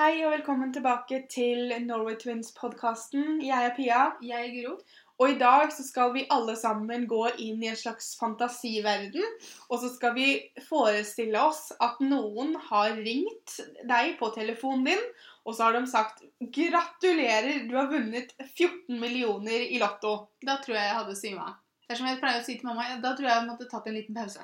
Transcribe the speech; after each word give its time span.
Hei 0.00 0.22
og 0.24 0.30
velkommen 0.32 0.70
tilbake 0.72 1.18
til 1.28 1.74
Norway 1.84 2.14
Twins-podkasten. 2.16 3.42
Jeg 3.44 3.66
er 3.66 3.74
Pia, 3.76 4.04
Jeg 4.24 4.46
er 4.46 4.52
Guro. 4.54 4.78
og 5.18 5.30
i 5.30 5.36
dag 5.38 5.72
så 5.76 5.84
skal 5.84 6.14
vi 6.14 6.22
alle 6.30 6.54
sammen 6.56 7.04
gå 7.06 7.26
inn 7.44 7.60
i 7.60 7.68
en 7.68 7.76
slags 7.76 8.06
fantasiverden. 8.16 9.26
Og 9.68 9.82
så 9.82 9.90
skal 9.92 10.14
vi 10.14 10.28
forestille 10.70 11.42
oss 11.42 11.74
at 11.84 12.00
noen 12.00 12.56
har 12.70 12.96
ringt 12.96 13.58
deg 13.90 14.16
på 14.22 14.30
telefonen 14.38 14.86
din, 14.88 15.04
og 15.44 15.54
så 15.54 15.68
har 15.68 15.76
de 15.76 15.84
sagt 15.86 16.24
'Gratulerer, 16.40 17.68
du 17.68 17.76
har 17.76 17.92
vunnet 17.92 18.32
14 18.56 19.00
millioner 19.00 19.68
i 19.68 19.76
Lotto'. 19.84 20.28
Da 20.46 20.56
tror 20.64 20.80
jeg 20.80 20.88
jeg 20.88 20.96
hadde 20.96 21.16
svima. 21.16 21.42
av. 21.42 21.60
Dersom 21.90 22.06
jeg 22.06 22.20
pleier 22.24 22.40
å 22.40 22.44
si 22.44 22.56
til 22.56 22.72
mamma, 22.72 22.88
da 23.02 23.12
tror 23.12 23.28
jeg 23.28 23.36
jeg 23.36 23.50
måtte 23.50 23.68
tatt 23.68 23.86
en 23.86 24.00
liten 24.00 24.14
pause. 24.14 24.40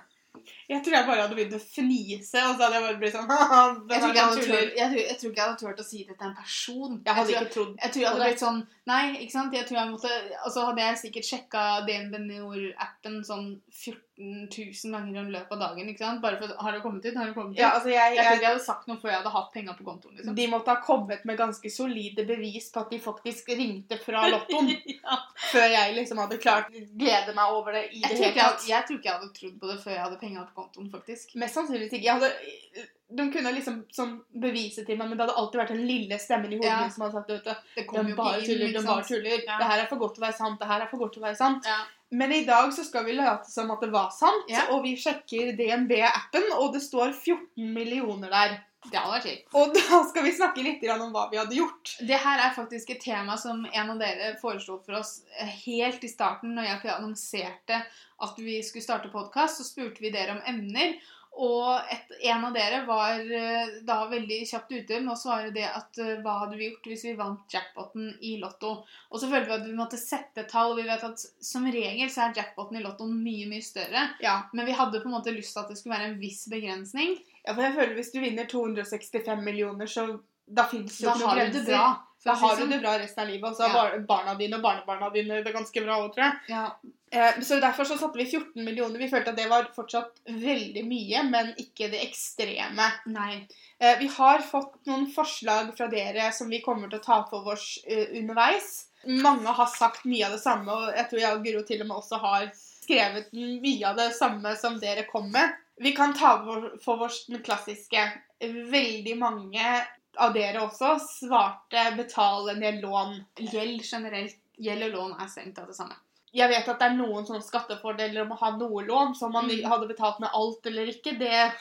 Jeg 0.70 0.82
tror 0.84 0.96
jeg 0.96 1.06
bare 1.08 1.24
hadde 1.24 1.38
begynt 1.38 1.56
å 1.56 1.60
fnise, 1.62 2.42
og 2.46 2.54
så 2.56 2.66
hadde 2.66 2.78
jeg 2.78 2.86
bare 2.86 3.00
blitt 3.02 3.16
sånn 3.16 3.30
Jeg 3.92 4.02
tror, 4.02 4.14
jeg, 4.14 4.22
er 4.22 4.22
hadde 4.22 4.40
tuller». 4.40 4.62
turt, 4.62 4.78
jeg, 4.80 4.88
tror, 4.92 5.02
jeg 5.02 5.18
tror 5.20 5.30
ikke 5.30 5.42
jeg 5.42 5.48
hadde 5.48 5.60
turt 5.62 5.82
å 5.82 5.86
si 5.86 6.02
det 6.02 6.16
til 6.16 6.28
en 6.28 6.36
person. 6.40 6.98
Jeg 7.06 7.18
hadde 7.20 7.36
ikke 7.36 7.52
trodd 7.56 7.74
jeg 7.82 7.94
tror 7.94 8.02
jeg 8.04 8.10
hadde 8.12 8.28
blitt 8.30 8.44
sånn 8.46 8.62
Nei, 8.86 9.02
ikke 9.24 9.34
sant? 9.34 9.54
Jeg 9.56 9.66
tror 9.66 9.80
jeg 9.80 9.90
måtte 9.90 10.10
Og 10.44 10.52
så 10.54 10.66
hadde 10.68 10.84
jeg 10.84 10.98
sikkert 11.00 11.26
sjekka 11.26 11.62
DNB 11.88 12.18
Nord-appen 12.28 13.18
sånn 13.26 13.48
14 13.74 14.15
000 14.18 14.92
ganger 14.92 15.26
i 15.28 15.32
løpet 15.34 15.52
av 15.52 15.60
dagen. 15.60 15.88
ikke 15.92 16.00
sant? 16.00 16.22
Bare 16.22 16.38
for 16.40 16.54
Har 16.64 16.72
det 16.72 16.80
kommet 16.80 17.04
ut? 17.04 17.16
Har 17.16 17.26
det 17.26 17.34
kommet 17.34 17.52
ut? 17.52 17.60
Ja, 17.60 17.74
altså 17.76 17.90
jeg, 17.90 18.14
Jeg 18.16 18.16
tror 18.16 18.24
jeg, 18.24 18.38
ikke 18.38 18.46
jeg 18.46 18.54
hadde 18.54 18.64
sagt 18.64 18.88
noe 18.88 19.00
før 19.02 19.10
jeg 19.12 19.18
hadde 19.20 19.32
hatt 19.34 19.50
penga 19.52 19.74
på 19.76 19.84
kontoen. 19.84 20.16
liksom. 20.16 20.36
De 20.38 20.46
måtte 20.52 20.72
ha 20.72 20.80
kommet 20.86 21.24
med 21.28 21.38
ganske 21.40 21.72
solide 21.72 22.24
bevis 22.28 22.70
på 22.72 22.80
at 22.80 22.94
de 22.94 23.00
faktisk 23.04 23.52
ringte 23.52 24.00
fra 24.00 24.24
lottoen. 24.32 24.72
ja. 24.96 25.20
før 25.50 25.68
jeg 25.74 25.96
liksom 26.00 26.22
hadde 26.24 26.40
klart 26.40 26.72
å 26.72 26.84
glede 27.04 27.36
meg 27.36 27.56
over 27.58 27.76
det 27.76 27.84
i 27.92 28.02
det 28.06 28.14
hele 28.14 28.32
tatt. 28.38 28.68
jeg 28.68 28.88
tror 28.88 29.00
ikke 29.00 29.10
jeg 29.10 29.18
hadde 29.18 29.32
trodd 29.36 29.58
på 29.60 29.72
det 29.72 29.78
før 29.84 29.96
jeg 29.98 30.04
hadde 30.06 30.20
penga 30.24 30.46
på 30.48 30.62
kontoen, 30.62 30.92
faktisk. 30.96 31.36
Mest 31.42 31.60
sannsynlig 31.60 31.90
ikke. 31.90 32.04
Jeg 32.06 32.16
hadde, 32.16 32.86
de 33.08 33.32
kunne 33.32 33.52
liksom 33.54 33.84
sånn 33.94 34.16
bevise 34.42 34.84
til 34.86 34.96
meg, 34.98 35.08
men 35.08 35.16
det 35.18 35.26
hadde 35.26 35.36
alltid 35.38 35.60
vært 35.60 35.68
den 35.76 35.86
lille 35.86 36.18
stemmen 36.18 36.52
i 36.52 36.56
hodet 36.56 36.70
Ja. 36.72 36.88
som 36.90 37.02
hadde 37.04 37.12
sagt 37.14 37.28
vet 37.30 37.64
Det 37.76 37.86
kom 37.86 38.06
de 38.06 38.14
bare 38.14 38.40
ikke 38.40 38.50
inn. 38.50 38.58
tuller, 38.58 38.80
de 38.80 38.86
bare 38.86 39.04
tuller. 39.04 39.44
Ja. 39.46 39.58
Det 39.58 39.66
her 39.70 39.78
er 39.82 39.86
for 39.86 39.96
godt 39.98 40.14
til 40.16 40.22
å 40.24 40.26
være 40.26 40.36
sant, 40.36 40.58
det 40.60 40.66
her 40.68 40.80
er 40.80 40.86
for 40.90 40.98
godt 40.98 41.12
til 41.14 41.22
å 41.22 41.26
være 41.26 41.36
sant. 41.36 41.64
Ja. 41.66 41.84
Men 42.10 42.32
i 42.32 42.44
dag 42.44 42.70
så 42.72 42.84
skal 42.84 43.04
vi 43.04 43.12
late 43.12 43.50
som 43.50 43.70
at 43.70 43.80
det 43.80 43.90
var 43.92 44.10
sant, 44.10 44.44
Ja. 44.48 44.66
og 44.70 44.82
vi 44.82 44.96
sjekker 44.96 45.56
DNB-appen, 45.56 46.52
og 46.58 46.72
det 46.72 46.82
står 46.82 47.12
14 47.14 47.72
millioner 47.74 48.28
der. 48.30 48.60
Det 48.86 48.94
hadde 49.00 49.14
vært 49.18 49.26
kjipt. 49.26 49.54
Og 49.54 49.74
da 49.74 50.02
skal 50.08 50.22
vi 50.22 50.30
snakke 50.30 50.62
litt 50.62 50.84
om 50.90 51.12
hva 51.12 51.28
vi 51.30 51.36
hadde 51.38 51.56
gjort. 51.56 51.96
Det 52.06 52.18
her 52.22 52.38
er 52.38 52.54
faktisk 52.54 52.90
et 52.90 53.00
tema 53.02 53.36
som 53.36 53.64
en 53.66 53.90
av 53.90 53.98
dere 53.98 54.36
foreslo 54.40 54.80
for 54.84 54.94
oss 55.00 55.22
helt 55.66 56.04
i 56.04 56.08
starten. 56.08 56.54
Når 56.54 56.64
jeg 56.82 56.92
annonserte 56.94 57.82
at 58.22 58.36
vi 58.38 58.60
skulle 58.62 58.84
starte 58.84 59.10
podkast, 59.10 59.58
så 59.58 59.64
spurte 59.66 59.98
vi 60.00 60.10
dere 60.10 60.36
om 60.36 60.42
emner. 60.46 60.94
Og 61.36 61.92
et, 61.92 62.12
en 62.30 62.44
av 62.48 62.54
dere 62.54 62.78
var 62.86 63.20
eh, 63.20 63.74
da 63.84 63.98
veldig 64.08 64.38
kjapt 64.48 64.70
ute 64.72 65.00
med 65.02 65.12
å 65.12 65.18
svare 65.20 65.50
det 65.52 65.66
at 65.68 65.98
eh, 66.00 66.14
hva 66.24 66.38
hadde 66.42 66.56
vi 66.56 66.70
gjort 66.70 66.88
hvis 66.88 67.04
vi 67.04 67.12
vant 67.18 67.52
jackpoten 67.52 68.08
i 68.24 68.36
Lotto? 68.40 68.72
Og 69.10 69.20
så 69.20 69.28
følte 69.28 69.50
vi 69.50 69.56
at 69.58 69.66
vi 69.66 69.76
måtte 69.76 70.00
sette 70.00 70.46
tall, 70.48 70.72
og 70.72 70.80
vi 70.80 70.86
vet 70.88 71.04
at 71.04 71.20
som 71.20 71.66
regel 71.68 72.08
så 72.12 72.24
er 72.24 72.40
jackpoten 72.40 72.80
i 72.80 72.84
Lotto 72.84 73.08
mye, 73.10 73.50
mye 73.50 73.64
større. 73.64 74.06
Ja. 74.24 74.38
Men 74.56 74.68
vi 74.68 74.78
hadde 74.78 75.02
på 75.02 75.10
en 75.10 75.18
måte 75.18 75.34
lyst 75.34 75.52
til 75.52 75.64
at 75.64 75.72
det 75.72 75.76
skulle 75.80 75.98
være 75.98 76.14
en 76.14 76.20
viss 76.22 76.46
begrensning. 76.52 77.18
ja, 77.42 77.52
for 77.52 77.66
jeg 77.66 77.76
føler 77.76 77.94
hvis 78.00 78.14
du 78.14 78.20
vinner 78.24 78.48
265 78.48 79.44
millioner, 79.44 79.92
så 79.92 80.08
da 80.46 80.64
fins 80.70 81.00
jo 81.02 81.10
Da 81.10 81.16
ikke 81.16 81.26
noen 81.26 81.38
har 81.40 81.50
du 81.50 81.58
det 81.58 81.66
bra. 81.68 81.86
Da 82.26 82.34
har 82.34 82.56
du 82.58 82.66
det 82.66 82.80
bra 82.82 82.96
resten 82.98 83.22
av 83.24 83.30
livet, 83.30 83.48
og 83.50 83.56
så 83.56 83.68
har 83.70 83.94
Ja. 83.94 84.02
barna 84.08 84.34
dine 84.38 84.58
og 84.58 84.62
barnebarna 84.62 85.12
dine 85.14 85.42
det 85.44 85.54
ganske 85.54 85.84
bra 85.84 86.00
òg, 86.02 86.12
tror 86.14 86.24
jeg. 86.24 86.38
Ja. 86.48 86.64
Eh, 87.12 87.40
så 87.40 87.60
derfor 87.62 87.86
så 87.86 87.96
satte 87.98 88.18
vi 88.18 88.24
14 88.26 88.64
millioner. 88.64 88.98
Vi 88.98 89.08
følte 89.08 89.30
at 89.30 89.36
det 89.38 89.48
var 89.48 89.68
fortsatt 89.76 90.18
veldig 90.26 90.82
mye, 90.84 91.22
men 91.30 91.52
ikke 91.62 91.88
det 91.92 92.02
ekstreme. 92.02 92.88
Nei. 93.06 93.46
Eh, 93.80 93.98
vi 94.00 94.08
har 94.08 94.42
fått 94.42 94.74
noen 94.86 95.06
forslag 95.14 95.70
fra 95.76 95.86
dere 95.92 96.32
som 96.32 96.50
vi 96.50 96.60
kommer 96.64 96.90
til 96.90 96.98
å 96.98 97.04
ta 97.04 97.20
for 97.30 97.52
oss 97.52 97.78
eh, 97.86 98.08
underveis. 98.18 98.86
Mange 99.06 99.46
har 99.54 99.66
sagt 99.70 100.04
mye 100.04 100.26
av 100.26 100.32
det 100.32 100.42
samme, 100.42 100.66
og 100.72 100.96
jeg 100.96 101.08
tror 101.10 101.20
jeg 101.20 101.36
og 101.36 101.44
Guro 101.44 101.62
til 101.62 101.80
og 101.84 101.86
med 101.86 101.96
også 102.00 102.18
har 102.20 102.48
skrevet 102.56 103.30
mye 103.32 103.86
av 103.86 103.96
det 103.96 104.10
samme 104.16 104.56
som 104.58 104.80
dere 104.82 105.06
kom 105.06 105.30
med. 105.30 105.54
Vi 105.78 105.92
kan 105.92 106.14
ta 106.16 106.38
for 106.82 107.06
oss 107.06 107.26
den 107.28 107.42
klassiske. 107.44 108.02
Veldig 108.40 109.14
mange 109.20 109.86
av 110.18 110.32
dere 110.34 110.60
også 110.64 110.96
svarte 111.00 111.84
'betale 111.96 112.56
ned 112.58 112.82
lån'. 112.82 113.24
Gjeld 113.52 113.82
generelt, 113.84 114.36
gjeld 114.58 114.82
og 114.88 114.92
lån 114.92 115.20
er 115.22 115.28
strengt 115.28 115.54
tatt 115.56 115.66
det 115.68 115.76
samme. 115.76 115.96
Jeg 116.34 116.48
vet 116.50 116.68
at 116.68 116.78
det 116.78 116.90
er 116.90 116.96
noen 116.96 117.24
sånne 117.26 117.42
skattefordeler 117.44 118.22
om 118.22 118.32
å 118.32 118.38
ha 118.38 118.50
noe 118.56 118.84
lån, 118.84 119.14
så 119.14 119.26
om 119.26 119.32
man 119.32 119.46
Mm. 119.48 119.64
hadde 119.64 119.88
betalt 119.88 120.20
med 120.20 120.30
alt 120.34 120.66
eller 120.66 120.86
ikke, 120.86 121.18
det 121.18 121.52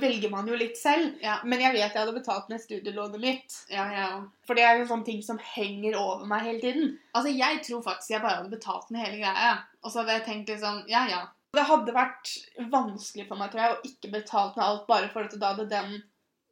velger 0.00 0.30
man 0.30 0.46
jo 0.46 0.54
litt 0.56 0.76
selv. 0.78 1.20
Ja, 1.20 1.40
Men 1.44 1.60
jeg 1.60 1.72
vet 1.74 1.92
jeg 1.92 2.06
hadde 2.06 2.14
betalt 2.14 2.48
ned 2.48 2.60
studielånet 2.60 3.20
mitt. 3.20 3.66
ja, 3.70 3.90
ja. 3.92 4.22
For 4.46 4.54
det 4.54 4.62
er 4.64 4.80
en 4.80 4.88
sånn 4.88 5.04
ting 5.04 5.20
som 5.22 5.38
henger 5.38 5.96
over 5.96 6.24
meg 6.24 6.42
hele 6.42 6.60
tiden. 6.60 6.98
Altså, 7.14 7.36
jeg 7.36 7.62
tror 7.62 7.82
faktisk 7.82 8.10
jeg 8.10 8.22
bare 8.22 8.36
hadde 8.36 8.50
betalt 8.50 8.90
med 8.90 9.04
hele 9.06 9.18
greia. 9.22 9.58
Og 9.84 9.90
så 9.92 9.98
hadde 10.00 10.12
jeg 10.12 10.24
tenkt 10.24 10.60
sånn, 10.60 10.84
ja, 10.88 11.06
ja. 11.08 11.26
Det 11.54 11.64
hadde 11.66 11.92
vært 11.92 12.70
vanskelig 12.70 13.28
for 13.28 13.36
meg 13.36 13.50
tror 13.50 13.60
jeg, 13.60 13.70
å 13.76 13.82
ikke 13.84 14.12
betalt 14.12 14.56
ned 14.56 14.64
alt 14.64 14.86
bare 14.86 15.08
for 15.12 15.24
at 15.24 15.38
da 15.38 15.52
hadde 15.52 15.68
den 15.68 16.02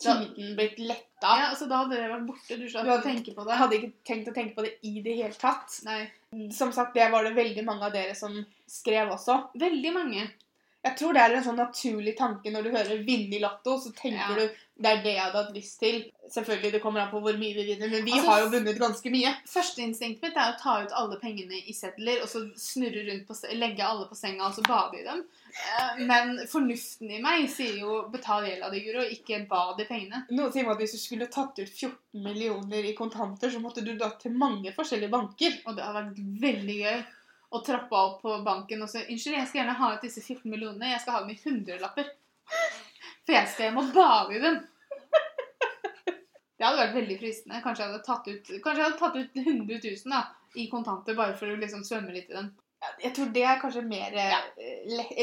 tiden 0.01 0.57
blitt 0.57 0.79
letta. 0.79 1.31
Ja, 1.39 1.47
altså, 1.51 1.69
da 1.69 1.83
hadde 1.85 1.97
det 1.97 2.11
vært 2.11 2.27
borte. 2.27 2.57
Du 2.59 2.67
Du 2.67 2.79
hadde- 2.79 3.03
tenkt 3.03 3.35
på 3.35 3.45
det. 3.45 3.51
Jeg 3.53 3.59
hadde 3.63 3.79
ikke 3.79 3.93
tenkt 4.11 4.29
å 4.29 4.35
tenke 4.35 4.55
på 4.57 4.63
det 4.65 4.75
i 4.83 5.01
det 5.05 5.17
hele 5.17 5.35
tatt. 5.35 5.81
Nei. 5.85 6.11
Som 6.51 6.73
sagt, 6.73 6.95
det 6.95 7.11
var 7.13 7.25
det 7.25 7.35
veldig 7.37 7.65
mange 7.65 7.83
av 7.83 7.93
dere 7.93 8.15
som 8.17 8.45
skrev 8.69 9.11
også. 9.11 9.51
Veldig 9.59 9.93
mange. 9.93 10.31
Jeg 10.81 10.97
tror 10.97 11.13
det 11.13 11.21
er 11.21 11.35
en 11.37 11.45
sånn 11.45 11.59
naturlig 11.61 12.15
tanke 12.17 12.51
når 12.53 12.63
du 12.65 12.71
hører 12.73 13.03
'vinne 13.05 13.37
i 13.37 13.41
Lotto', 13.43 13.77
så 13.83 13.93
tenker 13.93 14.17
Ja. 14.17 14.35
du 14.35 14.51
det 14.81 14.89
er 14.89 15.03
det 15.05 15.13
jeg 15.13 15.21
hadde 15.21 15.41
hatt 15.45 15.53
lyst 15.55 15.79
til. 15.79 15.97
Selvfølgelig, 16.31 16.73
det 16.73 16.81
kommer 16.81 17.03
an 17.03 17.11
på 17.11 17.21
hvor 17.21 17.37
mye 17.37 17.53
vi 17.53 17.65
vinner, 17.69 17.91
men 17.91 18.05
vi 18.05 18.13
Altså, 18.13 18.31
har 18.31 18.41
jo 18.41 18.47
vunnet 18.55 18.79
ganske 18.81 19.11
mye. 19.13 19.33
Førsteinstinktet 19.45 20.23
mitt 20.23 20.39
er 20.41 20.55
å 20.55 20.59
ta 20.59 20.79
ut 20.81 20.95
alle 20.97 21.19
pengene 21.21 21.59
i 21.69 21.75
sedler 21.77 22.23
og 22.23 22.29
så 22.33 22.41
snurre 22.57 23.03
rundt 23.11 23.27
på, 23.29 23.37
legge 23.61 23.85
alle 23.85 24.09
på 24.09 24.17
senga 24.17 24.47
og 24.47 24.55
så 24.57 24.63
bade 24.65 25.01
i 25.01 25.05
dem. 25.05 25.25
Eh, 25.51 26.07
Men 26.07 26.47
fornuften 26.49 27.11
i 27.11 27.21
meg 27.21 27.51
sier 27.51 27.77
jo 27.79 28.09
'betal 28.09 28.47
gjelda 28.49 28.71
di, 28.71 28.81
Guro', 28.81 29.05
ikke 29.05 29.47
'bad 29.49 29.81
i 29.81 29.85
pengene'. 29.85 30.25
Noen 30.31 30.53
sier 30.53 30.71
at 30.71 30.79
hvis 30.79 30.93
du 30.93 30.99
skulle 30.99 31.27
tatt 31.27 31.59
ut 31.59 31.69
14 31.69 32.23
millioner 32.25 32.85
i 32.89 32.95
kontanter, 32.95 33.51
så 33.51 33.61
måtte 33.61 33.85
du 33.85 33.99
da 33.99 34.11
til 34.17 34.33
mange 34.33 34.73
forskjellige 34.73 35.11
banker. 35.11 35.61
Og 35.67 35.77
det 35.77 35.85
har 35.85 35.93
vært 35.93 36.17
veldig 36.41 36.79
gøy 36.81 37.05
å 37.51 37.61
trappa 37.67 38.03
opp 38.07 38.21
på 38.23 38.35
banken 38.47 38.83
og 38.85 38.91
så 38.91 39.03
'Unnskyld, 39.03 39.37
jeg 39.37 39.49
skal 39.49 39.61
gjerne 39.61 39.79
ha 39.79 39.95
ut 39.95 40.05
disse 40.07 40.23
14 40.23 40.51
millionene. 40.51 40.93
Jeg 40.93 41.01
skal 41.03 41.17
ha 41.17 41.23
dem 41.25 41.35
i 41.35 41.41
hundrelapper.' 41.45 42.13
For 43.25 43.37
jeg 43.37 43.49
skal 43.49 43.69
hjem 43.69 43.81
og 43.83 43.95
bade 43.95 44.37
i 44.37 44.43
dem. 44.43 44.61
Det 46.61 46.67
hadde 46.67 46.81
vært 46.83 46.97
veldig 46.99 47.15
fristende. 47.17 47.63
Kanskje 47.65 47.85
jeg 47.85 47.91
hadde 47.91 48.05
tatt 48.05 48.27
ut, 48.29 48.49
kanskje 48.61 48.83
jeg 48.83 48.87
hadde 48.87 49.01
tatt 49.01 49.15
ut 49.17 49.39
100 49.41 49.79
000 49.81 50.13
da, 50.13 50.19
i 50.61 50.67
kontanter 50.69 51.17
bare 51.17 51.33
for 51.39 51.49
å 51.49 51.57
liksom 51.57 51.87
svømme 51.89 52.13
litt 52.13 52.29
i 52.29 52.37
dem. 52.37 52.51
Jeg 53.01 53.15
tror 53.17 53.31
det 53.33 53.45
er 53.45 53.61
kanskje 53.61 53.85
mer 53.85 54.13
ja. 54.17 54.41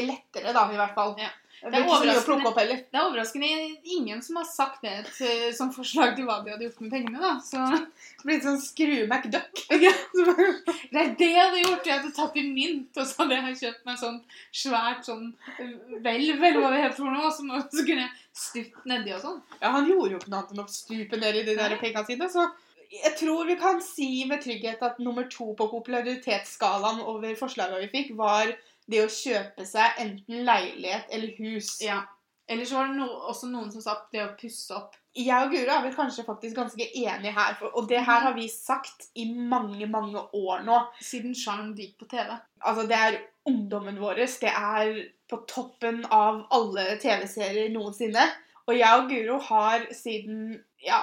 lettere, 0.02 0.54
da, 0.54 0.64
i 0.72 0.78
hvert 0.78 0.96
fall. 0.98 1.14
Ja. 1.18 1.30
Det 1.58 1.74
er 1.74 1.80
er 1.80 1.88
overraskende. 1.90 2.76
Det 2.92 2.98
er 2.98 3.04
overraskende 3.04 3.48
ingen 3.96 4.20
som 4.22 4.38
har 4.38 4.46
sagt 4.46 4.84
det 4.84 4.94
til, 5.16 5.48
som 5.56 5.72
forslag 5.74 6.14
til 6.16 6.28
hva 6.28 6.38
de 6.44 6.52
hadde 6.52 6.68
gjort 6.68 6.84
med 6.84 6.92
pengene. 6.94 7.18
da. 7.22 7.32
Så 7.42 7.64
Det 7.72 8.24
blir 8.24 8.38
litt 8.38 8.46
sånn 8.46 8.60
skru 8.62 8.94
McDuck. 9.08 9.64
Det 10.92 11.02
er 11.02 11.10
det 11.18 11.30
jeg 11.32 11.42
hadde 11.42 11.64
gjort. 11.64 11.86
Jeg 11.86 11.96
hadde 11.96 12.14
tatt 12.14 12.38
i 12.38 12.46
mynt, 12.46 12.92
og 12.94 13.10
så 13.10 13.24
hadde 13.24 13.40
jeg 13.40 13.58
kjøpt 13.64 13.90
meg 13.90 13.98
sånn 14.04 14.22
svært 14.62 15.10
sånn 15.10 15.26
hvelv, 15.58 16.38
eller 16.38 16.62
hva 16.62 16.72
det 16.74 16.84
heter 16.84 16.96
for 17.00 17.18
noe, 17.18 17.34
så, 17.34 17.60
så 17.74 17.84
kunne 17.84 18.06
jeg 18.06 18.14
stupt 18.38 18.88
nedi 18.88 19.14
og 19.16 19.22
sånn. 19.24 19.42
Ja, 19.58 19.74
han 19.74 19.90
gjorde 19.90 20.14
jo 20.14 20.22
ikke 20.22 20.32
noe 20.32 20.40
annet 20.42 20.54
enn 20.54 20.64
å 20.64 20.70
stupe 20.72 21.20
ned 21.20 21.42
i 21.42 21.44
de 21.48 21.58
der 21.58 21.78
penga 21.82 22.04
sine, 22.06 22.30
så 22.32 22.46
jeg 22.88 23.14
tror 23.20 23.44
vi 23.44 23.58
kan 23.60 23.82
si 23.84 24.24
med 24.28 24.40
trygghet 24.44 24.82
at 24.84 25.00
nummer 25.02 25.26
to 25.28 25.50
på 25.58 25.66
popularitetsskalaen 25.74 27.02
over 27.04 27.34
forslagene 27.36 27.82
vi 27.84 27.90
fikk, 27.92 28.14
var 28.16 28.54
det 28.88 29.02
å 29.04 29.10
kjøpe 29.12 29.66
seg 29.68 30.00
enten 30.02 30.46
leilighet 30.48 31.10
eller 31.12 31.34
hus. 31.42 31.76
Ja. 31.84 32.02
Eller 32.48 32.64
så 32.64 32.78
var 32.78 32.88
det 32.88 32.96
no, 32.96 33.08
også 33.28 33.50
noen 33.50 33.68
som 33.72 33.84
sa 33.84 33.98
det 34.12 34.22
å 34.24 34.32
pusse 34.40 34.72
opp. 34.72 34.96
Jeg 35.18 35.34
og 35.44 35.52
Guro 35.52 35.74
er 35.74 35.82
vel 35.84 35.96
kanskje 35.96 36.24
faktisk 36.24 36.56
ganske 36.56 36.86
enige 36.86 37.34
her, 37.36 37.56
for, 37.58 37.74
og 37.76 37.88
det 37.90 38.00
her 38.06 38.22
har 38.24 38.36
vi 38.36 38.46
sagt 38.48 39.08
i 39.18 39.26
mange, 39.34 39.84
mange 39.90 40.22
år 40.32 40.62
nå. 40.64 40.78
Siden 41.04 41.36
Sjarm 41.36 41.74
gikk 41.76 41.98
på 42.00 42.08
TV. 42.08 42.30
Altså, 42.62 42.86
det 42.88 42.96
er 42.96 43.18
ungdommen 43.48 44.00
vår. 44.00 44.22
Det 44.22 44.52
er 44.52 45.02
på 45.28 45.42
toppen 45.50 46.04
av 46.14 46.46
alle 46.54 46.94
TV-serier 47.02 47.68
noensinne. 47.74 48.24
Og 48.68 48.76
jeg 48.76 49.02
og 49.02 49.12
Guro 49.12 49.38
har 49.50 49.88
siden 49.96 50.58
Ja, 50.84 51.02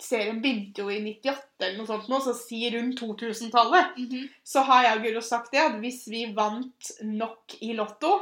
serien 0.00 0.40
begynte 0.42 0.82
jo 0.82 0.90
i 0.90 1.00
98 1.02 1.64
eller 1.64 1.76
noe 1.78 1.88
sånt 1.88 2.08
nå, 2.10 2.20
så 2.24 2.34
si 2.36 2.62
rundt 2.72 3.00
2000-tallet. 3.02 4.00
Så 4.46 4.64
har 4.68 4.86
jeg 4.86 4.98
og 4.98 5.06
Guro 5.06 5.22
sagt 5.24 5.52
det 5.54 5.62
at 5.64 5.78
hvis 5.82 6.06
vi 6.10 6.24
vant 6.36 6.90
nok 7.04 7.58
i 7.60 7.74
Lotto 7.78 8.14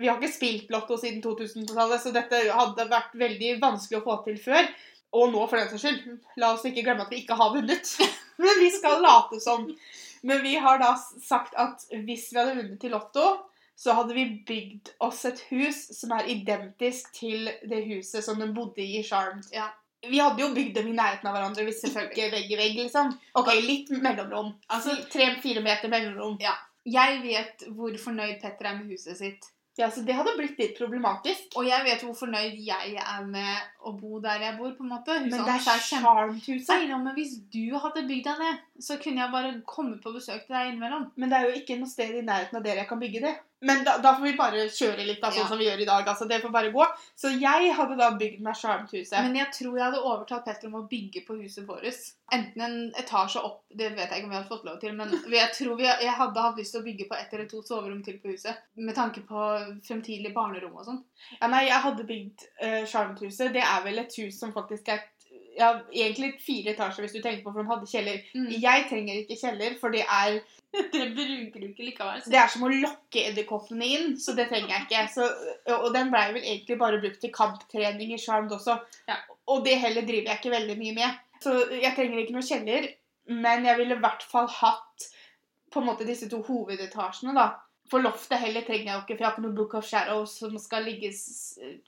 Vi 0.00 0.08
har 0.08 0.18
ikke 0.18 0.34
spilt 0.34 0.72
Lotto 0.74 0.96
siden 0.98 1.20
2000-tallet, 1.22 2.00
så 2.02 2.10
dette 2.14 2.40
hadde 2.50 2.88
vært 2.90 3.12
veldig 3.14 3.52
vanskelig 3.62 4.00
å 4.00 4.06
få 4.08 4.16
til 4.24 4.40
før. 4.42 4.66
Og 5.14 5.30
nå, 5.30 5.44
for 5.46 5.60
den 5.60 5.68
saks 5.70 5.84
skyld. 5.84 6.16
La 6.42 6.48
oss 6.56 6.64
ikke 6.66 6.82
glemme 6.82 7.04
at 7.06 7.12
vi 7.14 7.20
ikke 7.22 7.36
har 7.38 7.52
vunnet. 7.54 7.92
Men 8.42 8.58
vi 8.58 8.72
skal 8.74 8.98
late 9.04 9.38
som. 9.38 9.68
Men 10.26 10.42
vi 10.42 10.56
har 10.58 10.80
da 10.82 10.96
sagt 10.98 11.54
at 11.54 11.86
hvis 11.92 12.32
vi 12.32 12.40
hadde 12.40 12.56
vunnet 12.58 12.88
i 12.88 12.90
Lotto, 12.90 13.28
så 13.78 13.94
hadde 13.94 14.14
vi 14.16 14.26
bygd 14.48 14.90
oss 15.02 15.24
et 15.30 15.40
hus 15.50 15.78
som 15.94 16.14
er 16.18 16.30
identisk 16.34 17.10
til 17.14 17.48
det 17.62 17.84
huset 17.86 18.26
som 18.26 18.42
den 18.42 18.54
bodde 18.56 18.82
i 18.82 18.98
i 18.98 19.06
Charmed. 19.06 19.46
Ja. 19.54 19.70
Vi 20.10 20.20
hadde 20.20 20.42
jo 20.42 20.52
bygd 20.56 20.76
dem 20.78 20.92
i 20.92 20.96
nærheten 20.98 21.30
av 21.30 21.36
hverandre 21.36 21.66
hvis 21.68 21.82
Selvfølgelig. 21.84 22.28
vegg 22.36 22.52
i 22.52 22.60
vegg, 22.60 22.78
liksom. 22.84 23.14
Ok, 23.40 23.50
litt 23.64 23.90
mellomrom. 23.96 24.54
Altså- 24.68 25.00
tre-fire 25.12 25.64
meter 25.64 25.92
mellomrom. 25.92 26.38
Ja. 26.42 26.54
Jeg 26.84 27.22
vet 27.24 27.64
hvor 27.72 27.94
fornøyd 27.96 28.40
Petter 28.42 28.68
er 28.68 28.80
med 28.80 28.92
huset 28.92 29.16
sitt. 29.16 29.50
Ja, 29.76 29.88
så 29.90 30.04
det 30.06 30.14
hadde 30.14 30.36
blitt 30.38 30.58
litt 30.60 30.76
problematisk. 30.78 31.56
Og 31.58 31.66
jeg 31.66 31.82
vet 31.82 32.02
hvor 32.06 32.14
fornøyd 32.14 32.60
jeg 32.62 32.92
er 32.94 33.24
med 33.26 33.80
å 33.82 33.94
bo 33.98 34.20
der 34.22 34.44
jeg 34.44 34.54
bor, 34.58 34.70
på 34.76 34.84
en 34.84 34.92
måte. 34.92 35.16
Huset 35.24 35.32
Men 35.32 35.48
det 35.48 35.56
er. 35.56 35.64
Nei, 36.70 36.90
ja, 36.92 36.98
men 37.02 37.16
hvis 37.16 37.32
du 37.50 37.74
hadde 37.82 38.04
bygd 38.06 38.28
deg 38.28 38.44
det, 38.44 38.52
så 38.86 39.00
kunne 39.02 39.24
jeg 39.24 39.34
bare 39.34 39.50
komme 39.66 39.98
på 40.04 40.12
besøk 40.14 40.44
til 40.46 40.54
deg 40.54 40.70
innimellom. 40.70 41.08
Men 41.18 41.32
det 41.32 41.40
er 41.40 41.48
jo 41.48 41.58
ikke 41.58 41.80
noe 41.80 41.90
sted 41.90 42.14
i 42.14 42.22
nærheten 42.22 42.60
av 42.60 42.68
dere 42.68 42.84
jeg 42.84 42.90
kan 42.92 43.02
bygge 43.02 43.24
det. 43.26 43.34
Men 43.64 43.84
da, 43.86 43.96
da 44.04 44.12
får 44.16 44.26
vi 44.28 44.32
bare 44.38 44.64
kjøre 44.68 45.06
litt, 45.08 45.20
da, 45.22 45.30
sånn 45.32 45.44
Ja. 45.44 45.48
som 45.48 45.58
vi 45.58 45.68
gjør 45.68 45.80
i 45.80 45.88
dag. 45.88 46.08
altså 46.08 46.28
Det 46.28 46.40
får 46.42 46.52
bare 46.52 46.72
gå. 46.74 46.86
Så 47.16 47.30
jeg 47.32 47.72
hadde 47.78 47.96
da 47.96 48.10
bygd 48.20 48.42
meg 48.44 48.58
Charmed-huset. 48.60 49.16
Men 49.24 49.38
jeg 49.40 49.48
tror 49.56 49.78
jeg 49.78 49.84
hadde 49.86 50.02
overtalt 50.02 50.44
Petter 50.44 50.68
om 50.68 50.76
å 50.82 50.88
bygge 50.90 51.24
på 51.26 51.38
huset 51.40 51.66
vårt. 51.68 51.88
Enten 52.32 52.62
en 52.64 52.76
etasje 52.98 53.40
opp, 53.44 53.62
det 53.70 53.90
vet 53.94 54.10
jeg 54.10 54.20
ikke 54.20 54.24
om 54.28 54.30
vi 54.32 54.36
hadde 54.36 54.48
fått 54.48 54.64
lov 54.64 54.78
til, 54.80 54.94
men 54.96 55.10
jeg 55.32 55.50
tror 55.56 55.76
vi, 55.76 55.84
jeg 55.84 56.14
hadde 56.18 56.44
hatt 56.46 56.60
lyst 56.60 56.72
til 56.74 56.80
å 56.82 56.84
bygge 56.86 57.08
på 57.08 57.18
ett 57.18 57.32
eller 57.34 57.48
to 57.48 57.62
soverom 57.62 58.02
til 58.04 58.18
på 58.22 58.32
huset. 58.32 58.62
Med 58.76 58.94
tanke 58.96 59.20
på 59.28 59.48
fremtidig 59.86 60.32
barnerom 60.34 60.76
og 60.76 60.84
sånn. 60.88 61.02
Ja, 61.40 61.48
nei, 61.52 61.66
jeg 61.68 61.80
hadde 61.84 62.06
bygd 62.08 62.46
uh, 62.64 62.84
Charmed-huset. 62.90 63.52
Det 63.54 63.62
er 63.64 63.84
vel 63.84 63.98
et 64.04 64.16
hus 64.20 64.38
som 64.40 64.52
faktisk 64.56 64.88
er 64.92 65.04
ja, 65.58 65.68
egentlig 65.92 66.32
fire 66.42 66.72
etasjer, 66.74 67.04
hvis 67.06 67.12
du 67.16 67.20
tenker 67.22 67.42
på, 67.44 67.52
for 67.54 67.62
de 67.62 67.70
hadde 67.70 67.88
kjeller. 67.90 68.20
Mm. 68.34 68.48
Jeg 68.62 68.86
trenger 68.90 69.20
ikke 69.22 69.38
kjeller, 69.40 69.76
for 69.80 69.94
det 69.94 70.02
er 70.04 70.40
Det 70.74 71.04
bruker 71.14 71.60
du 71.60 71.66
ikke 71.68 71.84
likevel. 71.86 72.20
så- 72.22 72.30
Det 72.32 72.38
er 72.40 72.48
som 72.50 72.64
å 72.66 72.70
lokke 72.72 73.20
edderkoppene 73.30 73.86
inn, 73.86 74.16
så 74.18 74.34
det 74.34 74.48
trenger 74.50 74.72
jeg 74.74 74.86
ikke. 74.88 75.04
Så, 75.14 75.28
og 75.76 75.92
den 75.94 76.10
blei 76.10 76.24
vel 76.34 76.42
egentlig 76.42 76.78
bare 76.80 76.98
brukt 77.00 77.20
til 77.22 77.30
kamptrening 77.32 78.10
i 78.12 78.18
Charmed 78.18 78.50
også. 78.56 78.80
Ja. 79.08 79.20
Og 79.46 79.62
det 79.64 79.76
heller 79.78 80.02
driver 80.02 80.32
jeg 80.32 80.40
ikke 80.40 80.54
veldig 80.56 80.76
mye 80.80 80.94
med. 80.98 81.20
Så 81.44 81.52
jeg 81.70 81.94
trenger 81.94 82.18
ikke 82.24 82.34
noe 82.34 82.48
kjeller, 82.48 82.88
men 83.30 83.64
jeg 83.68 83.78
ville 83.78 83.94
i 83.94 84.02
hvert 84.02 84.22
fall 84.26 84.48
hatt 84.48 85.06
på 85.70 85.80
en 85.82 85.86
måte 85.86 86.06
disse 86.06 86.26
to 86.30 86.42
hovedetasjene, 86.42 87.34
da. 87.34 87.46
For 87.90 88.00
loftet 88.00 88.40
heller 88.40 88.62
trenger 88.64 88.86
jeg 88.88 88.94
jo 88.96 89.02
ikke, 89.04 89.14
for 89.18 89.22
jeg 89.22 89.28
har 89.28 89.34
ikke 89.36 89.42
noe 89.46 89.56
Book 89.58 89.74
of 89.78 89.86
Shadows 89.86 90.34
som 90.40 90.54
skal 90.58 90.86
ligges, 90.88 91.20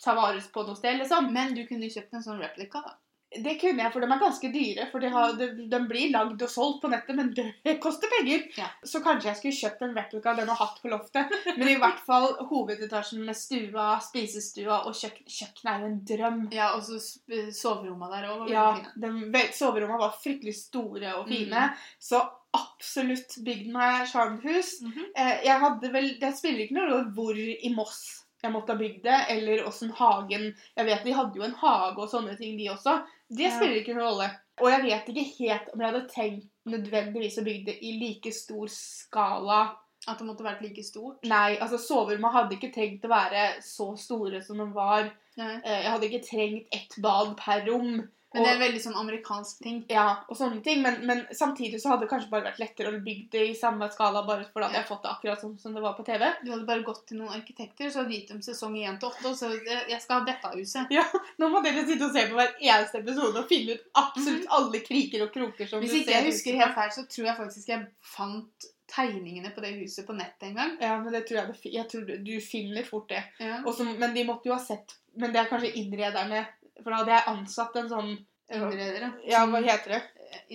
ta 0.02 0.14
vares 0.14 0.46
på 0.52 0.62
noe 0.66 0.76
sted, 0.76 0.98
liksom. 1.00 1.32
Men 1.32 1.54
du 1.56 1.64
kunne 1.66 1.88
kjøpt 1.90 2.14
en 2.14 2.22
sånn 2.26 2.42
replika, 2.42 2.82
da. 2.84 2.94
Det 3.44 3.54
kunne 3.60 3.82
jeg, 3.84 3.92
for 3.92 4.00
de 4.04 4.08
er 4.12 4.20
ganske 4.22 4.50
dyre. 4.54 4.86
For 4.92 5.02
de, 5.04 5.10
har, 5.12 5.32
de, 5.38 5.48
de 5.72 5.80
blir 5.90 6.10
lagd 6.14 6.42
og 6.46 6.50
solgt 6.52 6.80
på 6.82 6.90
nettet, 6.92 7.16
men 7.18 7.32
det 7.36 7.76
koster 7.84 8.10
penger. 8.18 8.46
Ja. 8.58 8.68
Så 8.86 9.02
kanskje 9.04 9.30
jeg 9.32 9.40
skulle 9.40 9.58
kjøpt 9.60 9.82
en 9.86 9.96
replika 9.98 10.32
av 10.32 10.40
den 10.42 10.52
og 10.54 10.60
hatt 10.60 10.80
på 10.82 10.92
loftet. 10.92 11.34
Men 11.56 11.68
i 11.72 11.76
hvert 11.82 12.00
fall 12.06 12.28
hovedetasjen 12.50 13.24
med 13.26 13.36
stua, 13.38 13.88
spisestua 14.04 14.82
og 14.88 14.96
kjøkken. 14.96 15.26
Kjøkkenet 15.26 15.72
er 15.74 15.84
jo 15.84 15.90
en 15.92 16.00
drøm. 16.12 16.40
Ja, 16.56 16.72
og 16.76 16.82
så 16.86 16.98
soverommene 17.00 17.52
soveromma 17.60 18.10
der 18.12 18.26
òg 18.30 18.38
var 18.38 18.46
veldig 18.46 18.56
Ja, 18.56 18.66
fine. 18.76 18.94
de, 19.04 19.30
ve- 19.36 19.52
Soverommene 19.56 20.00
var 20.02 20.16
fryktelig 20.22 20.56
store 20.58 21.14
og 21.20 21.28
fine. 21.30 21.66
Mm. 21.70 21.86
Så 22.10 22.20
absolutt 22.56 23.34
bygd 23.44 23.72
meg 23.74 24.06
sjarmhus. 24.10 24.76
Mm. 24.84 24.94
Eh, 25.16 25.34
jeg 25.44 25.60
hadde 25.60 25.90
vel, 25.92 26.12
Det 26.20 26.30
spiller 26.38 26.64
ikke 26.66 26.76
noe 26.78 26.88
rolle 26.90 27.12
hvor 27.16 27.36
i 27.36 27.72
Moss 27.74 28.22
jeg 28.42 28.52
måtte 28.52 28.74
ha 28.74 28.78
bygd 28.78 29.02
det, 29.02 29.20
eller 29.32 29.64
åssen 29.66 29.90
hagen 29.96 30.50
Jeg 30.76 30.86
vet 30.86 31.04
de 31.04 31.14
hadde 31.16 31.38
jo 31.40 31.46
en 31.46 31.56
hage 31.62 31.98
og 32.02 32.10
sånne 32.12 32.36
ting, 32.38 32.56
de 32.58 32.68
også. 32.70 32.98
Det 33.28 33.48
spiller 33.54 33.80
ikke 33.80 33.94
noen 33.96 34.06
rolle. 34.06 34.28
Og 34.60 34.70
jeg 34.70 34.82
vet 34.84 35.08
ikke 35.12 35.24
helt 35.38 35.72
om 35.72 35.80
jeg 35.82 35.90
hadde 35.92 36.08
tenkt 36.12 36.46
nødvendigvis 36.66 37.38
å 37.40 37.44
bygge 37.46 37.66
det 37.70 37.76
i 37.84 37.96
like 38.00 38.32
stor 38.32 38.70
skala. 38.72 39.60
At 40.06 40.20
det 40.20 40.26
måtte 40.28 40.44
vært 40.46 40.60
like 40.62 40.84
stort. 40.86 41.24
Nei, 41.26 41.56
altså 41.58 41.80
soverommet 41.82 42.32
hadde 42.36 42.54
ikke 42.54 42.70
trengt 42.74 43.04
å 43.08 43.10
være 43.10 43.46
så 43.64 43.88
store 43.98 44.38
som 44.44 44.60
det 44.62 44.68
var. 44.76 45.08
Nei. 45.40 45.54
Eh, 45.64 45.80
Jeg 45.82 45.90
hadde 45.90 46.06
ikke 46.10 46.26
trengt 46.28 46.76
ett 46.78 46.94
bad 47.02 47.32
per 47.40 47.64
rom. 47.66 48.04
Men 48.36 48.46
det 48.46 48.52
er 48.52 48.62
veldig 48.62 48.82
sånn 48.84 48.98
amerikansk 49.00 49.62
ting. 49.64 49.82
Ja, 49.90 50.06
og 50.28 50.38
sånne 50.38 50.60
ting. 50.64 50.82
Men, 50.84 51.00
men 51.08 51.24
samtidig 51.34 51.80
så 51.82 51.92
hadde 51.92 52.06
det 52.06 52.10
kanskje 52.12 52.30
bare 52.32 52.50
vært 52.50 52.60
lettere 52.62 52.92
å 52.92 53.00
bygge 53.02 53.32
det 53.34 53.44
i 53.50 53.56
samme 53.58 53.88
skala, 53.94 54.22
bare 54.28 54.46
for 54.50 54.62
da 54.62 54.70
hadde 54.70 54.82
jeg 54.82 54.90
fått 54.90 55.02
det 55.06 55.12
akkurat 55.14 55.42
sånn 55.42 55.56
som 55.62 55.74
det 55.76 55.84
var 55.84 55.96
på 55.98 56.06
TV. 56.06 56.26
Du 56.44 56.52
hadde 56.52 56.68
bare 56.68 56.86
gått 56.86 57.02
til 57.08 57.20
noen 57.22 57.34
arkitekter 57.38 57.90
så 57.90 58.02
hadde 58.02 58.16
gitt 58.16 58.30
dem 58.34 58.44
sesong 58.44 58.76
1 58.78 59.00
til 59.02 59.10
8, 59.10 59.26
og 59.30 59.38
så 59.40 59.50
eh, 59.56 59.88
jeg 59.92 60.02
skal 60.04 60.20
ha 60.20 60.28
dette 60.28 60.52
huset. 60.54 60.94
Ja, 60.94 61.04
Nå 61.40 61.50
må 61.52 61.64
dere 61.64 61.84
sitte 61.88 62.08
og 62.08 62.14
se 62.14 62.26
på 62.28 62.38
hver 62.38 62.54
eneste 62.60 63.02
episode 63.02 63.42
og 63.42 63.50
finne 63.50 63.76
ut 63.76 63.90
absolutt 64.04 64.48
alle 64.58 64.84
kriker 64.84 65.26
og 65.26 65.34
kroker 65.34 65.70
som 65.70 65.82
Hvis 65.82 65.94
du 65.94 66.00
ikke 66.02 66.16
jeg 66.16 66.30
husker 66.30 66.60
helt 66.60 66.76
feil, 66.76 66.94
så 66.94 67.06
tror 67.10 67.30
jeg 67.30 67.38
faktisk 67.40 67.72
jeg 67.72 67.86
fant 68.14 68.70
tegningene 68.90 69.50
på 69.50 69.62
det 69.64 69.72
huset 69.80 70.06
på 70.06 70.14
nettet 70.16 70.50
en 70.50 70.60
gang. 70.60 70.76
Ja, 70.80 70.94
men 71.02 71.14
det 71.14 71.24
tror 71.28 71.40
jeg, 71.40 71.72
jeg 71.74 71.88
tror 71.90 72.04
du, 72.06 72.14
du 72.22 72.36
finner 72.44 72.86
fort 72.86 73.08
det. 73.10 73.24
Ja. 73.42 73.58
Også, 73.66 73.86
men 73.88 74.14
de 74.14 74.24
måtte 74.28 74.50
jo 74.50 74.54
ha 74.54 74.62
sett 74.62 74.94
Men 75.16 75.32
det 75.32 75.40
er 75.40 75.48
kanskje 75.48 75.72
innrederne 75.80 76.44
For 76.82 76.90
da 76.93 77.02
hadde 77.02 77.14
jeg 77.17 77.28
ansatt 77.34 77.76
en 77.82 77.93
sånn 77.93 78.17
Innreder, 78.46 79.12
Ja, 79.26 79.40
hva 79.50 79.58
heter 79.64 79.96
det? 79.96 80.02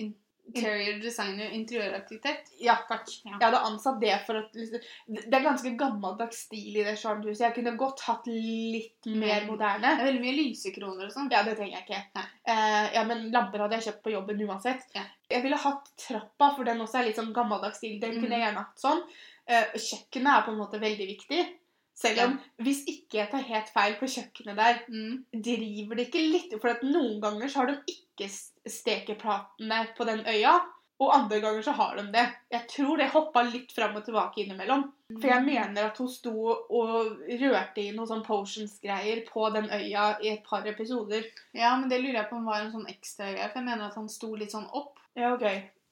In- 0.00 0.14
Interior 0.54 0.98
designer, 1.00 1.50
interiøraktivitet? 1.54 2.48
Ja, 2.60 2.74
takk. 2.88 3.06
Ja. 3.24 3.36
Jeg 3.38 3.44
hadde 3.44 3.60
ansatt 3.68 4.00
det 4.00 4.14
for 4.26 4.40
at 4.40 4.56
liksom, 4.56 4.80
Det 5.06 5.34
er 5.38 5.44
ganske 5.44 5.70
gammeldags 5.78 6.42
stil 6.46 6.76
i 6.76 6.84
det 6.84 6.96
Charmed-huset. 6.98 7.44
Jeg 7.46 7.54
kunne 7.54 7.76
godt 7.78 8.00
hatt 8.08 8.26
litt 8.26 9.06
mer 9.06 9.42
Mm. 9.42 9.46
moderne. 9.52 9.92
Det 9.96 10.02
er 10.02 10.10
veldig 10.10 10.20
mye 10.24 10.36
lysekroner 10.40 11.06
og 11.06 11.12
sånn. 11.12 11.30
Ja, 11.30 11.42
det 11.42 11.56
trenger 11.56 11.78
jeg 11.78 11.86
ikke. 11.86 12.26
Eh, 12.46 12.92
ja, 12.94 13.04
men 13.04 13.30
lamper 13.30 13.60
hadde 13.60 13.78
jeg 13.78 13.86
kjøpt 13.92 14.02
på 14.02 14.12
jobben 14.12 14.42
uansett. 14.48 14.82
Ja. 14.94 15.04
Jeg 15.30 15.42
ville 15.42 15.56
hatt 15.56 15.88
trappa, 15.96 16.56
for 16.56 16.64
den 16.64 16.80
også 16.80 16.98
er 17.00 17.04
litt 17.04 17.16
sånn 17.16 17.32
gammeldags 17.32 17.76
stil. 17.78 18.00
Den 18.00 18.16
mm. 18.16 18.20
kunne 18.20 18.36
jeg 18.36 18.44
gjerne 18.44 18.64
hatt 18.66 18.78
sånn. 18.78 19.02
Uh, 19.48 19.72
kjøkkenet 19.78 20.38
er 20.38 20.42
på 20.42 20.52
en 20.52 20.58
måte 20.58 20.80
veldig 20.80 21.06
viktig. 21.16 21.46
Selv 21.94 22.20
om, 22.24 22.38
hvis 22.64 22.84
ikke 22.88 23.18
jeg 23.18 23.30
tar 23.30 23.42
helt 23.46 23.68
feil 23.68 23.94
på 24.00 24.06
kjøkkenet 24.08 24.56
der, 24.56 24.78
Mm. 24.88 25.24
driver 25.32 25.94
det 25.96 26.06
ikke 26.08 26.22
litt 26.32 26.54
For 26.60 26.78
noen 26.82 27.20
ganger 27.20 27.48
så 27.48 27.56
har 27.62 27.66
de 27.66 27.76
ikke 27.86 28.28
stekeplatene 28.66 29.80
på 29.96 30.06
den 30.08 30.22
øya, 30.26 30.54
og 31.02 31.10
andre 31.16 31.40
ganger 31.42 31.62
så 31.66 31.72
har 31.74 31.96
de 31.98 32.04
det. 32.14 32.24
Jeg 32.52 32.66
tror 32.70 32.96
det 33.00 33.08
hoppa 33.10 33.42
litt 33.42 33.72
fram 33.74 33.96
og 33.98 34.04
tilbake 34.06 34.44
innimellom. 34.44 34.84
For 35.20 35.28
jeg 35.28 35.44
mener 35.44 35.88
at 35.90 35.98
hun 35.98 36.08
sto 36.08 36.32
og 36.52 37.18
rørte 37.28 37.82
i 37.82 37.90
noen 37.92 38.08
sånn 38.08 38.24
potions-greier 38.24 39.24
på 39.28 39.48
den 39.52 39.66
øya 39.68 40.04
i 40.22 40.28
et 40.32 40.44
par 40.46 40.64
episoder. 40.66 41.24
Ja, 41.54 41.74
men 41.76 41.88
det 41.90 42.00
lurer 42.00 42.20
jeg 42.22 42.28
på 42.30 42.36
om 42.38 42.46
var 42.46 42.62
en 42.62 42.72
sånn 42.72 42.86
ekstra 42.88 43.32
greie, 43.34 43.48
for 43.50 43.58
jeg 43.60 43.66
mener 43.68 43.88
at 43.88 43.94
han 43.98 44.08
sto 44.08 44.34
litt 44.34 44.52
sånn 44.54 44.68
opp. 44.72 44.98
Ja, 45.16 45.34
ok. 45.34 45.42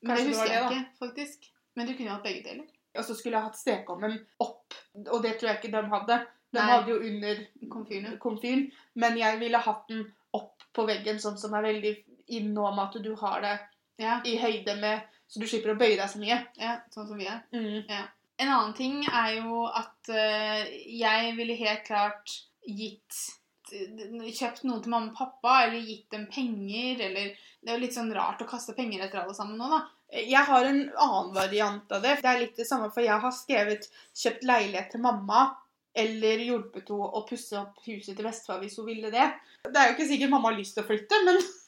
Men 0.02 0.16
Kanskje 0.16 0.24
det 0.24 0.36
husker 0.36 0.52
jeg 0.54 0.62
det, 0.62 0.68
da. 0.68 0.70
ikke, 0.70 0.86
faktisk. 1.02 1.50
Men 1.76 1.86
du 1.86 1.92
kunne 1.94 2.06
jo 2.08 2.14
hatt 2.14 2.22
begge 2.24 2.44
deler. 2.44 2.66
Og 2.98 3.04
så 3.06 3.14
skulle 3.14 3.38
jeg 3.38 3.46
hatt 3.46 3.58
stekeovnen 3.58 4.16
opp, 4.42 4.74
og 5.06 5.20
det 5.22 5.36
tror 5.38 5.52
jeg 5.52 5.60
ikke 5.60 5.74
de 5.76 5.82
hadde. 5.92 6.16
De 6.50 6.58
Nei. 6.58 6.66
hadde 6.72 6.90
jo 6.90 6.98
under 7.06 7.42
komfyren, 8.18 8.64
men 8.98 9.18
jeg 9.18 9.38
ville 9.38 9.60
hatt 9.62 9.84
den 9.88 10.04
opp 10.34 10.64
på 10.74 10.86
veggen, 10.88 11.20
sånn 11.22 11.38
som 11.38 11.54
er 11.54 11.68
veldig 11.68 11.92
inn 12.34 12.50
nå 12.54 12.66
med 12.74 12.88
at 12.88 13.02
du 13.02 13.12
har 13.22 13.42
det 13.44 13.56
Ja, 14.00 14.20
i 14.24 14.36
høyde 14.40 14.76
med 14.80 15.02
Så 15.30 15.38
du 15.42 15.46
slipper 15.46 15.74
å 15.74 15.78
bøye 15.78 15.94
deg 15.98 16.08
så 16.10 16.18
mye. 16.18 16.40
ja, 16.58 16.80
sånn 16.90 17.06
som 17.06 17.18
vi 17.18 17.26
er. 17.30 17.42
Mm. 17.54 17.84
En 18.40 18.48
annen 18.48 18.72
ting 18.74 19.04
er 19.06 19.36
jo 19.36 19.66
at 19.68 20.08
eh, 20.10 20.64
jeg 20.98 21.36
ville 21.36 21.54
helt 21.60 21.84
klart 21.86 22.32
gitt 22.66 23.20
Kjøpt 23.70 24.64
noe 24.66 24.80
til 24.82 24.90
mamma 24.90 25.12
og 25.12 25.14
pappa, 25.14 25.52
eller 25.68 25.84
gitt 25.86 26.08
dem 26.10 26.24
penger, 26.26 27.04
eller 27.06 27.28
Det 27.60 27.70
er 27.70 27.76
jo 27.76 27.82
litt 27.84 27.94
sånn 27.94 28.10
rart 28.16 28.42
å 28.42 28.48
kaste 28.48 28.74
penger 28.74 29.04
etter 29.04 29.20
alle 29.22 29.34
sammen 29.36 29.60
nå, 29.60 29.68
da. 29.70 29.84
Jeg 30.10 30.42
har 30.46 30.66
en 30.66 30.80
annen 30.98 31.32
variant 31.34 31.92
av 31.92 32.02
det. 32.02 32.16
Det 32.22 32.30
er 32.30 32.40
litt 32.40 32.58
det 32.58 32.66
samme, 32.66 32.90
for 32.90 33.04
jeg 33.04 33.22
har 33.22 33.34
skrevet 33.34 33.86
'kjøpt 34.16 34.46
leilighet 34.48 34.90
til 34.94 35.04
mamma'. 35.04 35.50
Eller 35.94 36.38
hjulpet 36.46 36.90
henne 36.90 37.06
å 37.18 37.24
pusse 37.26 37.56
opp 37.58 37.80
huset 37.86 38.14
til 38.14 38.26
bestefar 38.26 38.60
hvis 38.62 38.76
hun 38.78 38.86
ville 38.86 39.10
det. 39.10 39.26
Det 39.66 39.74
er 39.74 39.90
jo 39.90 39.96
ikke 39.96 40.06
sikkert 40.06 40.30
mamma 40.30 40.52
har 40.52 40.58
lyst 40.60 40.76
til 40.76 40.84
å 40.84 40.90
flytte, 40.90 41.18
men 41.26 41.40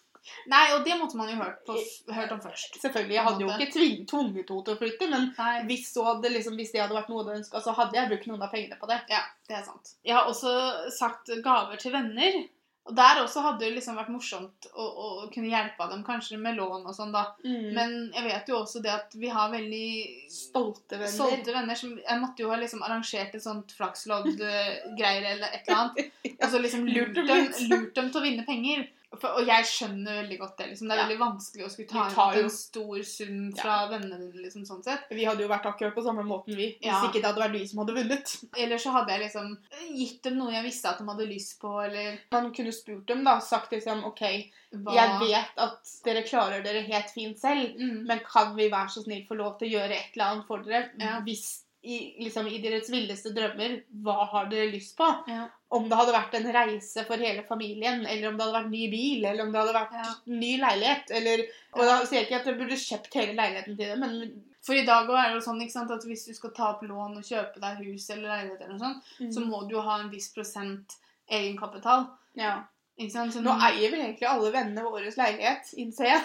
Nei, 0.52 0.68
og 0.76 0.84
det 0.86 0.94
måtte 1.00 1.18
man 1.18 1.30
jo 1.30 1.36
hørt, 1.40 1.64
på, 1.66 1.74
hørt 2.14 2.30
om 2.30 2.40
først. 2.40 2.76
selvfølgelig, 2.78 3.16
jeg 3.16 3.24
hadde 3.26 3.42
jo 3.42 3.48
ikke 3.50 3.72
tving, 3.74 3.96
tvunget 4.06 4.52
henne 4.52 4.64
til 4.68 4.74
å 4.74 4.78
flytte. 4.78 5.08
Men 5.10 5.28
hvis, 5.66 5.88
hadde, 5.98 6.30
liksom, 6.30 6.54
hvis 6.60 6.70
det 6.74 6.82
hadde 6.82 6.94
vært 6.94 7.10
noe 7.10 7.24
hun 7.24 7.36
ønska, 7.40 7.62
så 7.64 7.74
hadde 7.74 7.98
jeg 7.98 8.10
brukt 8.12 8.28
noen 8.30 8.44
av 8.46 8.52
pengene 8.54 8.78
på 8.78 8.90
det. 8.90 9.00
Ja, 9.10 9.24
det 9.50 9.58
er 9.58 9.64
sant. 9.66 9.96
Jeg 10.06 10.14
har 10.14 10.30
også 10.30 10.52
sagt 10.94 11.32
gaver 11.44 11.80
til 11.82 11.94
venner. 11.96 12.38
Og 12.82 12.96
der 12.98 13.20
også 13.22 13.44
hadde 13.44 13.62
det 13.62 13.76
liksom 13.76 13.94
vært 13.94 14.10
morsomt 14.10 14.66
å, 14.74 14.82
å 14.82 15.08
kunne 15.30 15.52
hjelpe 15.52 15.86
dem, 15.92 16.00
kanskje 16.02 16.38
med 16.42 16.56
lån 16.58 16.82
og 16.82 16.96
sånn, 16.96 17.12
da. 17.14 17.28
Men 17.46 17.70
Men 17.76 17.94
jeg 18.14 18.24
vet 18.26 18.50
jo 18.50 18.56
også 18.58 18.82
det 18.82 18.90
at 18.90 19.14
vi 19.14 19.30
har 19.30 19.52
veldig 19.52 19.90
stolte 20.32 20.98
venner. 20.98 21.12
stolte 21.14 21.54
venner 21.54 21.78
som 21.78 21.92
Jeg 21.98 22.20
måtte 22.20 22.42
jo 22.42 22.50
ha 22.50 22.58
liksom 22.58 22.82
arrangert 22.82 23.36
et 23.38 23.44
sånt 23.44 23.70
flakslodd-greier 23.78 25.28
eller 25.34 25.46
et 25.52 25.68
eller 25.68 25.78
annet. 25.78 26.10
Og 26.34 26.48
så 26.52 26.58
liksom 26.58 26.88
lurt 26.88 27.14
dem, 27.14 27.52
lurt 27.70 27.94
dem 27.94 28.10
til 28.10 28.20
å 28.20 28.24
vinne 28.24 28.46
penger. 28.48 28.88
For, 29.20 29.28
og 29.36 29.46
jeg 29.46 29.64
skjønner 29.68 30.22
veldig 30.22 30.38
godt 30.40 30.56
det. 30.58 30.66
liksom. 30.70 30.88
Det 30.88 30.94
er 30.96 31.00
Ja. 31.02 31.06
veldig 31.08 31.18
vanskelig 31.20 31.64
å 31.66 31.70
skulle 31.70 31.88
ta 31.88 32.06
ut 32.30 32.36
jo- 32.36 32.42
en 32.44 32.50
stor 32.50 33.02
sum 33.02 33.52
fra 33.52 33.88
vennene 33.90 34.18
dine, 34.32 34.42
liksom, 34.44 34.64
sånn 34.66 34.82
sett. 34.82 35.00
Vi 35.10 35.24
hadde 35.24 35.40
jo 35.42 35.48
vært 35.48 35.66
akkurat 35.66 35.94
på 35.94 36.02
samme 36.04 36.24
måten, 36.24 36.56
vi. 36.56 36.78
Hvis 36.80 36.86
Ja. 36.86 37.02
ikke 37.06 37.20
det 37.20 37.24
hadde 37.24 37.42
vært 37.42 37.52
vi 37.52 37.66
som 37.66 37.78
hadde 37.86 37.94
vunnet. 37.94 38.44
Eller 38.56 38.76
så 38.78 38.90
hadde 38.92 39.08
jeg 39.10 39.20
liksom 39.20 39.58
gitt 39.94 40.22
dem 40.22 40.38
noe 40.38 40.50
jeg 40.52 40.64
visste 40.64 40.86
at 40.88 40.98
de 40.98 41.04
hadde 41.04 41.28
lyst 41.28 41.60
på, 41.60 41.84
eller 41.84 42.18
Man 42.32 42.52
kunne 42.54 42.72
spurt 42.72 43.06
dem, 43.06 43.22
da. 43.24 43.38
Sagt 43.40 43.70
liksom 43.72 44.04
OK, 44.04 44.50
hva 44.74 44.94
jeg 44.94 45.20
vet 45.20 45.50
at 45.58 45.78
dere 46.04 46.22
klarer 46.22 46.62
dere 46.64 46.82
helt 46.82 47.10
fint 47.10 47.38
selv. 47.38 47.76
mm. 47.78 48.06
Men 48.06 48.20
kan 48.20 48.56
vi 48.56 48.70
være 48.70 48.88
så 48.88 49.04
snill 49.04 49.26
få 49.26 49.36
lov 49.36 49.58
til 49.58 49.68
å 49.68 49.72
gjøre 49.78 49.90
et 49.92 50.16
eller 50.16 50.24
annet 50.36 50.46
for 50.46 50.58
dere 50.62 50.90
Ja. 50.98 51.20
hvis 51.20 51.62
i, 51.82 51.96
liksom, 52.22 52.46
i 52.46 52.60
deres 52.62 52.86
villeste 52.92 53.32
drømmer 53.34 53.72
hva 54.04 54.24
har 54.30 54.46
dere 54.50 54.68
lyst 54.70 54.94
på. 54.96 55.08
Ja. 55.26 55.48
Om 55.74 55.88
det 55.90 55.96
hadde 55.98 56.12
vært 56.14 56.34
en 56.38 56.46
reise 56.54 57.02
for 57.08 57.16
hele 57.18 57.42
familien, 57.48 58.04
eller 58.06 58.28
om 58.28 58.36
det 58.38 58.44
hadde 58.46 58.58
vært 58.60 58.70
ny 58.70 58.84
bil, 58.92 59.24
eller 59.24 59.42
om 59.46 59.50
det 59.52 59.60
hadde 59.62 59.74
vært 59.74 59.96
Ja. 59.98 60.14
ny 60.26 60.52
leilighet. 60.62 61.10
Eller, 61.10 61.42
og 61.74 61.82
da 61.88 61.96
sier 62.04 62.20
jeg 62.20 62.28
ikke 62.28 62.38
at 62.40 62.44
dere 62.46 62.58
burde 62.60 62.78
kjøpt 62.78 63.14
hele 63.18 63.34
leiligheten 63.34 63.76
til 63.76 63.86
det, 63.92 63.98
men 63.98 64.42
For 64.62 64.74
i 64.78 64.84
dag 64.86 65.08
er 65.10 65.32
det 65.32 65.40
jo 65.40 65.46
sånn 65.50 65.60
ikke 65.64 65.72
sant, 65.74 65.90
at 65.90 66.04
hvis 66.06 66.24
du 66.28 66.34
skal 66.38 66.50
ta 66.54 66.68
opp 66.70 66.82
lån 66.86 67.16
og 67.18 67.24
kjøpe 67.26 67.58
deg 67.58 67.80
hus 67.82 68.04
eller 68.14 68.28
leilighet, 68.30 68.60
eller 68.60 68.76
noe 68.76 68.78
sånt, 68.78 69.32
så 69.34 69.40
må 69.42 69.64
du 69.66 69.74
jo 69.74 69.80
ha 69.82 69.96
en 70.00 70.10
viss 70.12 70.28
prosent 70.32 70.94
egenkapital. 71.28 72.06
ja. 72.36 72.60
Så 73.02 73.40
Nå 73.42 73.50
eier 73.66 73.90
vel 73.90 74.00
egentlig 74.04 74.28
alle 74.28 74.52
vennene 74.52 74.82
våre 74.84 75.10
leilighet, 75.10 75.72
innser 75.80 76.04
jeg. 76.06 76.22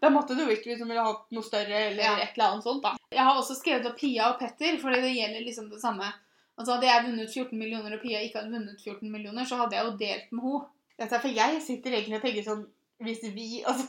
Da 0.00 0.08
måtte 0.10 0.34
du 0.38 0.42
ikke 0.48 0.70
liksom 0.72 0.88
ville 0.90 1.04
hatt 1.04 1.26
noe 1.36 1.44
større 1.46 1.76
eller 1.90 2.02
Ja. 2.02 2.16
et 2.24 2.34
eller 2.36 2.46
annet 2.54 2.64
sånt, 2.66 2.82
da. 2.82 2.94
Jeg 3.12 3.24
har 3.26 3.36
også 3.38 3.56
skrevet 3.58 3.86
opp 3.90 3.98
Pia 4.00 4.30
og 4.32 4.38
Petter, 4.40 4.78
fordi 4.82 5.00
det 5.04 5.14
gjelder 5.16 5.44
liksom 5.46 5.70
det 5.70 5.80
samme. 5.82 6.08
Altså 6.58 6.74
Hadde 6.76 6.88
jeg 6.90 7.04
vunnet 7.06 7.30
14 7.32 7.58
millioner 7.58 7.94
og 7.96 8.02
Pia 8.02 8.20
ikke 8.24 8.40
hadde 8.40 8.52
vunnet 8.52 8.80
14 8.84 9.10
millioner, 9.12 9.44
så 9.48 9.56
hadde 9.60 9.76
jeg 9.76 9.86
jo 9.86 9.96
delt 10.00 10.32
med 10.32 10.44
henne. 10.44 10.66
Dette 11.00 11.16
er 11.16 11.22
for 11.24 11.38
jeg 11.40 11.62
sitter 11.64 11.96
egentlig 11.96 12.18
og 12.18 12.24
tenker 12.26 12.44
sånn 12.44 12.66
Hvis 13.00 13.22
vi 13.32 13.62
altså, 13.64 13.86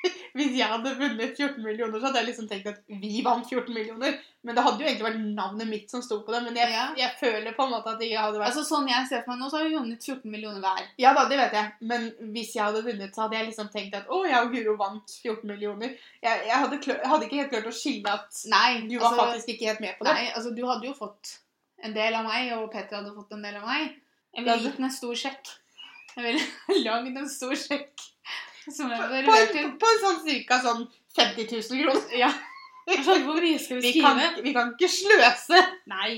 Hvis 0.38 0.52
jeg 0.54 0.68
hadde 0.70 0.92
vunnet 0.96 1.32
14 1.36 1.62
millioner, 1.64 1.98
så 1.98 2.06
hadde 2.06 2.20
jeg 2.20 2.28
liksom 2.30 2.46
tenkt 2.48 2.68
at 2.70 2.78
vi 3.02 3.18
vant 3.26 3.48
14 3.50 3.74
millioner. 3.74 4.14
Men 4.46 4.56
det 4.56 4.62
hadde 4.64 4.80
jo 4.80 4.86
egentlig 4.88 5.06
vært 5.08 5.24
navnet 5.36 5.68
mitt 5.68 5.90
som 5.92 6.00
sto 6.04 6.20
på 6.24 6.32
det. 6.32 6.40
Men 6.46 6.56
jeg, 6.56 6.70
Ja. 6.72 6.84
jeg 6.96 7.16
føler 7.20 7.56
på 7.56 7.66
en 7.66 7.74
måte 7.74 7.92
at 7.92 8.04
jeg 8.04 8.16
hadde 8.16 8.38
vært 8.40 8.52
Altså 8.52 8.62
Sånn 8.68 8.88
jeg 8.88 9.08
ser 9.10 9.24
for 9.24 9.34
meg 9.34 9.42
nå, 9.42 9.50
så 9.50 9.58
har 9.58 9.66
vi 9.68 9.74
vunnet 9.74 10.06
14 10.06 10.30
millioner 10.32 10.62
hver. 10.64 10.86
Ja 11.02 11.12
da, 11.18 11.26
det 11.28 11.40
vet 11.42 11.56
jeg. 11.58 11.72
Men 11.92 12.06
hvis 12.36 12.54
jeg 12.56 12.64
hadde 12.64 12.84
vunnet, 12.86 13.14
så 13.14 13.26
hadde 13.26 13.36
jeg 13.40 13.50
liksom 13.50 13.68
tenkt 13.74 13.98
at 13.98 14.08
å, 14.08 14.22
jeg 14.30 14.40
og 14.46 14.54
Guro 14.54 14.76
vant 14.80 15.16
14 15.18 15.44
millioner. 15.50 15.96
Jeg, 16.22 16.46
jeg, 16.46 16.56
hadde, 16.56 16.80
klør, 16.86 17.02
hadde 17.12 17.28
ikke 17.28 17.42
helt 17.42 17.52
klart 17.56 17.70
å 17.72 17.76
skille 17.82 18.14
at 18.20 18.42
Nei, 18.54 18.68
du 18.86 18.96
var 18.98 19.10
altså, 19.10 19.26
faktisk 19.26 19.54
ikke 19.56 19.72
helt 19.72 19.84
med 19.84 19.98
på 19.98 20.06
det. 20.08 20.14
Nei, 20.16 20.28
altså 20.34 20.54
du 20.56 20.62
hadde 20.70 20.88
jo 20.88 20.94
fått 20.96 21.34
en 21.84 21.96
del 21.96 22.16
av 22.16 22.28
meg, 22.28 22.52
og 22.56 22.70
Petter 22.72 23.00
hadde 23.00 23.12
fått 23.16 23.34
en 23.36 23.44
del 23.44 23.58
av 23.60 23.66
meg. 23.68 23.98
Jeg 24.36 24.46
ville 24.46 24.62
gitt 24.68 24.80
en 24.80 24.92
stor 24.94 25.18
sjekk. 25.26 25.52
Jeg 26.14 26.24
ville 26.26 26.80
lagd 26.86 27.18
en 27.18 27.28
stor 27.28 27.56
sjekk. 27.58 28.06
Som 28.74 28.90
er 28.94 29.24
på, 29.26 29.34
På, 29.54 29.64
på 29.82 29.90
sånn 30.04 30.20
cirka 30.26 30.60
sånn 30.64 30.84
50 31.18 31.48
000 31.50 31.84
kroner. 31.84 32.16
Ja. 32.20 32.30
Sånn, 32.90 33.22
hvor 33.26 33.38
mye 33.42 33.58
skal 33.60 33.78
vi 33.78 33.82
Vi 33.88 33.92
skrive. 34.00 34.26
kan, 34.34 34.42
vi 34.44 34.52
kan 34.56 34.72
ikke 34.74 34.88
sløse. 34.90 35.60
Nei. 35.90 36.16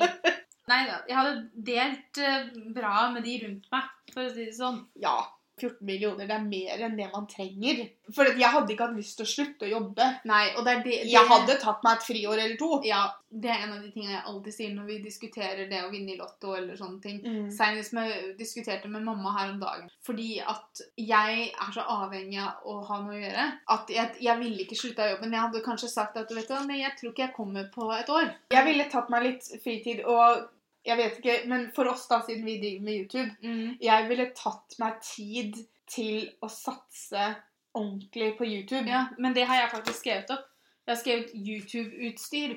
Nei 0.70 0.80
da. 0.88 0.98
Jeg 1.08 1.16
hadde 1.18 1.34
delt 1.66 2.20
eh, 2.22 2.44
bra 2.72 3.08
med 3.12 3.24
de 3.26 3.34
rundt 3.42 3.66
meg, 3.74 3.88
for 4.14 4.24
å 4.24 4.30
si 4.32 4.46
det 4.46 4.54
sånn. 4.56 4.78
Ja, 5.02 5.16
14 5.60 5.86
millioner, 5.86 6.26
det 6.26 6.34
er 6.34 6.44
mer 6.44 6.84
enn 6.86 6.94
det 6.96 7.08
man 7.12 7.26
trenger. 7.28 7.82
For 8.12 8.28
jeg 8.28 8.50
hadde 8.54 8.72
ikke 8.72 8.86
hatt 8.88 8.96
lyst 8.98 9.18
til 9.18 9.26
å 9.26 9.30
slutte 9.30 9.66
å 9.66 9.70
jobbe. 9.70 10.06
Nei, 10.28 10.44
og 10.56 10.64
det 10.64 10.72
er 10.72 10.80
det, 10.84 10.94
det 11.04 11.10
Jeg 11.12 11.28
hadde 11.28 11.58
tatt 11.60 11.84
meg 11.84 11.98
et 11.98 12.06
friår 12.06 12.40
eller 12.44 12.54
to. 12.60 12.70
Ja, 12.88 13.02
det 13.28 13.50
er 13.52 13.66
en 13.66 13.74
av 13.76 13.82
de 13.84 13.90
tingene 13.92 14.14
jeg 14.14 14.24
alltid 14.32 14.56
sier 14.56 14.72
når 14.74 14.88
vi 14.88 14.96
diskuterer 15.04 15.68
det 15.70 15.82
å 15.84 15.90
vinne 15.92 16.14
i 16.14 16.18
Lotto 16.18 16.54
eller 16.56 16.78
sånne 16.78 17.00
ting. 17.04 17.20
Mm. 17.24 17.50
Senest 17.54 17.94
med, 17.96 18.32
diskuterte 18.40 18.90
med 18.92 19.04
mamma 19.06 19.34
her 19.38 19.52
om 19.52 19.60
dagen. 19.60 19.92
Fordi 20.06 20.30
at 20.40 20.82
jeg 21.00 21.44
er 21.50 21.76
så 21.76 21.84
avhengig 21.98 22.40
av 22.42 22.64
å 22.68 22.78
ha 22.88 23.02
noe 23.04 23.18
å 23.18 23.22
gjøre. 23.22 23.46
At 23.76 23.92
jeg, 23.92 24.16
jeg 24.24 24.40
ville 24.40 24.64
ikke 24.64 24.80
slutte 24.80 25.04
av 25.04 25.14
jobben. 25.14 25.36
Jeg 25.36 25.46
hadde 25.46 25.64
kanskje 25.68 25.92
sagt 25.92 26.18
at 26.20 26.32
vet 26.32 26.48
du, 26.48 26.56
hva, 26.56 26.64
nei, 26.68 26.80
jeg 26.82 26.96
tror 26.98 27.12
ikke 27.12 27.26
jeg 27.28 27.36
kommer 27.36 27.70
på 27.72 27.92
et 27.96 28.12
år. 28.12 28.34
Jeg 28.56 28.68
ville 28.68 28.90
tatt 28.92 29.12
meg 29.12 29.28
litt 29.28 29.52
fritid, 29.62 30.04
og 30.08 30.48
jeg 30.84 30.96
vet 30.98 31.18
ikke, 31.18 31.36
men 31.48 31.68
for 31.74 31.88
oss 31.92 32.08
da, 32.08 32.20
siden 32.26 32.44
vi 32.44 32.58
driver 32.58 32.82
med 32.82 32.92
YouTube, 33.00 33.76
jeg 33.80 34.08
ville 34.08 34.26
tatt 34.34 34.74
meg 34.82 35.00
tid 35.02 35.54
til 35.92 36.28
å 36.42 36.48
satse 36.50 37.34
ordentlig 37.74 38.36
på 38.38 38.44
YouTube. 38.44 38.86
Ja, 38.88 39.06
men 39.18 39.32
det 39.34 39.44
har 39.48 39.56
jeg 39.62 39.70
faktisk 39.70 39.98
skrevet 40.02 40.30
opp. 40.30 40.48
Jeg 40.86 40.94
har 40.96 41.00
skrevet 41.00 41.34
YouTube-utstyr. 41.34 42.56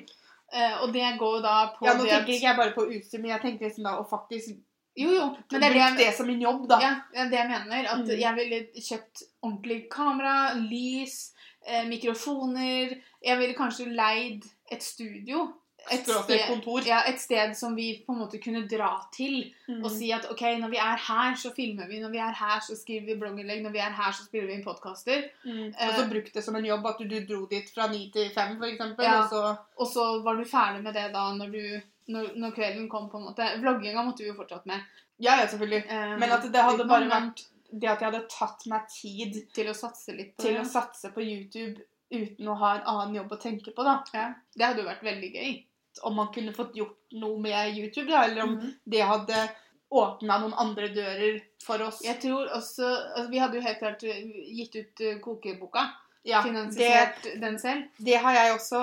Eh, 0.52 0.74
og 0.82 0.92
det 0.94 1.06
går 1.18 1.40
da 1.42 1.54
på 1.74 1.86
Ja, 1.88 1.94
nå 1.98 2.04
tenker 2.06 2.32
ikke 2.36 2.46
jeg 2.46 2.56
bare 2.56 2.74
på 2.76 2.84
utstyr, 2.86 3.18
men 3.22 3.30
jeg 3.32 3.40
tenker 3.42 3.66
liksom 3.66 3.84
da 3.88 3.96
å 3.98 4.04
faktisk 4.08 4.56
Jo, 4.96 5.10
jo. 5.12 5.24
Men 5.52 5.60
det 5.60 5.68
er 5.68 5.74
det 5.74 5.98
det 5.98 6.12
som 6.16 6.28
en 6.32 6.40
jobb, 6.40 6.68
da. 6.70 6.78
ja, 6.80 6.92
det 7.12 7.18
er 7.20 7.30
det 7.30 7.36
jeg 7.38 7.48
mener. 7.50 7.88
At 7.92 7.98
Mm. 8.06 8.20
jeg 8.20 8.34
ville 8.36 8.60
kjøpt 8.80 9.22
ordentlig 9.42 9.90
kamera, 9.90 10.54
lys, 10.56 11.34
eh, 11.66 11.84
mikrofoner. 11.84 12.94
Jeg 13.22 13.38
ville 13.38 13.54
kanskje 13.54 13.90
leid 13.94 14.44
et 14.72 14.82
studio. 14.82 15.52
Et 15.92 16.02
sted, 16.02 16.40
kontor. 16.48 16.80
ja, 16.86 17.00
et 17.06 17.20
sted 17.20 17.52
som 17.56 17.74
vi 17.76 18.02
på 18.06 18.12
en 18.14 18.18
måte 18.24 18.40
kunne 18.42 18.62
dra 18.68 18.90
til. 19.14 19.52
Mm. 19.68 19.84
Og 19.84 19.90
si 19.94 20.10
at 20.12 20.26
ok, 20.30 20.42
når 20.60 20.72
vi 20.72 20.80
er 20.82 21.02
her, 21.06 21.34
så 21.38 21.52
filmer 21.54 21.86
vi. 21.90 22.00
Når 22.02 22.10
vi 22.10 22.18
er 22.18 22.32
her, 22.34 22.60
så 22.60 22.76
skriver 22.78 23.06
vi 23.06 23.18
blogginnlegg. 23.20 23.62
Når 23.62 23.74
vi 23.76 23.82
er 23.84 23.94
her, 23.94 24.12
så 24.12 24.26
spiller 24.26 24.46
vi 24.50 24.58
inn 24.58 24.64
podkaster. 24.66 25.26
Mm. 25.44 25.72
Uh, 25.72 25.88
Og 25.88 25.94
så 25.98 26.06
bruk 26.10 26.30
det 26.34 26.44
som 26.44 26.56
en 26.58 26.64
jobb, 26.66 26.86
at 26.86 26.98
du, 26.98 27.04
du 27.08 27.18
dro 27.28 27.46
dit 27.50 27.70
fra 27.74 27.88
ni 27.92 28.10
til 28.14 28.30
fem, 28.34 28.56
eksempel, 28.70 29.04
Ja. 29.04 29.22
og 29.22 29.30
så 29.30 29.56
Og 29.76 29.86
så 29.92 30.06
var 30.22 30.36
du 30.36 30.44
ferdig 30.44 30.82
med 30.82 30.94
det 30.94 31.12
da 31.12 31.26
når, 31.36 31.50
du, 31.52 31.80
når, 32.12 32.30
når 32.36 32.54
kvelden 32.56 32.88
kom, 32.88 33.10
på 33.10 33.18
en 33.18 33.28
måte. 33.30 33.50
Vlogginga 33.60 34.02
måtte 34.02 34.24
vi 34.24 34.30
jo 34.32 34.38
fortsatt 34.38 34.66
med. 34.66 34.80
Ja, 35.18 35.38
ja, 35.40 35.46
selvfølgelig. 35.46 35.84
Um, 35.90 36.18
Men 36.20 36.32
at 36.32 36.42
det 36.52 36.62
hadde 36.62 36.84
bare 36.88 37.08
vært 37.10 37.46
det 37.72 37.88
at 37.90 38.00
jeg 38.00 38.10
hadde 38.12 38.26
tatt 38.30 38.66
meg 38.70 38.84
tid 38.92 39.38
Til 39.52 39.68
å 39.68 39.74
satse 39.74 40.12
litt 40.14 40.36
på 40.36 40.42
til 40.44 40.54
det. 40.54 40.60
å 40.62 40.68
satse 40.70 41.10
på 41.12 41.20
YouTube 41.24 41.82
uten 42.12 42.46
å 42.48 42.54
ha 42.60 42.68
en 42.76 42.84
annen 42.86 43.16
jobb 43.16 43.32
å 43.34 43.38
tenke 43.42 43.72
på, 43.74 43.82
da. 43.82 43.96
Ja, 44.14 44.28
det 44.54 44.62
hadde 44.64 44.84
jo 44.84 44.86
vært 44.86 45.02
veldig 45.02 45.30
gøy. 45.34 45.56
Om 46.02 46.16
man 46.16 46.32
kunne 46.34 46.54
fått 46.56 46.76
gjort 46.76 47.16
noe 47.16 47.38
med 47.40 47.78
YouTube, 47.78 48.10
da, 48.10 48.24
eller 48.26 48.42
om 48.42 48.56
mm. 48.58 48.72
det 48.84 49.04
hadde 49.06 49.44
åpna 49.88 50.40
noen 50.42 50.56
andre 50.58 50.88
dører 50.94 51.38
for 51.62 51.82
oss. 51.86 52.00
Jeg 52.04 52.18
tror 52.22 52.50
også 52.50 52.86
altså, 52.86 53.28
Vi 53.30 53.38
hadde 53.38 53.60
jo 53.60 53.66
helt 53.66 53.78
klart 53.78 54.02
eh, 54.06 54.24
gitt 54.58 54.76
ut 54.76 55.04
eh, 55.04 55.20
kokeboka. 55.22 55.86
Ja, 56.26 56.40
det, 56.42 57.38
den 57.38 57.58
selv. 57.58 57.84
det 58.02 58.16
har 58.18 58.34
jeg 58.34 58.54
også 58.56 58.80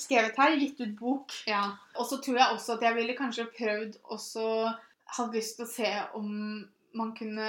skrevet 0.00 0.38
her. 0.40 0.56
Gitt 0.56 0.80
ut 0.80 0.94
bok. 0.96 1.34
Ja. 1.46 1.66
Og 2.00 2.08
så 2.08 2.16
tror 2.24 2.38
jeg 2.40 2.54
også 2.54 2.78
at 2.78 2.86
jeg 2.86 2.96
ville 2.96 3.16
kanskje 3.18 3.50
prøvd 3.58 3.98
også 4.04 4.44
Hadde 5.08 5.38
lyst 5.38 5.54
til 5.56 5.64
å 5.64 5.70
se 5.72 5.90
om 6.18 6.32
man 7.00 7.14
kunne 7.16 7.46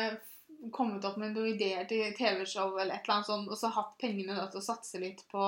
kommet 0.75 1.05
opp 1.07 1.15
med 1.21 1.31
noen 1.35 1.53
ideer 1.53 1.83
til 1.87 2.11
TV-show 2.17 2.73
eller 2.75 2.93
et 2.97 3.03
eller 3.05 3.15
annet 3.15 3.29
sånt, 3.29 3.47
og 3.47 3.55
så 3.59 3.67
hatt 3.71 3.93
pengene 4.01 4.35
da, 4.35 4.45
til 4.51 4.59
å 4.59 4.65
satse 4.65 4.99
litt 5.01 5.21
på 5.31 5.39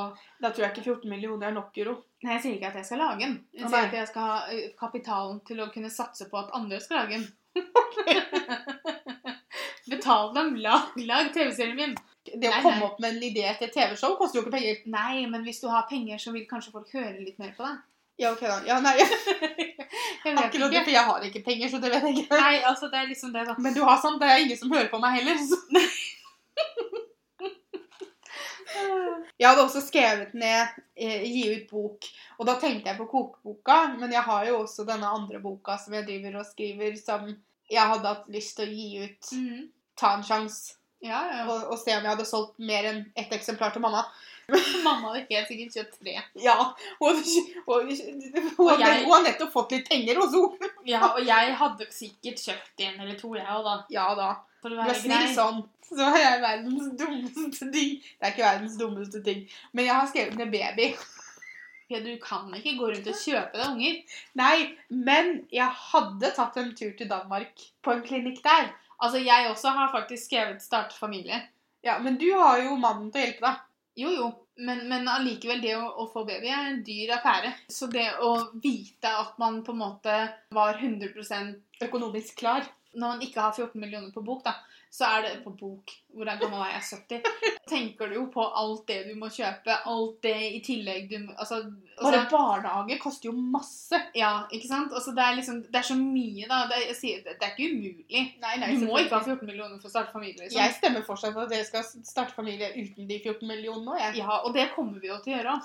Da 0.41 0.47
tror 0.51 0.63
jeg 0.65 0.71
ikke 0.75 0.85
14 0.87 1.09
millioner 1.11 1.45
er 1.49 1.55
nok, 1.57 1.71
euro. 1.83 1.93
Nei, 2.23 2.33
jeg 2.37 2.43
sier 2.45 2.55
ikke 2.55 2.69
at 2.71 2.79
jeg 2.79 2.87
skal 2.91 2.99
lage 3.03 3.23
den. 3.25 3.35
Jeg 3.57 3.67
sier 3.67 3.87
at 3.89 3.97
jeg 3.97 4.07
skal 4.11 4.23
ha 4.29 4.37
eh, 4.53 4.69
kapitalen 4.79 5.37
til 5.47 5.57
å 5.63 5.71
kunne 5.73 5.91
satse 5.91 6.23
på 6.31 6.35
at 6.39 6.53
andre 6.57 6.77
skal 6.83 6.97
lage 7.03 7.13
den. 7.19 7.27
Betal 9.91 10.31
dem. 10.37 10.49
Lag, 10.63 10.83
lag 10.95 11.25
TV-serien 11.33 11.75
min. 11.75 11.95
Det 12.23 12.47
å 12.47 12.51
Nei, 12.53 12.61
komme 12.61 12.79
nei. 12.79 12.85
opp 12.87 12.99
med 13.01 13.15
en 13.15 13.23
idé 13.25 13.47
til 13.59 13.71
TV-show 13.73 14.15
koster 14.19 14.39
jo 14.39 14.43
ikke 14.45 14.55
penger. 14.55 14.75
Nei, 14.93 15.25
men 15.31 15.41
hvis 15.45 15.61
du 15.63 15.67
har 15.73 15.87
penger, 15.89 16.17
så 16.21 16.29
vil 16.35 16.45
kanskje 16.49 16.73
folk 16.75 16.89
høre 16.93 17.17
litt 17.19 17.39
mer 17.41 17.53
på 17.57 17.65
deg. 17.65 17.75
Ja, 18.21 18.31
ok 18.35 18.41
da. 18.45 18.59
Ja, 18.67 18.77
nei, 18.83 18.95
akkurat 20.43 20.71
det, 20.71 20.83
for 20.83 20.93
jeg 20.93 21.05
har 21.07 21.23
ikke 21.25 21.41
penger, 21.45 21.71
så 21.71 21.79
det 21.81 21.89
vet 21.89 22.03
jeg 22.05 22.19
ikke. 22.21 22.37
Nei, 22.37 22.59
altså, 22.69 22.89
det 22.91 22.99
er 22.99 23.07
liksom 23.09 23.31
det, 23.33 23.47
da. 23.49 23.55
Men 23.57 23.73
du 23.73 23.81
har 23.87 23.97
sant, 24.01 24.21
det 24.21 24.29
er 24.29 24.43
ingen 24.43 24.59
som 24.59 24.73
hører 24.73 24.91
på 24.91 24.99
meg 25.01 25.17
heller. 25.17 25.41
Så. 25.41 25.57
Jeg 29.41 29.49
hadde 29.49 29.63
også 29.63 29.81
skrevet 29.83 30.35
ned 30.37 30.77
eh, 30.95 31.23
gi 31.25 31.41
ut 31.55 31.71
bok, 31.71 32.05
og 32.37 32.47
da 32.47 32.55
tenkte 32.61 32.91
jeg 32.91 32.99
på 32.99 33.07
kokeboka, 33.09 33.77
men 33.97 34.13
jeg 34.13 34.21
har 34.25 34.45
jo 34.47 34.59
også 34.61 34.85
denne 34.87 35.09
andre 35.09 35.41
boka 35.43 35.75
som 35.81 35.95
jeg 35.97 36.05
driver 36.07 36.37
og 36.39 36.47
skriver, 36.47 36.93
som 36.99 37.25
jeg 37.71 37.89
hadde 37.93 38.07
hatt 38.07 38.29
lyst 38.31 38.55
til 38.59 38.69
å 38.69 38.77
gi 38.77 39.01
ut. 39.01 39.31
Mm. 39.33 39.65
Ta 39.99 40.13
en 40.17 40.25
sjanse 40.27 40.77
Ja, 41.01 41.19
ja. 41.25 41.43
og, 41.49 41.71
og 41.73 41.79
se 41.81 41.95
om 41.95 42.05
jeg 42.05 42.13
hadde 42.13 42.27
solgt 42.29 42.59
mer 42.61 42.85
enn 42.91 43.01
ett 43.17 43.33
eksemplar 43.33 43.73
til 43.73 43.81
mamma. 43.83 44.05
Mamma 44.85 45.13
hadde 45.13 45.25
helt 45.29 45.47
sikkert 45.47 45.75
kjøpt 45.77 45.97
tre. 46.03 46.15
Ja, 46.43 46.55
og, 46.99 47.09
og, 47.09 47.19
og, 47.67 47.91
Og 48.59 48.79
jeg- 48.79 49.05
har 49.07 49.23
nettopp 49.25 49.51
fått 49.53 49.71
litt 49.75 49.89
penger 49.89 50.19
også. 50.23 50.41
Ja, 50.85 51.01
og 51.13 51.21
jeg 51.25 51.55
hadde 51.59 51.87
sikkert 51.93 52.41
kjøpt 52.43 52.85
en 52.87 52.99
eller 53.05 53.17
to, 53.19 53.33
jeg 53.35 53.45
òg, 53.47 53.63
da. 53.67 53.75
Ja 53.93 54.07
da. 54.17 54.31
For 54.61 54.73
å 54.73 54.77
være 54.81 54.95
snill 54.99 55.31
sånn. 55.35 55.63
Så 55.91 56.05
er 56.07 56.21
jeg 56.21 56.41
verdens 56.43 56.91
dummeste 56.99 57.65
ting. 57.73 57.95
Det 57.99 58.27
er 58.27 58.31
ikke 58.31 58.45
verdens 58.45 58.77
dummeste 58.79 59.23
ting. 59.25 59.41
Men 59.73 59.85
jeg 59.89 59.95
har 59.97 60.07
skrevet 60.07 60.37
ned 60.39 60.51
baby. 60.53 60.91
Ja, 61.91 61.99
du 61.99 62.13
kan 62.23 62.53
ikke 62.55 62.77
gå 62.79 62.87
rundt 62.93 63.07
og 63.11 63.17
kjøpe 63.19 63.57
deg 63.57 63.65
unger. 63.73 63.97
Nei, 64.39 64.53
men 64.93 65.33
jeg 65.51 65.67
hadde 65.91 66.29
tatt 66.37 66.55
en 66.61 66.69
tur 66.79 66.93
til 66.95 67.09
Danmark 67.11 67.65
på 67.83 67.91
en 67.91 68.05
klinikk 68.05 68.39
der. 68.45 68.69
Altså, 69.01 69.19
jeg 69.19 69.49
også 69.49 69.73
har 69.75 69.91
faktisk 69.91 70.29
skrevet 70.29 70.61
'starte 70.63 70.95
familie'. 70.95 71.41
Ja, 71.83 71.97
Men 71.99 72.15
du 72.17 72.29
har 72.37 72.61
jo 72.61 72.75
mannen 72.77 73.11
til 73.11 73.21
å 73.21 73.25
hjelpe 73.25 73.41
deg. 73.41 73.59
Jo, 73.97 74.09
jo. 74.15 74.31
Men, 74.59 74.83
men 74.89 75.07
allikevel, 75.07 75.61
det 75.63 75.77
å, 75.77 75.85
å 76.03 76.07
få 76.11 76.25
baby 76.27 76.51
er 76.51 76.67
en 76.69 76.81
dyr 76.85 77.15
affære. 77.15 77.53
Så 77.71 77.87
det 77.91 78.07
å 78.21 78.33
vite 78.61 79.09
at 79.21 79.39
man 79.41 79.61
på 79.65 79.73
en 79.73 79.81
måte 79.81 80.17
var 80.53 80.77
100% 80.77 81.85
Økonomisk 81.87 82.37
klar. 82.43 82.67
Når 82.93 83.07
man 83.07 83.23
ikke 83.25 83.41
har 83.41 83.55
14 83.55 83.79
millioner 83.79 84.11
på 84.13 84.21
bok, 84.25 84.43
da, 84.45 84.57
så 84.91 85.07
er 85.07 85.21
det 85.23 85.29
på 85.45 85.53
bok. 85.55 85.91
Hvor 86.11 86.27
gammel 86.27 86.49
var 86.51 86.67
jeg? 86.73 86.81
70? 87.07 87.27
Tenker 87.71 88.09
du 88.11 88.15
jo 88.17 88.25
på 88.33 88.43
alt 88.43 88.81
det 88.89 88.97
du 89.07 89.13
må 89.15 89.29
kjøpe, 89.31 89.77
alt 89.87 90.17
det 90.25 90.33
i 90.51 90.59
tillegg 90.65 91.05
du 91.07 91.15
må 91.23 91.35
altså, 91.39 91.61
Bare 92.01 92.19
altså, 92.25 92.33
barnehage 92.33 92.97
koster 92.99 93.29
jo 93.29 93.33
masse. 93.37 93.95
Ja, 94.17 94.33
ikke 94.51 94.67
sant? 94.67 94.91
Altså, 94.91 95.13
det, 95.15 95.23
er 95.23 95.37
liksom, 95.39 95.61
det 95.71 95.79
er 95.79 95.87
så 95.93 95.95
mye, 95.95 96.49
da. 96.51 96.59
Det, 96.67 96.81
er- 96.81 96.99
sier, 96.99 97.23
det, 97.23 97.37
det 97.39 97.47
er 97.47 97.55
ikke 97.55 97.71
umulig. 97.71 98.25
Nei, 98.43 98.53
Du 98.81 98.85
må 98.89 98.99
ikke 98.99 99.15
ha 99.15 99.23
14 99.23 99.47
millioner 99.47 99.79
for 99.79 99.87
å 99.87 99.93
starte 99.95 100.11
familie. 100.17 100.43
Liksom. 100.43 100.59
Jeg 100.59 100.77
stemmer 100.81 101.07
fortsatt 101.07 101.37
for 101.37 101.47
at 101.47 101.55
dere 101.55 101.69
skal 101.71 101.87
starte 101.87 102.35
familie 102.35 102.73
uten 102.75 103.07
de 103.07 103.21
14 103.23 103.47
millionene 103.47 103.87
nå, 103.87 103.95
jeg. 104.01 104.19
Ja, 104.19 104.41
og 104.43 104.51
det 104.59 104.73
kommer 104.75 104.99
vi 104.99 105.13
jo 105.13 105.21
til 105.23 105.37
å 105.37 105.39
gjøre. 105.39 105.59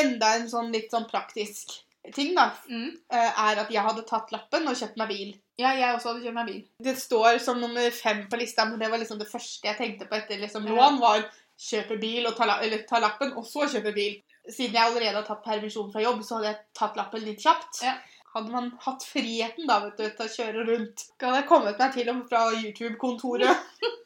Enda 0.00 0.36
en 0.38 0.48
sånn 0.48 0.72
litt 0.72 0.88
sånn 0.94 1.04
praktisk 1.12 1.76
ting, 2.14 2.34
da, 2.34 2.50
Mm. 2.68 2.88
eh, 3.10 3.30
er 3.50 3.60
at 3.62 3.70
jeg 3.70 3.82
hadde 3.82 4.02
tatt 4.08 4.32
lappen 4.32 4.66
og 4.66 4.74
kjøpt 4.74 4.96
meg 4.98 5.08
bil. 5.08 5.34
Ja, 5.58 5.70
jeg 5.76 5.94
også 5.94 6.12
hadde 6.14 6.24
kjøpt 6.24 6.34
meg 6.34 6.46
bil. 6.46 6.62
Det 6.82 6.96
står 6.98 7.38
som 7.40 7.60
nummer 7.60 7.90
fem 7.94 8.24
på 8.28 8.38
lista, 8.40 8.64
men 8.64 8.78
det 8.80 8.90
var 8.90 8.98
liksom 8.98 9.18
det 9.20 9.30
første 9.30 9.68
jeg 9.68 9.76
tenkte 9.78 10.08
på 10.10 10.16
etter 10.18 10.40
liksom 10.42 10.66
lån, 10.66 10.98
var 11.00 11.22
kjøpe 11.58 12.00
bil 12.00 12.26
og 12.26 12.34
ta, 12.36 12.58
eller 12.60 12.82
ta 12.88 12.98
lappen, 12.98 13.32
og 13.36 13.44
så 13.46 13.68
kjøpe 13.70 13.94
bil. 13.94 14.16
Siden 14.50 14.74
jeg 14.74 14.82
allerede 14.82 15.14
har 15.20 15.22
tatt 15.28 15.44
permisjon 15.44 15.92
fra 15.92 16.02
jobb, 16.02 16.24
så 16.26 16.40
hadde 16.40 16.48
jeg 16.50 16.58
tatt 16.74 16.96
lappen 16.96 17.22
litt 17.22 17.38
kjapt. 17.44 17.82
Ja. 17.84 17.94
Hadde 18.34 18.50
man 18.50 18.72
hatt 18.80 19.04
friheten 19.04 19.66
da, 19.68 19.78
vet 19.84 19.96
du, 19.98 20.08
til 20.08 20.26
å 20.26 20.32
kjøre 20.32 20.66
rundt, 20.66 21.04
hadde 21.20 21.36
jeg 21.42 21.46
kommet 21.50 21.78
meg 21.78 21.92
til 21.94 22.08
og 22.10 22.28
fra 22.28 22.46
YouTube-kontoret. 22.50 23.56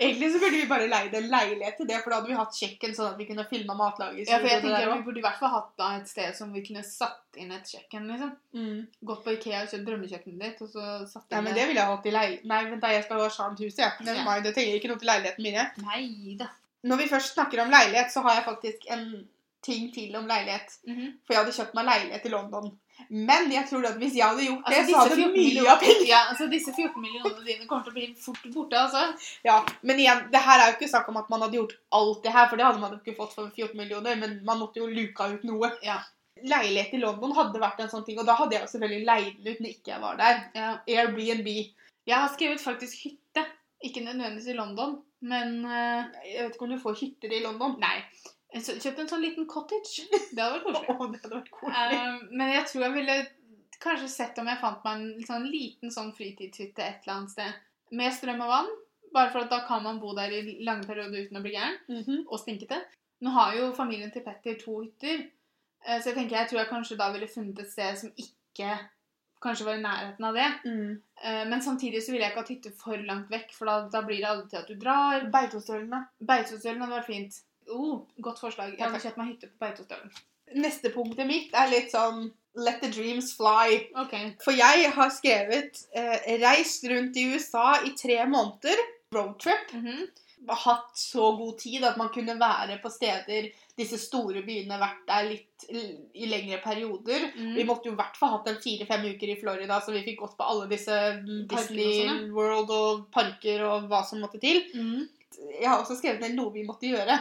Egentlig 0.00 0.30
så 0.32 0.40
burde 0.42 0.58
vi 0.60 0.66
bare 0.70 0.86
leid 0.90 1.14
en 1.18 1.28
leilighet 1.32 1.76
til 1.80 1.88
det, 1.88 1.98
for 2.04 2.12
da 2.12 2.18
hadde 2.20 2.30
vi 2.30 2.38
hatt 2.38 2.58
kjøkken 2.58 2.94
sånn 2.96 3.10
at 3.12 3.18
vi 3.20 3.26
kunne 3.28 3.44
filma 3.50 3.76
matlaget. 3.78 4.28
Ja, 4.28 4.38
for 4.38 4.50
jeg 4.50 4.62
tenker 4.64 4.92
Vi 4.92 5.06
burde 5.08 5.22
i 5.22 5.26
hvert 5.26 5.40
fall 5.40 5.52
hatt 5.54 5.70
da 5.80 5.90
et 5.98 6.10
sted 6.10 6.36
som 6.38 6.52
vi 6.54 6.64
kunne 6.66 6.84
satt 6.86 7.38
inn 7.40 7.52
et 7.54 7.70
kjøkken. 7.74 8.08
liksom. 8.12 8.32
mm. 8.54 8.80
Gått 9.10 9.24
på 9.24 9.36
Ikea 9.36 9.62
og 9.64 9.72
kjøpt 9.72 9.86
drømmekjøkkenet 9.90 10.44
ditt, 10.46 10.64
og 10.66 10.72
så 10.74 10.88
satt 11.10 11.24
Ja, 11.30 11.38
Nei, 11.40 11.44
men 11.48 11.58
det 11.58 11.68
ville 11.70 11.80
jeg 11.80 11.92
hatt 11.94 12.06
i 12.10 12.14
leilighet. 12.18 12.48
Nei, 12.52 12.62
vent 12.70 12.84
da, 12.84 12.92
jeg 12.94 13.06
skal 13.06 13.22
ha 13.24 13.30
skjermt 13.38 13.64
hus, 13.64 13.78
jeg. 13.78 14.08
Ja. 14.08 14.18
mind, 14.28 14.44
det 14.48 14.54
trenger 14.58 14.80
ikke 14.80 14.92
noe 14.92 15.02
til 15.02 15.12
leiligheten 15.12 15.48
min. 15.48 15.60
jeg. 15.60 15.86
Nei 15.88 16.36
da. 16.40 16.50
Når 16.84 17.00
vi 17.00 17.08
først 17.08 17.32
snakker 17.34 17.64
om 17.64 17.72
leilighet, 17.72 18.12
så 18.12 18.20
har 18.26 18.38
jeg 18.38 18.44
faktisk 18.44 18.90
en 18.92 19.06
ting 19.64 19.88
til 19.94 20.16
om 20.16 20.26
leilighet. 20.28 20.78
Mhm. 20.86 21.14
For 21.24 21.34
jeg 21.34 21.44
hadde 21.44 21.56
kjøpt 21.56 21.76
meg 21.78 21.86
leilighet 21.88 22.26
i 22.28 22.32
London. 22.34 22.72
Men 23.08 23.50
jeg 23.52 23.66
tror 23.68 23.84
at 23.88 23.98
hvis 24.00 24.14
jeg 24.16 24.26
hadde 24.26 24.46
gjort 24.46 24.68
det, 24.68 24.78
Altså, 24.78 24.92
så 24.92 25.00
hadde 25.02 25.16
disse 25.16 25.26
14 25.26 25.34
mye 25.34 25.70
av 25.72 25.80
pengene 25.82 26.08
Ja, 26.08 26.20
altså 26.30 26.46
disse 26.50 26.72
14 26.74 27.02
millionene 27.02 27.46
dine 27.46 27.68
kommer 27.68 27.86
til 27.86 27.94
å 27.94 27.96
bli 27.98 28.06
fort 28.20 28.46
borte, 28.54 28.80
altså. 28.80 29.30
Ja, 29.46 29.58
Men 29.82 30.02
igjen, 30.02 30.24
det 30.32 30.42
her 30.46 30.62
er 30.62 30.70
jo 30.70 30.76
ikke 30.78 30.90
snakk 30.92 31.10
om 31.12 31.18
at 31.20 31.30
man 31.32 31.44
hadde 31.44 31.58
gjort 31.58 31.76
alt 31.98 32.22
det 32.24 32.34
her, 32.36 32.48
for 32.50 32.60
det 32.60 32.68
hadde 32.68 32.82
man 32.82 32.94
jo 32.94 33.00
ikke 33.02 33.16
fått 33.18 33.34
for 33.36 33.50
14 33.50 33.78
millioner, 33.78 34.18
men 34.20 34.38
man 34.46 34.60
måtte 34.62 34.82
jo 34.82 34.90
luka 34.90 35.28
ut 35.34 35.46
noe. 35.48 35.72
Ja. 35.84 36.00
Leilighet 36.44 36.96
i 36.96 37.02
London 37.02 37.34
hadde 37.36 37.62
vært 37.62 37.82
en 37.82 37.90
sånn 37.92 38.06
ting, 38.06 38.18
og 38.20 38.28
da 38.28 38.36
hadde 38.38 38.56
jeg 38.56 38.66
jo 38.66 38.72
selvfølgelig 38.74 39.08
leid 39.10 39.42
den 39.42 39.54
ut 39.54 39.64
når 39.64 39.74
ikke 39.74 39.94
jeg 39.94 40.04
var 40.04 40.20
der. 40.20 40.40
Ja. 40.58 40.70
Airbnb. 40.96 41.50
Jeg 42.04 42.16
har 42.16 42.32
skrevet 42.34 42.62
faktisk 42.62 43.06
hytte. 43.06 43.44
Ikke 43.84 44.00
nødvendigvis 44.00 44.48
i 44.48 44.56
London, 44.56 44.96
men 45.28 45.58
uh... 45.66 46.06
Jeg 46.24 46.46
vet 46.46 46.54
ikke 46.54 46.66
om 46.66 46.72
du 46.72 46.80
får 46.80 46.96
hytter 47.02 47.34
i 47.36 47.42
London. 47.44 47.76
Nei. 47.82 47.98
Jeg 48.54 48.78
kjøpte 48.84 49.02
en 49.02 49.08
sånn 49.10 49.24
liten 49.24 49.46
cottage. 49.50 50.04
Det 50.34 50.42
hadde 50.42 50.60
vært 50.62 50.86
koselig. 50.86 50.94
oh, 51.00 51.10
det 51.12 51.20
hadde 51.24 51.34
vært 51.40 51.50
koselig. 51.50 51.98
Um, 52.00 52.20
men 52.38 52.52
jeg 52.54 52.66
tror 52.70 52.84
jeg 52.86 52.94
ville 52.94 53.16
kanskje 53.84 54.08
sett 54.08 54.38
om 54.38 54.46
jeg 54.48 54.60
fant 54.62 54.84
meg 54.86 55.00
en 55.02 55.26
sånn 55.26 55.46
liten 55.50 55.90
sånn 55.92 56.12
fritidshytte 56.16 56.82
et 56.84 57.02
eller 57.04 57.16
annet 57.18 57.32
sted. 57.34 57.58
Med 57.98 58.14
strøm 58.14 58.40
og 58.46 58.52
vann. 58.52 58.70
Bare 59.14 59.30
for 59.30 59.44
at 59.44 59.50
da 59.52 59.60
kan 59.66 59.82
man 59.84 59.98
bo 60.02 60.14
der 60.16 60.32
i 60.34 60.40
lange 60.66 60.86
perioder 60.88 61.26
uten 61.26 61.38
å 61.38 61.42
bli 61.44 61.52
gæren. 61.54 61.76
Mhm. 61.90 62.22
Og 62.28 62.38
stinkete. 62.40 62.78
Nå 63.22 63.30
har 63.34 63.54
jo 63.58 63.68
familien 63.76 64.10
til 64.14 64.22
Petter 64.26 64.56
to 64.62 64.80
hytter. 64.82 65.26
eh, 65.86 65.98
Så 66.00 66.10
jeg 66.10 66.16
tenker 66.16 66.36
jeg 66.38 66.48
tror 66.50 66.58
jeg 66.62 66.70
kanskje 66.70 66.96
da 66.98 67.10
ville 67.12 67.28
funnet 67.30 67.58
et 67.62 67.70
sted 67.70 67.98
som 68.00 68.10
ikke 68.16 68.72
kanskje 69.44 69.66
var 69.66 69.76
i 69.78 69.82
nærheten 69.84 70.24
av 70.24 70.34
det. 70.34 70.48
mm. 70.64 71.00
Eh, 71.22 71.44
Men 71.50 71.60
samtidig 71.62 72.02
så 72.02 72.12
ville 72.12 72.24
jeg 72.24 72.32
ikke 72.32 72.42
hatt 72.42 72.54
hytte 72.54 72.72
for 72.78 72.96
langt 72.96 73.30
vekk, 73.30 73.52
for 73.54 73.66
da, 73.66 73.88
da 73.92 74.02
blir 74.02 74.18
det 74.22 74.30
aldri 74.30 74.48
til 74.50 74.58
at 74.62 74.68
du 74.68 74.74
drar. 74.74 75.26
Beitostølene. 75.30 76.06
Beitostølen 76.20 76.80
hadde 76.82 76.96
vært 77.00 77.06
fint. 77.10 77.40
Oh, 77.70 78.06
godt 78.20 78.40
forslag. 78.40 78.74
Jeg 78.78 78.84
har 78.86 78.94
Ok. 78.94 79.02
kjøpt 79.02 79.16
meg 79.20 79.28
hytte 79.34 79.48
på 79.52 79.58
Beitostølen. 79.64 80.10
Neste 80.54 80.90
punktet 80.92 81.26
mitt 81.26 81.54
er 81.54 81.70
litt 81.70 81.90
sånn 81.92 82.32
Let 82.56 82.80
the 82.82 82.88
dreams 82.88 83.32
fly. 83.34 83.80
Okay. 84.04 84.34
For 84.44 84.52
jeg 84.54 84.90
har 84.94 85.10
skrevet 85.10 85.80
eh, 85.92 86.38
'reist 86.38 86.84
rundt 86.86 87.16
i 87.16 87.24
USA 87.34 87.80
i 87.82 87.90
tre 87.98 88.20
måneder'. 88.30 88.84
Roadtrip. 89.14 89.72
Mhm. 89.72 90.06
Hatt 90.48 90.92
så 90.94 91.32
god 91.38 91.58
tid 91.58 91.84
at 91.84 91.96
man 91.96 92.10
kunne 92.12 92.38
være 92.38 92.78
på 92.82 92.90
steder 92.92 93.50
Disse 93.78 93.98
store 93.98 94.42
byene 94.46 94.76
vært 94.78 95.06
der 95.08 95.24
litt 95.30 95.64
i 96.14 96.26
lengre 96.30 96.60
perioder. 96.62 97.32
Mm. 97.34 97.54
Vi 97.56 97.64
måtte 97.64 97.88
jo 97.88 97.92
i 97.92 97.96
hvert 97.96 98.16
fall 98.16 98.30
hatt 98.36 98.46
en 98.46 98.60
fire-fem 98.62 99.06
uker 99.16 99.32
i 99.32 99.40
Florida, 99.40 99.80
så 99.80 99.90
vi 99.90 100.04
fikk 100.04 100.20
gått 100.20 100.36
på 100.38 100.46
alle 100.46 100.68
disse 100.70 100.92
mm, 101.24 101.48
Disney 101.50 102.04
sånn, 102.06 102.28
World 102.36 102.70
og 102.70 103.10
parker 103.10 103.64
og 103.66 103.88
hva 103.90 104.04
som 104.06 104.20
måtte 104.22 104.38
til. 104.38 104.62
Mhm. 104.74 105.08
Jeg 105.60 105.68
har 105.68 105.80
også 105.82 105.96
skrevet 105.98 106.20
ned 106.20 106.34
noe 106.36 106.52
vi 106.52 106.64
måtte 106.66 106.88
gjøre. 106.90 107.16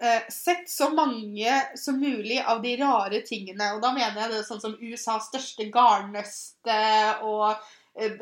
Eh, 0.00 0.22
sett 0.32 0.68
så 0.70 0.90
mange 0.94 1.76
som 1.76 1.98
mulig 2.00 2.40
av 2.44 2.62
de 2.62 2.76
rare 2.80 3.20
tingene. 3.26 3.74
Og 3.76 3.82
da 3.82 3.92
mener 3.92 4.20
jeg 4.24 4.30
det 4.30 4.44
sånn 4.46 4.60
som 4.60 4.76
USAs 4.80 5.28
største 5.30 5.70
garnnøste 5.72 6.78
og 7.22 7.56
eh, 7.98 8.16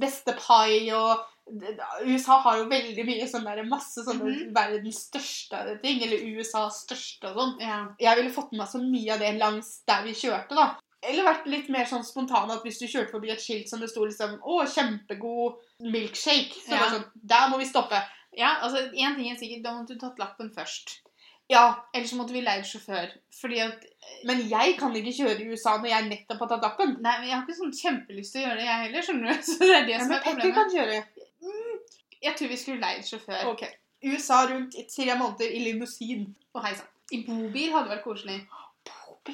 beste 0.00 0.34
pai 0.38 0.90
og 0.92 1.24
USA 2.04 2.40
har 2.42 2.56
jo 2.58 2.64
veldig 2.70 3.04
mye 3.06 3.26
sånn 3.30 3.44
der, 3.46 3.62
masse 3.70 4.02
sånne 4.02 4.24
Mhm. 4.32 4.54
verdens 4.54 5.04
største 5.06 5.80
ting. 5.82 6.02
Eller 6.02 6.18
USAs 6.36 6.82
største 6.86 7.30
og 7.30 7.36
sånn. 7.36 7.60
Ja. 7.60 7.86
Jeg 8.00 8.16
ville 8.16 8.32
fått 8.34 8.50
med 8.52 8.58
meg 8.64 8.68
så 8.68 8.80
mye 8.82 9.12
av 9.14 9.20
det 9.20 9.38
langs 9.38 9.82
der 9.86 10.02
vi 10.02 10.10
kjørte, 10.12 10.54
da. 10.56 10.76
Eller 11.06 11.22
vært 11.22 11.46
litt 11.46 11.68
mer 11.70 11.84
sånn 11.84 12.02
spontan 12.04 12.50
at 12.50 12.64
hvis 12.64 12.80
du 12.80 12.86
kjørte 12.86 13.12
forbi 13.12 13.30
et 13.30 13.38
skilt 13.38 13.68
som 13.68 13.78
det 13.78 13.90
sto 13.90 14.00
liksom 14.04 14.40
'Å, 14.40 14.66
kjempegod 14.66 15.54
milkshake', 15.82 16.56
så 16.66 16.70
Ja. 16.72 16.78
var 16.80 16.90
det 16.90 16.98
sånn 16.98 17.10
Der 17.26 17.48
må 17.48 17.58
vi 17.58 17.64
stoppe. 17.64 18.02
Ja, 18.36 18.54
altså 18.62 18.82
én 18.92 19.16
ting 19.16 19.30
er 19.30 19.36
sikkert, 19.40 19.62
da 19.64 19.72
måtte 19.76 19.94
du 19.96 20.00
tatt 20.02 20.18
lappen 20.20 20.50
først. 20.54 20.98
Ja, 21.48 21.76
Eller 21.94 22.08
så 22.10 22.16
måtte 22.18 22.34
vi 22.34 22.40
leid 22.42 22.64
sjåfør. 22.66 23.12
Fordi 23.40 23.60
at 23.62 23.84
Men 24.26 24.40
jeg 24.50 24.72
kan 24.80 24.94
ikke 24.98 25.12
kjøre 25.14 25.40
i 25.44 25.46
USA 25.52 25.76
når 25.78 25.88
jeg 25.92 26.08
nettopp 26.08 26.40
har 26.42 26.48
tatt 26.50 26.64
lappen. 26.66 26.96
Nei, 27.04 27.12
men 27.20 27.28
jeg 27.28 27.36
har 27.36 27.44
ikke 27.46 27.58
sånn 27.60 27.72
kjempelyst 27.76 28.34
til 28.34 28.42
å 28.42 28.48
gjøre 28.48 28.56
det, 28.58 28.66
jeg 28.66 28.82
heller, 28.86 29.06
skjønner 29.06 29.30
du. 29.30 29.42
Så 29.46 29.58
det 29.62 29.76
er 29.76 29.86
det 29.86 29.94
Ja, 29.94 30.00
som 30.00 30.08
men 30.10 30.16
er 30.18 30.24
Petter 30.24 30.40
problemet. 30.40 30.56
kan 30.58 30.70
kjøre. 30.74 30.96
Jeg 32.26 32.36
tror 32.36 32.48
vi 32.50 32.56
skulle 32.58 32.80
leid 32.82 33.06
sjåfør. 33.06 33.44
Ok. 33.52 33.62
USA 34.06 34.40
rundt 34.50 34.74
i 34.74 34.84
tre 34.90 35.14
måneder 35.18 35.54
i 35.54 35.62
limousin. 35.68 36.26
Og 36.54 36.64
hei 36.66 36.74
sann. 36.74 36.90
I 37.14 37.22
bobil 37.28 37.70
hadde 37.72 37.92
vært 37.94 38.02
koselig. 38.04 38.40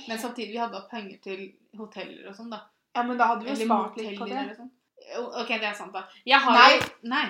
Men 0.08 0.18
samtidig 0.20 0.52
vi 0.52 0.60
hadde 0.60 0.76
hatt 0.76 0.90
penger 0.92 1.18
til 1.24 1.40
hoteller 1.78 2.28
og 2.28 2.36
sånn, 2.36 2.52
da. 2.52 2.60
Ja, 2.96 3.02
men 3.08 3.16
da 3.20 3.30
hadde 3.32 3.44
vi 3.48 3.54
jo 3.56 3.66
spart 3.66 3.96
litt 3.96 4.18
på 4.20 4.28
det. 4.28 4.44
sånn. 4.58 4.70
Ok, 5.16 5.48
det 5.48 5.64
er 5.70 5.74
sant, 5.76 5.92
da. 5.96 6.04
Jeg 6.28 6.38
har 6.44 6.54
Nei. 6.56 6.76
jo 6.76 7.08
Nei. 7.08 7.24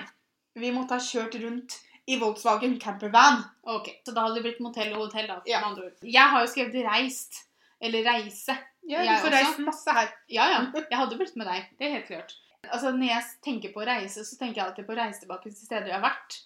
Vi 0.55 0.71
måtte 0.71 0.97
ha 0.97 1.01
kjørt 1.01 1.35
rundt 1.41 1.79
i 2.05 2.17
Volkswagen 2.19 2.75
campervan. 2.79 3.43
Ok, 3.63 3.89
Så 4.05 4.13
da 4.13 4.25
hadde 4.25 4.35
det 4.39 4.43
blitt 4.43 4.61
motell 4.63 4.93
og 4.93 5.07
hotell, 5.07 5.27
da. 5.27 5.41
Ja. 5.47 5.59
med 5.63 5.69
andre 5.71 5.85
ord. 5.87 5.97
Jeg 6.03 6.29
har 6.29 6.45
jo 6.45 6.51
skrevet 6.51 6.85
'reist'. 6.85 7.43
Eller 7.81 8.03
'reise'. 8.03 8.57
Ja, 8.87 9.03
du 9.03 9.21
får 9.23 9.31
reist 9.31 9.59
masse 9.59 9.91
her. 9.91 10.09
Ja, 10.29 10.47
ja. 10.51 10.71
Jeg 10.89 10.97
hadde 10.97 11.17
blitt 11.17 11.35
med 11.35 11.47
deg. 11.47 11.69
Det 11.79 11.87
er 11.87 11.91
helt 11.97 12.07
klart. 12.07 12.33
Altså, 12.71 12.91
Når 12.91 13.07
jeg 13.07 13.23
tenker 13.43 13.73
på 13.73 13.85
reise, 13.85 14.23
så 14.25 14.37
tenker 14.37 14.61
jeg 14.61 14.65
alltid 14.67 14.85
på 14.87 14.93
å 14.93 14.99
reise 14.99 15.19
tilbake 15.23 15.43
til 15.43 15.65
steder 15.65 15.87
jeg 15.87 15.99
har 15.99 16.09
vært. 16.09 16.39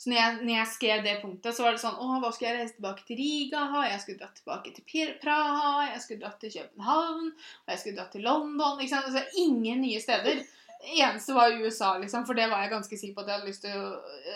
Så 0.00 0.08
når 0.08 0.16
jeg, 0.16 0.36
når 0.46 0.54
jeg 0.54 0.66
skrev 0.66 1.02
det 1.04 1.16
punktet, 1.20 1.54
så 1.54 1.62
var 1.62 1.72
det 1.72 1.80
sånn 1.82 1.98
Å, 2.00 2.20
hva 2.22 2.30
skulle 2.32 2.50
jeg 2.50 2.60
reise 2.60 2.76
tilbake 2.78 3.04
til 3.04 3.18
Riga? 3.20 3.64
Jeg 3.84 4.00
skulle 4.00 4.20
dratt 4.22 4.38
tilbake 4.38 4.72
til 4.74 5.10
Praha. 5.20 5.90
Jeg 5.90 6.00
skulle 6.00 6.22
dratt 6.22 6.40
til 6.40 6.54
København. 6.54 7.26
Og 7.34 7.74
jeg 7.74 7.78
skulle 7.82 7.98
dratt 7.98 8.12
til 8.16 8.24
London. 8.24 8.80
ikke 8.80 8.94
sant? 8.94 9.10
Altså, 9.10 9.24
ingen 9.36 9.82
nye 9.84 10.00
steder. 10.00 10.40
Eneste 10.80 11.34
var 11.36 11.52
USA, 11.52 11.98
liksom, 11.98 12.24
for 12.26 12.38
det 12.38 12.46
var 12.48 12.62
jeg 12.64 12.72
ganske 12.72 12.96
sikker 12.96 13.14
på 13.16 13.24
at 13.24 13.28
jeg 13.28 13.38
hadde 13.38 13.50
lyst 13.50 13.64
til 13.66 13.76
å 13.76 13.88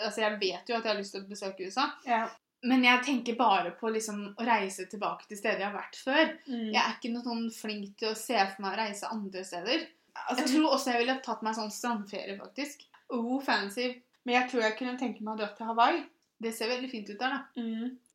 Altså, 0.05 0.21
jeg 0.21 0.39
vet 0.41 0.69
jo 0.69 0.75
at 0.77 0.85
jeg 0.85 0.91
har 0.91 0.99
lyst 0.99 1.15
til 1.15 1.23
å 1.23 1.29
besøke 1.29 1.69
USA. 1.69 1.85
Ja. 2.05 2.25
Men 2.65 2.85
jeg 2.85 3.03
tenker 3.05 3.37
bare 3.37 3.71
på 3.77 3.89
liksom 3.93 4.21
å 4.37 4.45
reise 4.45 4.87
tilbake 4.89 5.27
til 5.29 5.37
steder 5.37 5.61
jeg 5.61 5.69
har 5.69 5.77
vært 5.77 5.99
før. 6.01 6.31
Mm. 6.47 6.71
Jeg 6.73 6.81
er 6.81 6.95
ikke 6.95 7.11
noe 7.13 7.25
sånn 7.25 7.45
flink 7.53 7.97
til 7.99 8.11
å 8.11 8.17
se 8.17 8.37
for 8.37 8.65
meg 8.65 8.73
å 8.73 8.79
reise 8.81 9.11
andre 9.13 9.43
steder. 9.45 9.85
Altså, 10.15 10.39
Jeg 10.41 10.51
tror 10.53 10.71
også 10.71 10.93
jeg 10.93 11.03
ville 11.03 11.17
tatt 11.25 11.43
meg 11.45 11.57
sånn 11.57 11.73
strandferie, 11.73 12.37
faktisk. 12.39 12.85
Oh, 13.13 13.37
fancy. 13.43 13.91
Men 14.25 14.39
jeg 14.39 14.49
tror 14.51 14.65
jeg 14.65 14.77
kunne 14.79 14.97
tenke 15.01 15.25
meg 15.25 15.35
å 15.35 15.41
dra 15.43 15.51
til 15.53 15.69
Hawaii. 15.69 16.01
Det 16.41 16.51
ser 16.55 16.71
veldig 16.71 16.89
fint 16.91 17.09
ut 17.11 17.19
der, 17.19 17.35
da. 17.37 17.61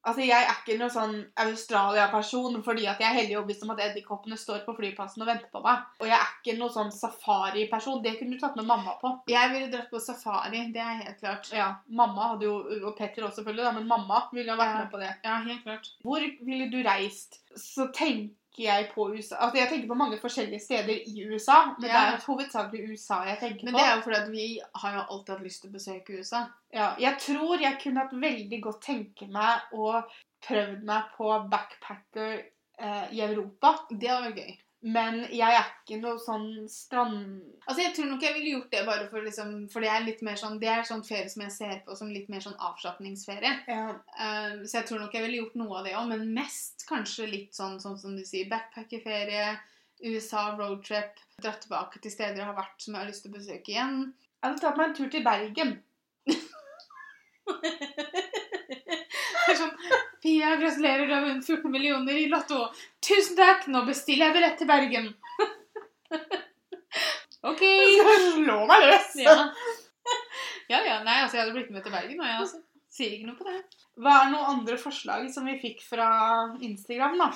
Altså, 0.03 0.23
Jeg 0.25 0.43
er 0.49 0.55
ikke 0.65 0.79
noen 0.81 0.91
sånn 0.91 1.17
Australia-person 1.37 2.63
fordi 2.65 2.87
at 2.89 3.01
jeg 3.03 3.09
er 3.11 3.19
heldig 3.19 3.37
overbevist 3.37 3.65
om 3.67 3.73
at 3.75 3.83
edderkoppene 3.85 4.39
står 4.41 4.63
på 4.65 4.75
flyplassen 4.79 5.23
og 5.25 5.29
venter 5.29 5.51
på 5.53 5.61
meg. 5.65 5.83
Og 6.01 6.07
jeg 6.09 6.17
er 6.17 6.31
ikke 6.41 6.55
noen 6.59 6.73
sånn 6.73 6.93
safari-person. 6.95 8.01
Det 8.05 8.15
kunne 8.19 8.37
du 8.39 8.41
tatt 8.41 8.57
med 8.57 8.69
mamma 8.71 8.95
på. 9.03 9.13
Jeg 9.31 9.53
ville 9.53 9.71
dratt 9.73 9.91
på 9.93 10.01
safari, 10.01 10.65
det 10.73 10.81
er 10.81 11.03
helt 11.05 11.21
klart. 11.21 11.51
Ja, 11.53 11.69
Mamma 11.89 12.31
hadde 12.33 12.49
jo, 12.49 12.57
og 12.87 12.97
Petter 12.97 13.27
også 13.27 13.43
selvfølgelig, 13.43 13.65
da, 13.69 13.73
men 13.77 13.89
mamma 13.91 14.23
ville 14.33 14.51
ha 14.55 14.57
vært 14.61 14.75
Ja. 14.75 14.79
med 14.85 14.91
på 14.95 15.01
det. 15.05 15.13
Ja, 15.25 15.37
helt 15.45 15.65
klart. 15.65 15.91
Hvor 16.03 16.21
ville 16.47 16.71
du 16.71 16.81
reist? 16.89 17.41
Så 17.57 17.91
tenker 18.61 18.75
jeg 18.75 18.89
på 18.95 19.07
USA 19.15 19.37
Altså, 19.41 19.57
jeg 19.59 19.69
tenker 19.69 19.89
på 19.89 19.95
mange 19.97 20.19
forskjellige 20.21 20.61
steder 20.61 20.97
i 21.07 21.25
USA, 21.33 21.75
men 21.79 21.89
Ja. 21.89 22.11
det 22.11 22.15
er 22.15 22.25
hovedsakelig 22.27 22.91
USA 22.93 23.23
jeg 23.25 23.39
tenker 23.39 23.65
Men 23.65 23.73
på. 23.75 23.79
det 23.79 23.87
er 23.87 23.95
jo 23.97 24.03
fordi 24.03 24.17
at 24.17 24.31
vi 24.31 24.61
har 24.75 24.93
jo 24.95 25.05
alltid 25.11 25.35
hatt 25.35 25.43
lyst 25.45 25.63
til 25.63 25.71
å 25.71 25.73
besøke 25.73 26.19
USA. 26.19 26.43
Ja, 26.73 26.95
jeg 26.99 27.19
tror 27.19 27.61
jeg 27.61 27.79
kunne 27.83 28.01
hatt 28.01 28.13
veldig 28.13 28.61
godt 28.63 28.81
tenke 28.83 29.29
meg 29.29 29.61
å 29.73 30.03
prøvd 30.47 30.83
meg 30.85 31.03
på 31.17 31.49
backpacker 31.51 32.43
eh, 32.79 33.07
i 33.13 33.21
Europa. 33.21 33.79
Det 33.91 34.09
hadde 34.09 34.31
vært 34.33 34.37
gøy. 34.37 34.59
Men 34.81 35.27
jeg 35.29 35.45
er 35.45 35.67
ikke 35.67 35.99
noe 36.01 36.17
sånn 36.23 36.65
strand... 36.73 37.43
Altså, 37.67 37.83
Jeg 37.83 37.93
tror 37.97 38.07
nok 38.09 38.23
jeg 38.25 38.37
ville 38.39 38.55
gjort 38.55 38.71
det 38.73 38.81
bare 38.89 39.09
for 39.11 39.27
liksom 39.27 39.51
For 39.73 39.85
det 39.85 39.91
er 39.93 40.07
litt 40.07 40.23
mer 40.25 40.39
sånn 40.41 40.57
Det 40.63 40.71
er 40.73 40.87
sånn 40.89 41.05
ferie 41.05 41.29
som 41.29 41.45
jeg 41.45 41.53
ser 41.53 41.83
på 41.85 41.97
som 41.99 42.13
litt 42.13 42.31
mer 42.33 42.41
sånn 42.45 42.57
avslapningsferie. 42.57 43.53
Ja. 43.69 43.91
Uh, 44.17 44.65
så 44.65 44.79
jeg 44.79 44.89
tror 44.89 45.03
nok 45.03 45.17
jeg 45.17 45.27
ville 45.27 45.43
gjort 45.43 45.59
noe 45.61 45.83
av 45.83 45.89
det 45.89 45.93
òg, 45.99 46.09
men 46.15 46.33
mest 46.37 46.87
kanskje 46.89 47.29
litt 47.29 47.53
sånn, 47.57 47.77
sånn 47.83 47.99
som 48.01 48.17
du 48.17 48.25
sier, 48.25 48.49
backpackerferie, 48.49 49.53
USA, 50.09 50.57
roadtrip, 50.57 51.21
dratt 51.45 51.61
tilbake 51.67 52.01
til 52.01 52.15
steder 52.15 52.41
jeg 52.41 52.49
har 52.49 52.57
vært 52.57 52.81
som 52.81 52.97
jeg 52.97 53.03
har 53.03 53.11
lyst 53.11 53.27
til 53.27 53.35
å 53.35 53.37
besøke 53.37 53.75
igjen. 53.75 53.99
Jeg 54.41 54.47
hadde 54.47 54.65
tatt 54.65 54.81
meg 54.81 54.89
en 54.89 54.97
tur 54.97 55.13
til 55.13 55.27
Bergen. 55.27 55.77
Det 59.51 59.57
er 59.57 59.59
sånn 59.59 59.77
Pia, 60.21 60.51
gratulerer, 60.61 61.07
du 61.09 61.15
har 61.15 61.23
vunnet 61.25 61.47
14 61.49 61.73
millioner 61.73 62.19
i 62.21 62.27
Lotto. 62.29 62.67
Tusen 63.11 63.39
takk, 63.39 63.67
nå 63.73 63.83
bestiller 63.89 64.29
jeg 64.29 64.37
billett 64.37 64.61
til 64.61 64.71
Bergen. 64.71 65.13
OK. 67.51 67.63
Du 67.81 67.99
skal 67.99 68.25
slå 68.37 68.57
meg 68.69 68.87
løs! 68.87 69.13
Ja. 69.25 69.37
ja, 70.71 70.81
ja. 70.87 70.97
Nei, 71.07 71.21
altså, 71.23 71.39
jeg 71.39 71.45
hadde 71.45 71.57
blitt 71.57 71.73
med 71.75 71.85
til 71.85 71.95
Bergen, 71.95 72.21
og 72.21 72.29
jeg 72.29 72.43
altså. 72.45 72.67
Sier 72.91 73.13
ikke 73.15 73.29
noe 73.29 73.39
på 73.39 73.47
det. 73.47 73.61
Hva 74.03 74.13
er 74.19 74.33
noen 74.33 74.49
andre 74.51 74.75
forslag 74.81 75.29
som 75.31 75.45
vi 75.47 75.53
fikk 75.63 75.85
fra 75.87 76.09
Instagram, 76.59 77.21
da? 77.21 77.29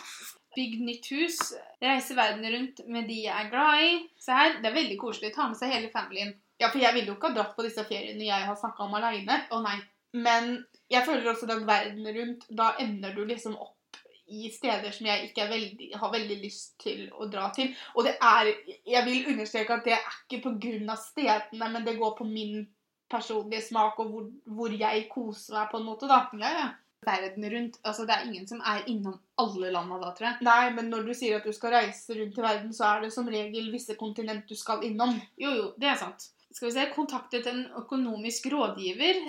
Bygg 0.57 0.81
nytt 0.83 1.07
hus. 1.15 1.37
Reise 1.83 2.17
verden 2.19 2.43
rundt 2.51 2.83
med 2.91 3.07
de 3.11 3.21
jeg 3.29 3.35
er 3.35 3.53
glad 3.53 3.85
i. 3.85 3.93
Se 4.19 4.35
her, 4.35 4.57
det 4.59 4.71
er 4.71 4.75
veldig 4.75 4.97
koselig. 4.99 5.31
Ta 5.37 5.47
med 5.47 5.61
seg 5.61 5.71
hele 5.71 5.93
familien. 5.95 6.35
Ja, 6.59 6.73
for 6.73 6.83
jeg 6.83 6.97
ville 6.97 7.13
jo 7.13 7.15
ikke 7.15 7.31
ha 7.31 7.39
dratt 7.39 7.55
på 7.55 7.67
disse 7.67 7.87
feriene 7.87 8.27
jeg 8.27 8.49
har 8.49 8.59
snakka 8.59 8.87
om 8.87 8.99
aleine. 8.99 9.39
Å 9.55 9.63
nei. 9.63 9.79
Men 10.27 10.57
jeg 10.91 11.07
føler 11.07 11.31
også 11.31 11.47
den 11.51 11.63
verden 11.71 12.11
rundt, 12.19 12.49
da 12.51 12.73
ender 12.83 13.15
du 13.15 13.23
liksom 13.31 13.55
opp 13.55 13.79
i 14.27 14.49
steder 14.53 14.93
som 14.95 15.07
jeg 15.07 15.29
ikke 15.29 15.49
veldig, 15.51 15.91
har 16.01 16.13
veldig 16.13 16.37
lyst 16.41 16.79
til 16.83 17.09
å 17.13 17.27
dra 17.31 17.51
til. 17.57 17.75
Og 17.95 18.07
det 18.07 18.15
er 18.21 18.53
Jeg 18.87 19.05
vil 19.05 19.29
understreke 19.35 19.77
at 19.77 19.85
det 19.85 19.97
er 19.97 20.17
ikke 20.25 20.43
pga. 20.49 20.97
stedene, 20.97 21.69
men 21.69 21.85
det 21.85 21.99
går 21.99 22.17
på 22.19 22.25
min 22.25 22.67
personlige 23.11 23.63
smak 23.69 23.99
og 23.99 24.11
hvor, 24.11 24.31
hvor 24.45 24.73
jeg 24.73 25.09
koser 25.11 25.55
meg, 25.55 25.69
på 25.71 25.79
en 25.79 25.87
måte, 25.87 26.09
da. 26.09 26.25
Ja, 26.41 26.53
ja. 26.59 26.71
Verden 27.05 27.45
rundt. 27.53 27.75
Altså, 27.85 28.07
det 28.09 28.15
er 28.15 28.25
ingen 28.25 28.47
som 28.49 28.63
er 28.65 28.87
innom 28.89 29.19
alle 29.37 29.71
landa 29.71 29.99
da, 30.01 30.13
tror 30.17 30.31
jeg. 30.31 30.45
Nei, 30.47 30.71
men 30.73 30.89
når 30.89 31.05
du 31.05 31.13
sier 31.13 31.37
at 31.37 31.45
du 31.45 31.53
skal 31.53 31.75
reise 31.77 32.17
rundt 32.17 32.39
i 32.39 32.45
verden, 32.47 32.73
så 32.73 32.87
er 32.95 33.05
det 33.05 33.11
som 33.13 33.29
regel 33.29 33.69
visse 33.75 33.97
kontinent 34.01 34.49
du 34.49 34.57
skal 34.57 34.87
innom. 34.89 35.13
Jo, 35.37 35.51
jo, 35.53 35.67
det 35.77 35.91
er 35.91 36.01
sant. 36.01 36.31
Skal 36.49 36.71
vi 36.71 36.73
se, 36.79 36.87
kontaktet 36.95 37.51
en 37.51 37.67
økonomisk 37.77 38.49
rådgiver. 38.55 39.21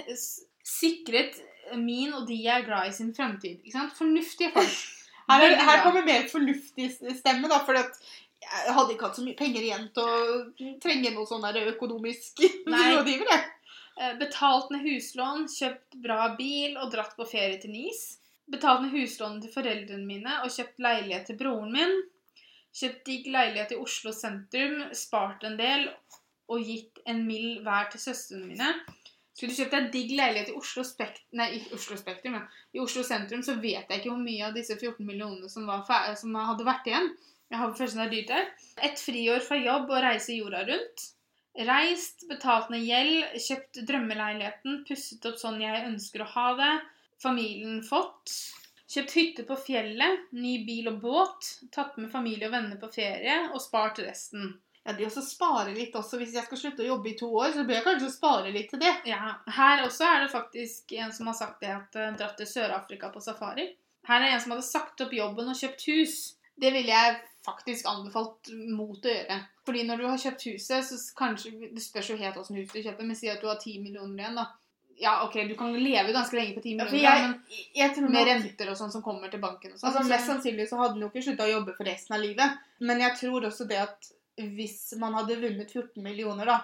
Sikret 0.64 1.36
min 1.80 2.14
og 2.14 2.28
de 2.30 2.38
jeg 2.38 2.62
er 2.62 2.68
glad 2.68 2.90
i 2.90 2.94
sin 2.96 3.14
fremtid. 3.16 3.62
Ikke 3.64 3.78
sant? 3.78 3.96
Fornuftige 3.98 4.52
folk. 4.56 4.78
Her, 5.30 5.42
er, 5.42 5.56
her 5.58 5.80
kommer 5.82 6.04
mer 6.06 6.28
fornuftig 6.30 6.92
stemme, 6.94 7.48
da, 7.50 7.58
for 7.66 7.74
jeg 7.74 8.74
hadde 8.76 8.94
ikke 8.94 9.08
hatt 9.08 9.18
så 9.18 9.24
mye 9.26 9.38
penger 9.40 9.64
igjen 9.66 9.88
til 9.96 10.06
å 10.06 10.76
trenge 10.84 11.10
noe 11.16 11.26
sånn 11.26 11.48
økonomisk 11.64 12.44
rådgiver. 12.70 13.32
jeg. 13.32 13.48
Eh, 13.98 14.14
Betalt 14.20 14.70
ned 14.70 14.86
huslån, 14.86 15.48
kjøpt 15.50 15.98
bra 16.04 16.28
bil 16.38 16.76
og 16.78 16.92
dratt 16.94 17.16
på 17.18 17.26
ferie 17.26 17.58
til 17.62 17.74
Nis. 17.74 18.04
Betalt 18.52 18.84
ned 18.84 18.94
huslånet 18.94 19.48
til 19.48 19.54
foreldrene 19.56 20.06
mine 20.06 20.38
og 20.44 20.54
kjøpt 20.54 20.84
leilighet 20.86 21.26
til 21.32 21.40
broren 21.40 21.74
min. 21.74 21.96
Kjøpt 22.76 23.06
digg 23.08 23.30
leilighet 23.32 23.74
i 23.74 23.80
Oslo 23.82 24.12
sentrum, 24.14 24.82
spart 24.94 25.46
en 25.48 25.56
del 25.58 25.88
og 26.52 26.62
gitt 26.62 27.00
en 27.10 27.24
mill 27.26 27.64
hver 27.66 27.90
til 27.94 28.04
søstrene 28.04 28.52
mine. 28.52 28.72
Skulle 29.36 29.52
du 29.52 29.58
kjøpt 29.60 29.74
deg 29.76 29.88
digg 29.92 30.12
leilighet 30.16 30.52
i 30.54 30.56
Oslo, 30.56 30.84
Spekt 30.88 31.26
nei, 31.36 31.50
i 31.58 31.62
Oslo 31.76 31.98
Spektrum, 32.00 32.38
ja. 32.38 32.46
I 32.72 32.80
Oslo 32.80 33.04
sentrum, 33.04 33.42
så 33.44 33.58
vet 33.60 33.90
jeg 33.92 34.00
ikke 34.00 34.14
hvor 34.14 34.22
mye 34.22 34.46
av 34.48 34.56
disse 34.56 34.78
14 34.78 35.04
millionene 35.04 35.50
som, 35.52 35.68
som 36.22 36.38
hadde 36.40 36.68
vært 36.68 36.88
igjen. 36.88 37.10
Jeg 37.52 37.60
har 37.60 37.74
følelsen 37.76 38.02
det 38.02 38.06
er 38.06 38.14
dyrt 38.14 38.32
der. 38.32 38.48
Et 38.88 39.02
friår 39.02 39.44
fra 39.44 39.60
jobb 39.60 39.92
og 39.92 40.02
reise 40.06 40.38
jorda 40.38 40.64
rundt. 40.70 41.04
Reist, 41.68 42.26
betalt 42.28 42.72
ned 42.72 42.84
gjeld, 42.88 43.36
kjøpt 43.44 43.82
drømmeleiligheten, 43.88 44.82
pusset 44.88 45.28
opp 45.28 45.40
sånn 45.40 45.62
jeg 45.64 45.84
ønsker 45.88 46.24
å 46.24 46.32
ha 46.32 46.48
det. 46.60 46.74
Familien 47.24 47.82
fått. 47.84 48.34
Kjøpt 48.92 49.16
hytte 49.20 49.46
på 49.48 49.60
fjellet, 49.60 50.28
ny 50.36 50.58
bil 50.68 50.88
og 50.92 51.02
båt. 51.04 51.52
Tatt 51.76 52.00
med 52.00 52.12
familie 52.12 52.48
og 52.48 52.56
venner 52.56 52.80
på 52.80 52.92
ferie 52.96 53.38
og 53.52 53.60
spart 53.64 54.00
resten. 54.04 54.56
Ja, 54.86 54.94
det 54.94 55.08
å 55.10 55.22
spare 55.26 55.72
litt 55.74 55.96
også. 55.98 56.20
Hvis 56.22 56.36
jeg 56.38 56.46
skal 56.46 56.60
slutte 56.62 56.84
å 56.84 56.92
jobbe 56.92 57.10
i 57.10 57.16
to 57.18 57.32
år, 57.34 57.56
så 57.56 57.64
bør 57.66 57.80
jeg 57.80 57.86
kanskje 57.88 58.12
spare 58.14 58.52
litt 58.54 58.70
til 58.70 58.84
det. 58.84 58.92
Ja, 59.10 59.32
Her 59.56 59.82
også 59.88 60.06
er 60.06 60.20
det 60.22 60.34
faktisk 60.34 60.94
en 61.00 61.14
som 61.16 61.32
har 61.32 61.38
sagt 61.40 61.64
det 61.66 61.72
at 61.74 61.98
uh, 61.98 62.12
dratt 62.20 62.38
til 62.38 62.50
Sør-Afrika 62.52 63.10
på 63.14 63.24
safari. 63.26 63.72
Her 64.06 64.22
er 64.22 64.36
en 64.36 64.44
som 64.44 64.54
hadde 64.54 64.68
sagt 64.68 65.02
opp 65.02 65.16
jobben 65.18 65.50
og 65.50 65.58
kjøpt 65.58 65.88
hus. 65.90 66.20
Det 66.62 66.70
ville 66.76 66.94
jeg 66.94 67.16
faktisk 67.46 67.90
anbefalt 67.90 68.52
mot 68.78 69.02
å 69.02 69.16
gjøre. 69.16 69.40
Fordi 69.66 69.82
når 69.88 70.02
du 70.02 70.06
har 70.06 70.22
kjøpt 70.22 70.46
huset, 70.52 70.86
så 70.86 71.00
kanskje 71.18 71.72
Det 71.74 71.82
spørs 71.82 72.12
jo 72.14 72.20
helt 72.22 72.38
åssen 72.38 72.60
hus 72.60 72.70
du 72.70 72.84
kjøper, 72.84 73.10
men 73.10 73.18
si 73.18 73.32
at 73.32 73.42
du 73.42 73.50
har 73.50 73.58
10 73.58 73.82
millioner 73.82 74.22
igjen, 74.22 74.38
da. 74.38 74.46
Ja, 75.02 75.16
OK, 75.26 75.34
du 75.50 75.58
kan 75.60 75.74
leve 75.74 76.14
ganske 76.16 76.38
lenge 76.38 76.54
på 76.56 76.62
10 76.62 76.78
millioner, 76.78 77.02
ja, 77.02 77.16
jeg, 77.18 77.24
men 77.26 77.58
jeg 77.76 77.96
tror 77.98 78.06
med 78.06 78.22
nok, 78.22 78.30
renter 78.30 78.70
og 78.72 78.78
sånn 78.80 78.94
som 78.94 79.02
kommer 79.04 79.34
til 79.34 79.42
banken 79.44 79.74
og 79.74 79.82
sånn. 79.82 79.90
altså, 79.90 80.06
Mest 80.08 80.30
sannsynlig 80.30 80.70
så 80.70 80.80
hadde 80.80 81.02
du 81.02 81.10
ikke 81.10 81.26
slutta 81.26 81.50
å 81.50 81.52
jobbe 81.52 81.74
for 81.76 81.90
resten 81.90 82.16
av 82.16 82.24
livet. 82.24 82.62
Men 82.80 83.04
jeg 83.04 83.18
tror 83.20 83.50
også 83.50 83.68
det 83.68 83.82
at 83.82 84.14
hvis 84.38 84.94
man 85.00 85.14
hadde 85.16 85.38
vunnet 85.42 85.72
14 85.72 86.02
millioner, 86.04 86.46
da, 86.46 86.58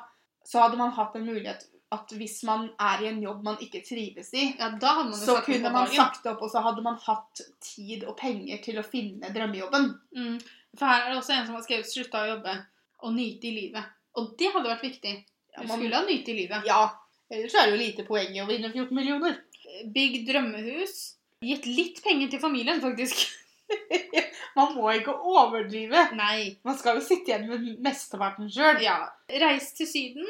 så 0.45 0.65
hadde 0.65 0.79
man 0.79 0.91
hatt 0.95 1.15
en 1.15 1.25
mulighet 1.25 1.67
at 1.91 2.13
hvis 2.15 2.37
man 2.47 2.69
er 2.79 3.01
i 3.03 3.09
en 3.09 3.19
jobb 3.19 3.41
man 3.43 3.57
ikke 3.59 3.81
trives 3.83 4.29
i, 4.39 4.45
ja, 4.55 4.69
så 4.79 5.41
kunne 5.43 5.65
det 5.65 5.71
man 5.75 5.89
sagt 5.91 6.27
opp, 6.31 6.43
og 6.45 6.51
så 6.53 6.61
hadde 6.63 6.83
man 6.85 6.95
hatt 7.03 7.41
tid 7.59 8.05
og 8.07 8.15
penger 8.19 8.61
til 8.63 8.79
å 8.79 8.85
finne 8.85 9.31
drømmejobben. 9.35 9.89
Mm. 10.15 10.37
For 10.79 10.87
her 10.87 11.03
er 11.03 11.11
det 11.11 11.19
også 11.19 11.35
en 11.35 11.49
som 11.49 11.57
har 11.57 11.65
skrevet 11.65 11.89
'slutta 11.91 12.21
å 12.21 12.29
jobbe' 12.29 12.55
og 13.03 13.13
'nyte 13.13 13.49
i 13.49 13.55
livet'. 13.57 13.91
Og 14.15 14.37
det 14.39 14.53
hadde 14.53 14.71
vært 14.71 14.87
viktig. 14.87 15.13
Ja, 15.51 15.61
Du 15.61 15.67
man- 15.67 15.79
skulle 15.79 15.95
ha 15.95 16.05
nyte 16.05 16.31
i 16.31 16.37
livet. 16.39 16.65
Ja, 16.65 16.95
ellers 17.29 17.55
er 17.55 17.65
det 17.65 17.71
jo 17.75 17.83
lite 17.83 18.07
poeng 18.07 18.31
i 18.35 18.39
å 18.39 18.47
vinne 18.47 18.71
14 18.71 18.95
millioner. 18.95 19.37
Bygd 19.85 20.27
drømmehus. 20.31 21.15
Gitt 21.43 21.65
litt 21.65 22.03
penger 22.03 22.29
til 22.29 22.39
familien, 22.39 22.79
faktisk. 22.79 23.35
Man 24.57 24.73
må 24.75 24.91
ikke 24.97 25.13
overdrive. 25.15 26.07
Nei. 26.17 26.57
Man 26.67 26.77
skal 26.79 26.97
jo 26.99 27.03
sitte 27.05 27.31
igjen 27.31 27.47
med 27.49 27.67
mesteparten 27.85 28.49
sjøl. 28.51 28.81
Ja. 28.83 28.97
Reist 29.43 29.77
til 29.79 29.87
Syden. 29.89 30.27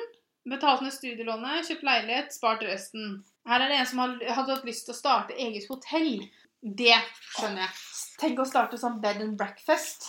Betalt 0.49 0.81
ned 0.81 0.93
studielånet, 0.93 1.67
kjøpt 1.67 1.83
leilighet, 1.85 2.33
spart 2.33 2.63
resten. 2.65 3.19
Her 3.45 3.61
er 3.61 3.69
det 3.69 3.77
en 3.81 3.89
som 3.89 3.99
hadde 4.01 4.33
hatt 4.55 4.65
lyst 4.65 4.87
til 4.87 4.95
å 4.95 4.97
starte 4.97 5.37
eget 5.37 5.67
hotell. 5.69 6.23
Det 6.61 6.97
skjønner 7.35 7.65
jeg. 7.67 7.77
Tenk 8.21 8.41
å 8.41 8.47
starte 8.49 8.77
sånn 8.81 8.99
bed 9.01 9.21
and 9.21 9.37
breakfast. 9.37 10.07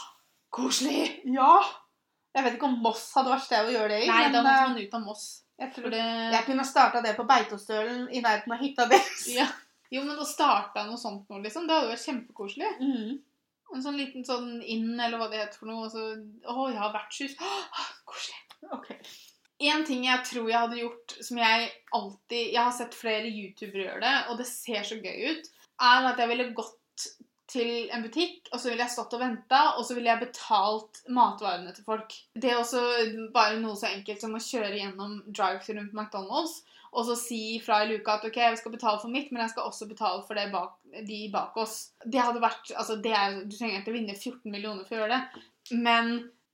Koselig. 0.52 1.20
Ja. 1.32 1.60
Jeg 2.32 2.46
vet 2.46 2.56
ikke 2.56 2.68
om 2.68 2.78
Moss 2.84 3.10
hadde 3.16 3.32
vært 3.32 3.44
sted 3.44 3.68
å 3.68 3.72
gjøre 3.74 3.92
det 3.92 4.04
i, 4.06 4.08
Nei, 4.08 4.22
da 4.32 4.40
men 4.40 4.46
måtte 4.46 4.52
eh, 4.56 4.68
man 4.68 4.78
ut 4.80 4.96
av 4.96 5.02
Moss. 5.04 5.24
jeg, 5.60 5.72
tror, 5.76 5.88
det 5.92 6.00
jeg 6.02 6.44
kunne 6.48 6.64
starta 6.64 7.02
det 7.04 7.12
på 7.18 7.26
Beitostølen 7.28 8.06
i 8.08 8.22
nærheten 8.24 8.56
av 8.56 8.62
hytta 8.64 8.86
deres. 8.88 9.26
ja. 9.36 9.48
Jo, 9.92 10.06
men 10.06 10.20
å 10.20 10.28
starte 10.28 10.86
noe 10.88 11.00
sånt 11.00 11.28
nå, 11.28 11.42
liksom, 11.44 11.66
det 11.68 11.76
hadde 11.76 11.92
vært 11.92 12.06
kjempekoselig. 12.06 12.70
Mm. 12.80 13.18
En 13.72 13.84
sånn 13.84 13.98
liten 14.00 14.24
sånn 14.24 14.54
inn, 14.60 14.94
eller 14.96 15.20
hva 15.20 15.28
det 15.32 15.42
heter 15.42 15.60
for 15.60 15.68
noe. 15.68 15.88
og 15.88 15.92
Så, 15.92 16.06
å 16.48 16.68
ja, 16.72 16.88
vertshus. 16.92 17.36
Åh, 17.40 17.90
koselig. 18.08 18.40
Ok. 18.72 18.90
En 19.62 19.84
ting 19.86 20.06
jeg 20.06 20.24
tror 20.26 20.48
jeg 20.50 20.58
hadde 20.58 20.80
gjort, 20.80 21.16
som 21.22 21.38
jeg 21.38 21.68
alltid 21.94 22.48
Jeg 22.48 22.58
har 22.58 22.72
sett 22.74 22.96
flere 22.98 23.28
youtubere 23.30 23.84
gjøre 23.84 24.02
det, 24.02 24.14
og 24.30 24.40
det 24.40 24.48
ser 24.50 24.86
så 24.86 24.98
gøy 24.98 25.36
ut, 25.36 25.52
er 25.82 26.08
at 26.08 26.20
jeg 26.20 26.30
ville 26.32 26.48
gått 26.56 27.06
til 27.52 27.90
en 27.92 28.04
butikk, 28.04 28.48
og 28.52 28.60
så 28.60 28.70
ville 28.70 28.84
jeg 28.84 28.94
stått 28.94 29.14
og 29.16 29.22
venta, 29.22 29.62
og 29.76 29.84
så 29.84 29.96
ville 29.96 30.08
jeg 30.08 30.24
betalt 30.24 31.02
matvarene 31.12 31.74
til 31.76 31.84
folk. 31.84 32.14
Det 32.32 32.52
er 32.52 32.60
også 32.60 32.82
bare 33.34 33.58
noe 33.60 33.76
så 33.78 33.90
enkelt 33.90 34.24
som 34.24 34.36
å 34.36 34.42
kjøre 34.42 34.78
gjennom 34.78 35.18
drive-through 35.28 35.90
på 35.90 35.98
McDonald's, 35.98 36.62
og 36.92 37.06
så 37.08 37.16
si 37.16 37.56
fra 37.64 37.80
i 37.82 37.88
luka 37.88 38.18
at 38.18 38.26
ok, 38.28 38.36
jeg 38.36 38.58
skal 38.60 38.74
betale 38.74 39.00
for 39.00 39.12
mitt, 39.12 39.30
men 39.32 39.40
jeg 39.44 39.54
skal 39.54 39.68
også 39.70 39.88
betale 39.88 40.20
for 40.26 40.52
bak, 40.52 40.74
de 41.08 41.20
bak 41.32 41.56
oss. 41.62 41.78
Det 42.04 42.20
hadde 42.20 42.42
vært 42.42 42.74
Altså, 42.76 42.98
det 43.00 43.14
er, 43.16 43.38
du 43.48 43.56
trenger 43.56 43.80
ikke 43.80 43.94
vinne 43.96 44.16
14 44.18 44.52
millioner 44.52 44.84
for 44.84 44.98
å 44.98 45.02
gjøre 45.02 45.16
det, 45.16 45.44
men 45.80 46.12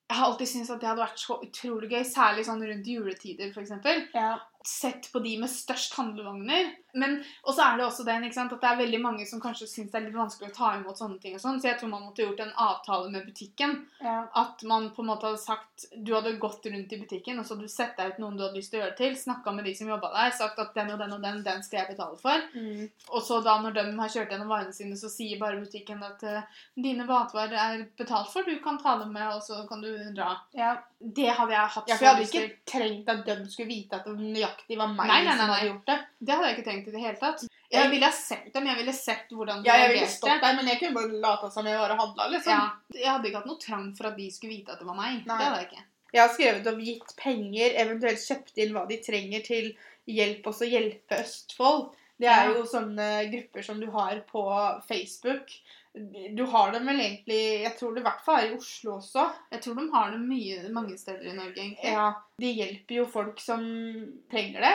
jeg 0.09 0.16
har 0.16 0.31
alltid 0.31 0.48
syntes 0.48 0.70
at 0.72 0.81
det 0.81 0.88
hadde 0.88 1.03
vært 1.05 1.20
så 1.20 1.37
utrolig 1.44 1.90
gøy, 1.90 2.05
særlig 2.09 2.46
sånn 2.46 2.62
rundt 2.64 2.87
juletider, 2.88 3.51
f.eks. 3.53 3.74
Ja. 4.14 4.31
Sett 4.66 5.12
på 5.12 5.21
de 5.25 5.37
med 5.40 5.49
størst 5.49 5.94
handlevogner. 5.97 6.73
Men, 6.99 7.18
og 7.44 7.55
så 7.55 7.62
er 7.62 7.77
det 7.79 7.85
også 7.85 8.05
den, 8.05 8.25
ikke 8.27 8.35
sant, 8.35 8.53
at 8.53 8.62
det 8.64 8.68
er 8.68 8.79
veldig 8.81 8.99
mange 9.01 9.27
som 9.29 9.40
kanskje 9.40 9.68
syns 9.71 9.92
det 9.92 9.99
er 10.01 10.07
litt 10.09 10.16
vanskelig 10.16 10.51
å 10.51 10.57
ta 10.57 10.71
imot 10.77 10.99
sånne 10.99 11.21
ting. 11.23 11.35
og 11.37 11.40
sånn, 11.40 11.61
Så 11.61 11.68
jeg 11.68 11.79
tror 11.79 11.92
man 11.92 12.03
måtte 12.09 12.25
gjort 12.25 12.40
en 12.42 12.53
avtale 12.57 13.11
med 13.12 13.27
butikken. 13.29 13.77
ja. 14.03 14.16
At 14.35 14.62
man 14.66 14.90
på 14.97 15.03
en 15.03 15.09
måte 15.12 15.29
hadde 15.29 15.38
sagt 15.38 15.87
Du 16.05 16.12
hadde 16.14 16.33
gått 16.42 16.66
rundt 16.66 16.92
i 16.92 16.99
butikken, 16.99 17.38
og 17.38 17.47
så 17.47 17.55
hadde 17.55 17.68
du 17.68 17.73
sett 17.73 17.97
deg 17.97 18.12
ut 18.12 18.18
noen 18.18 18.37
du 18.37 18.42
hadde 18.42 18.59
lyst 18.59 18.73
til 18.73 18.81
å 18.81 18.85
gjøre 18.85 18.97
til. 18.97 19.14
Snakka 19.16 19.55
med 19.55 19.64
de 19.64 19.75
som 19.79 19.88
jobba 19.88 20.11
der, 20.16 20.35
sagt 20.37 20.59
at 20.59 20.75
den 20.75 20.90
og 20.90 20.99
den 20.99 21.12
og 21.12 21.23
den, 21.23 21.42
den 21.44 21.62
skal 21.62 21.81
jeg 21.81 21.94
betale 21.94 22.18
for. 22.18 22.49
Mm. 22.55 22.90
Og 23.12 23.23
så 23.23 23.40
da 23.44 23.61
når 23.62 23.79
de 23.79 23.87
har 24.01 24.09
kjørt 24.16 24.35
gjennom 24.35 24.49
varene 24.51 24.73
sine, 24.75 24.97
så 24.97 25.09
sier 25.12 25.38
bare 25.38 25.61
butikken 25.62 26.03
at 26.03 26.23
eh, 26.27 26.42
dine 26.75 27.07
matvarer 27.07 27.55
er 27.55 27.87
betalt 27.97 28.33
for, 28.33 28.42
du 28.42 28.59
kan 28.64 28.79
ta 28.83 28.99
dem 28.99 29.12
med, 29.12 29.29
og 29.37 29.42
så 29.42 29.62
kan 29.68 29.81
du 29.81 29.92
dra. 30.16 30.35
ja. 30.53 30.77
Det 31.01 31.29
hadde 31.31 31.53
jeg 31.55 31.71
hatt 31.71 31.88
Ja, 31.88 31.94
for 31.94 32.05
jeg 32.05 32.11
hadde 32.11 32.25
ikke 32.27 32.57
trengt 32.66 33.09
at 33.12 33.21
de 33.29 33.35
skulle 33.53 33.68
vite 33.68 34.01
at 34.01 34.07
det 34.09 34.16
nøyaktig 34.48 34.76
hva 34.78 34.87
meg 34.94 35.06
Nei, 35.06 35.18
nei, 35.22 35.24
nei, 35.28 35.37
som 35.38 35.50
hadde 35.52 35.68
gjort 35.68 35.87
det. 35.87 35.98
Det 36.24 36.34
hadde 36.34 36.48
jeg 36.48 36.56
ikke 36.58 36.68
tenkt 36.70 36.88
i 36.88 36.90
det 36.96 37.00
hele 37.00 37.16
tatt. 37.20 37.40
Jeg- 37.70 37.82
Jeg 37.82 37.90
ville 37.90 38.04
ha 38.04 38.12
sett 38.12 38.52
dem, 38.52 38.66
jeg 38.66 38.76
ville 38.76 38.92
sett 38.92 39.28
hvordan 39.30 39.62
de 39.62 39.68
Ja, 39.68 39.74
jeg 39.76 39.92
ville 39.92 40.06
stått 40.06 40.40
der, 40.40 40.54
men 40.56 40.66
jeg 40.66 40.80
kunne 40.80 40.94
bare 40.94 41.20
lata 41.20 41.50
som 41.50 41.66
jeg 41.66 41.78
var 41.78 41.90
og 41.90 41.98
handla, 41.98 42.30
liksom. 42.30 42.52
Ja, 42.52 42.70
jeg 42.94 43.06
hadde 43.06 43.24
ikke 43.28 43.37
hatt 43.42 43.46
noe 43.46 43.58
trang 43.58 43.94
for 43.96 44.06
at 44.06 44.16
de 44.16 44.30
skulle 44.30 44.56
vite 44.56 44.70
at 44.72 44.78
det 44.78 44.87
var 44.87 44.94
meg. 44.96 45.26
Nei. 45.26 45.38
Det 45.38 45.46
hadde 45.46 45.58
jeg 45.61 45.68
ikke. 45.68 45.84
Jeg 46.14 46.22
har 46.22 46.34
skrevet 46.34 46.66
om 46.72 46.80
gitt 46.80 47.16
penger, 47.16 47.74
eventuelt 47.76 48.18
kjøpt 48.24 48.56
inn 48.56 48.72
hva 48.72 48.88
de 48.88 48.96
trenger 48.96 49.44
til 49.44 49.76
hjelp 50.08 50.42
også 50.44 50.64
hjelpe 50.70 51.20
Østfold. 51.20 51.90
Det 52.18 52.26
er 52.28 52.48
jo 52.54 52.64
sånne 52.64 53.30
grupper 53.30 53.62
som 53.62 53.78
du 53.78 53.90
har 53.92 54.20
på 54.26 54.42
Facebook. 54.88 55.46
Du 56.37 56.44
har 56.46 56.72
dem 56.72 56.87
vel 56.87 57.00
egentlig 57.00 57.38
Jeg 57.64 57.74
tror 57.78 57.94
det 57.94 58.00
i 58.02 58.06
hvert 58.06 58.20
fall 58.24 58.38
er 58.40 58.50
i 58.50 58.56
Oslo 58.56 58.96
også. 58.98 59.24
Jeg 59.52 59.62
tror 59.64 59.74
de 59.78 59.87
har 59.92 60.11
dem 60.14 60.28
mye, 60.28 60.68
mange 60.74 60.98
steder 60.98 61.26
i 61.30 61.34
Norge, 61.37 61.56
egentlig. 61.56 61.92
Ja, 61.92 62.12
De 62.38 62.52
hjelper 62.52 62.94
jo 63.00 63.06
folk 63.06 63.40
som 63.40 63.64
trenger 64.30 64.61
det. 64.61 64.74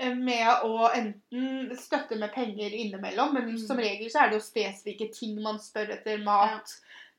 eh, 0.00 0.14
Med 0.14 0.64
å 0.64 0.88
enten 0.94 1.76
støtte 1.76 2.16
med 2.18 2.32
penger 2.32 2.70
innimellom, 2.70 3.34
men 3.34 3.50
Mm. 3.54 3.58
som 3.66 3.76
regel 3.76 4.08
så 4.10 4.22
er 4.24 4.30
det 4.30 4.38
jo 4.40 4.46
spesifikke 4.46 5.12
ting 5.12 5.42
man 5.42 5.58
spør 5.58 5.90
etter. 5.98 6.18
Mat, 6.24 6.70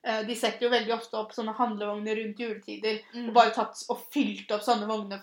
eh, 0.03 0.23
De 0.23 0.35
setter 0.35 0.65
jo 0.65 0.69
veldig 0.69 0.93
ofte 0.93 1.13
opp 1.17 1.31
sånne 1.31 1.53
handlevogner 1.55 2.15
rundt 2.15 2.37
juletider. 2.39 3.01
Mm. 3.13 3.27
Og 3.29 3.33
bare 3.33 3.51
tatt 3.53 3.85
og 3.89 3.99
fylt 4.11 4.49
opp 4.51 4.61
sånne 4.61 4.87
vogner, 4.87 5.21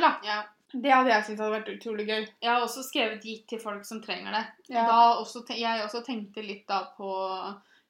da. 0.00 0.18
ja. 0.24 0.42
Det 0.72 0.90
hadde 0.90 1.12
jeg 1.12 1.24
syntes 1.26 1.42
hadde 1.44 1.54
vært 1.54 1.70
utrolig 1.76 2.06
gøy. 2.08 2.26
Jeg 2.42 2.50
har 2.50 2.64
også 2.64 2.82
skrevet 2.82 3.22
'gitt 3.22 3.46
til 3.48 3.60
folk 3.62 3.84
som 3.86 4.02
trenger 4.02 4.34
det'. 4.34 4.46
Ja. 4.74 4.86
Også, 5.20 5.44
jeg 5.54 5.84
også 5.84 6.02
tenkte 6.06 6.42
litt 6.42 6.66
da 6.68 6.82
på 6.96 7.10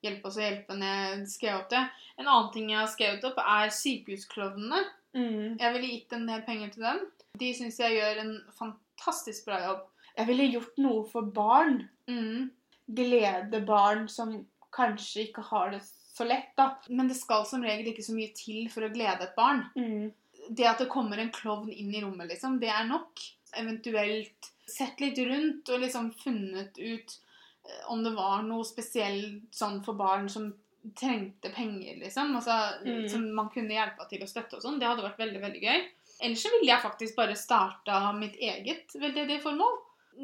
hjelpe 0.04 0.28
oss 0.28 0.38
å 0.38 0.44
hjelpe 0.44 0.76
når 0.76 0.92
jeg 0.92 1.26
skrev 1.32 1.58
opp 1.60 1.70
det. 1.72 1.82
En 2.20 2.28
annen 2.28 2.52
ting 2.54 2.70
jeg 2.70 2.80
har 2.80 2.92
skrevet 2.92 3.26
opp, 3.28 3.40
er 3.40 3.72
sykehusklovnene. 3.74 4.82
Mm. 5.16 5.56
Jeg 5.60 5.72
ville 5.74 5.92
gitt 5.92 6.16
en 6.16 6.26
del 6.28 6.42
penger 6.46 6.72
til 6.74 6.86
dem. 6.86 7.02
De 7.40 7.52
syns 7.56 7.80
jeg 7.80 7.96
gjør 7.96 8.22
en 8.22 8.34
fantastisk 8.58 9.48
bra 9.48 9.60
jobb. 9.64 9.84
Jeg 10.16 10.30
ville 10.30 10.50
gjort 10.54 10.80
noe 10.80 11.04
for 11.10 11.32
barn. 11.36 11.80
Mm. 12.08 12.50
Glede 12.96 13.62
barn 13.66 14.06
som 14.12 14.36
kanskje 14.76 15.28
ikke 15.28 15.44
har 15.50 15.72
det 15.74 15.82
så 15.86 16.24
lett, 16.24 16.52
da. 16.56 16.74
Men 16.88 17.10
det 17.10 17.18
skal 17.18 17.44
som 17.48 17.64
regel 17.64 17.90
ikke 17.90 18.04
så 18.04 18.14
mye 18.16 18.32
til 18.36 18.70
for 18.72 18.86
å 18.86 18.92
glede 18.92 19.26
et 19.26 19.36
barn. 19.36 19.66
Mm. 19.76 20.12
Det 20.48 20.66
at 20.68 20.78
det 20.82 20.90
kommer 20.92 21.18
en 21.18 21.32
klovn 21.34 21.72
inn 21.72 21.94
i 21.94 22.02
rommet, 22.04 22.28
liksom, 22.30 22.60
det 22.60 22.68
er 22.70 22.84
nok. 22.88 23.22
Eventuelt 23.56 24.52
sett 24.68 25.00
litt 25.00 25.18
rundt 25.18 25.68
og 25.70 25.80
liksom 25.80 26.10
funnet 26.20 26.78
ut 26.78 27.14
eh, 27.64 27.82
om 27.92 28.02
det 28.04 28.12
var 28.16 28.42
noe 28.46 28.64
spesielt 28.66 29.54
sånn 29.54 29.82
for 29.86 29.98
barn 29.98 30.28
som 30.30 30.52
trengte 30.94 31.50
penger, 31.50 31.96
liksom. 31.98 32.36
Altså, 32.38 32.56
Mm. 32.86 33.08
Som 33.10 33.34
man 33.34 33.48
kunne 33.50 33.74
hjelpe 33.74 34.06
til 34.08 34.22
å 34.22 34.28
støtte 34.30 34.56
og 34.56 34.62
sånn. 34.62 34.78
Det 34.78 34.86
hadde 34.86 35.02
vært 35.02 35.18
veldig, 35.18 35.40
veldig 35.42 35.62
gøy. 35.62 35.84
Ellers 36.22 36.42
så 36.42 36.52
ville 36.54 36.70
jeg 36.70 36.82
faktisk 36.82 37.16
bare 37.16 37.34
starta 37.36 38.12
mitt 38.16 38.36
eget 38.38 38.94
veldedige 38.94 39.42
formål. 39.42 39.80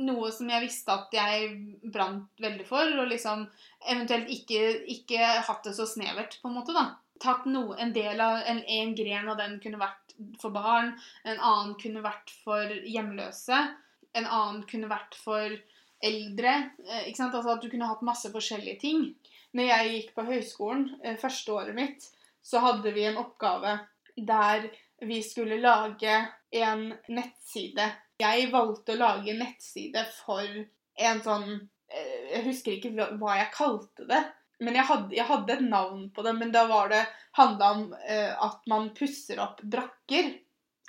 Noe 0.06 0.30
som 0.32 0.48
jeg 0.48 0.62
visste 0.62 0.94
at 0.94 1.12
jeg 1.12 1.50
brant 1.92 2.30
veldig 2.40 2.64
for, 2.64 2.94
og 3.02 3.10
liksom 3.10 3.42
eventuelt 3.90 4.30
ikke, 4.32 4.86
ikke 4.88 5.18
hatt 5.48 5.64
det 5.64 5.74
så 5.76 5.84
snevert, 5.86 6.38
på 6.40 6.48
en 6.48 6.54
måte, 6.56 6.72
da. 6.72 6.94
Tatt 7.22 7.44
noe, 7.46 7.76
en 7.78 7.92
del 7.94 8.20
av, 8.20 8.40
en, 8.50 8.58
en 8.66 8.94
gren 8.98 9.28
av 9.30 9.36
den 9.38 9.58
kunne 9.62 9.78
vært 9.78 10.14
for 10.42 10.50
barn, 10.54 10.92
en 11.24 11.38
annen 11.38 11.74
kunne 11.80 12.02
vært 12.04 12.32
for 12.44 12.72
hjemløse, 12.82 13.58
en 14.18 14.26
annen 14.26 14.64
kunne 14.68 14.90
vært 14.90 15.14
for 15.22 15.54
eldre. 16.02 16.54
eh, 16.88 17.04
Ikke 17.08 17.20
sant? 17.22 17.34
Altså 17.38 17.54
at 17.54 17.62
du 17.62 17.70
kunne 17.70 17.86
hatt 17.88 18.02
masse 18.02 18.30
forskjellige 18.34 18.80
ting. 18.82 19.04
Når 19.54 19.68
jeg 19.68 19.92
gikk 19.94 20.14
på 20.16 20.24
høyskolen, 20.26 20.88
eh, 21.04 21.16
første 21.20 21.52
året 21.54 21.74
mitt, 21.78 22.08
så 22.42 22.58
hadde 22.64 22.90
vi 22.96 23.04
en 23.06 23.20
oppgave 23.22 23.78
der 24.18 24.66
vi 25.02 25.20
skulle 25.22 25.60
lage 25.62 26.16
en 26.52 26.88
nettside. 27.08 27.86
Jeg 28.20 28.50
valgte 28.52 28.94
å 28.96 28.98
lage 29.00 29.30
en 29.32 29.38
nettside 29.44 30.02
for 30.18 30.42
en 30.98 31.22
sånn 31.24 31.48
eh, 31.88 32.34
Jeg 32.34 32.44
husker 32.50 32.72
ikke 32.76 32.92
hva- 33.18 33.36
jeg 33.38 33.52
kalte 33.54 34.06
det. 34.08 34.22
Men 34.62 34.78
jeg 34.78 34.86
hadde, 34.88 35.14
jeg 35.16 35.26
hadde 35.28 35.56
et 35.56 35.66
navn 35.66 36.06
på 36.14 36.24
det, 36.26 36.32
men 36.38 36.52
da 36.54 36.64
var 36.70 36.92
det 36.92 37.02
handla 37.38 37.70
om 37.74 37.84
eh, 38.06 38.30
at 38.30 38.62
man 38.70 38.90
pusser 38.96 39.40
opp 39.42 39.62
brakker 39.62 40.32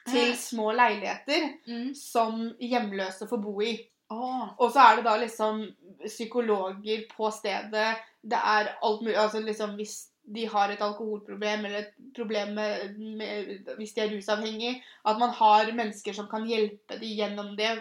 til 0.09 0.33
små 0.35 0.71
leiligheter 0.75 1.49
Mm. 1.67 1.93
som 1.95 2.49
hjemløse 2.59 3.27
får 3.29 3.39
bo 3.41 3.61
i. 3.63 3.77
Oh. 4.11 4.49
Og 4.59 4.71
så 4.73 4.83
er 4.83 4.97
det 4.99 5.05
da 5.07 5.13
liksom 5.17 5.63
psykologer 6.05 7.05
på 7.15 7.29
stedet. 7.31 7.95
Det 8.21 8.39
er 8.39 8.75
alt 8.83 9.01
mulig 9.01 9.15
Altså 9.17 9.39
liksom 9.39 9.77
hvis 9.79 10.09
de 10.23 10.45
har 10.47 10.71
et 10.71 10.81
alkoholproblem 10.81 11.65
eller 11.65 11.79
et 11.79 11.95
problem 12.15 12.53
med, 12.55 12.99
med 13.17 13.71
Hvis 13.77 13.93
de 13.93 14.01
er 14.01 14.11
rusavhengig. 14.13 14.83
At 15.05 15.19
man 15.19 15.29
har 15.29 15.71
mennesker 15.71 16.13
som 16.13 16.29
kan 16.31 16.45
hjelpe 16.47 16.99
dem 16.99 17.17
gjennom 17.17 17.55
det, 17.57 17.71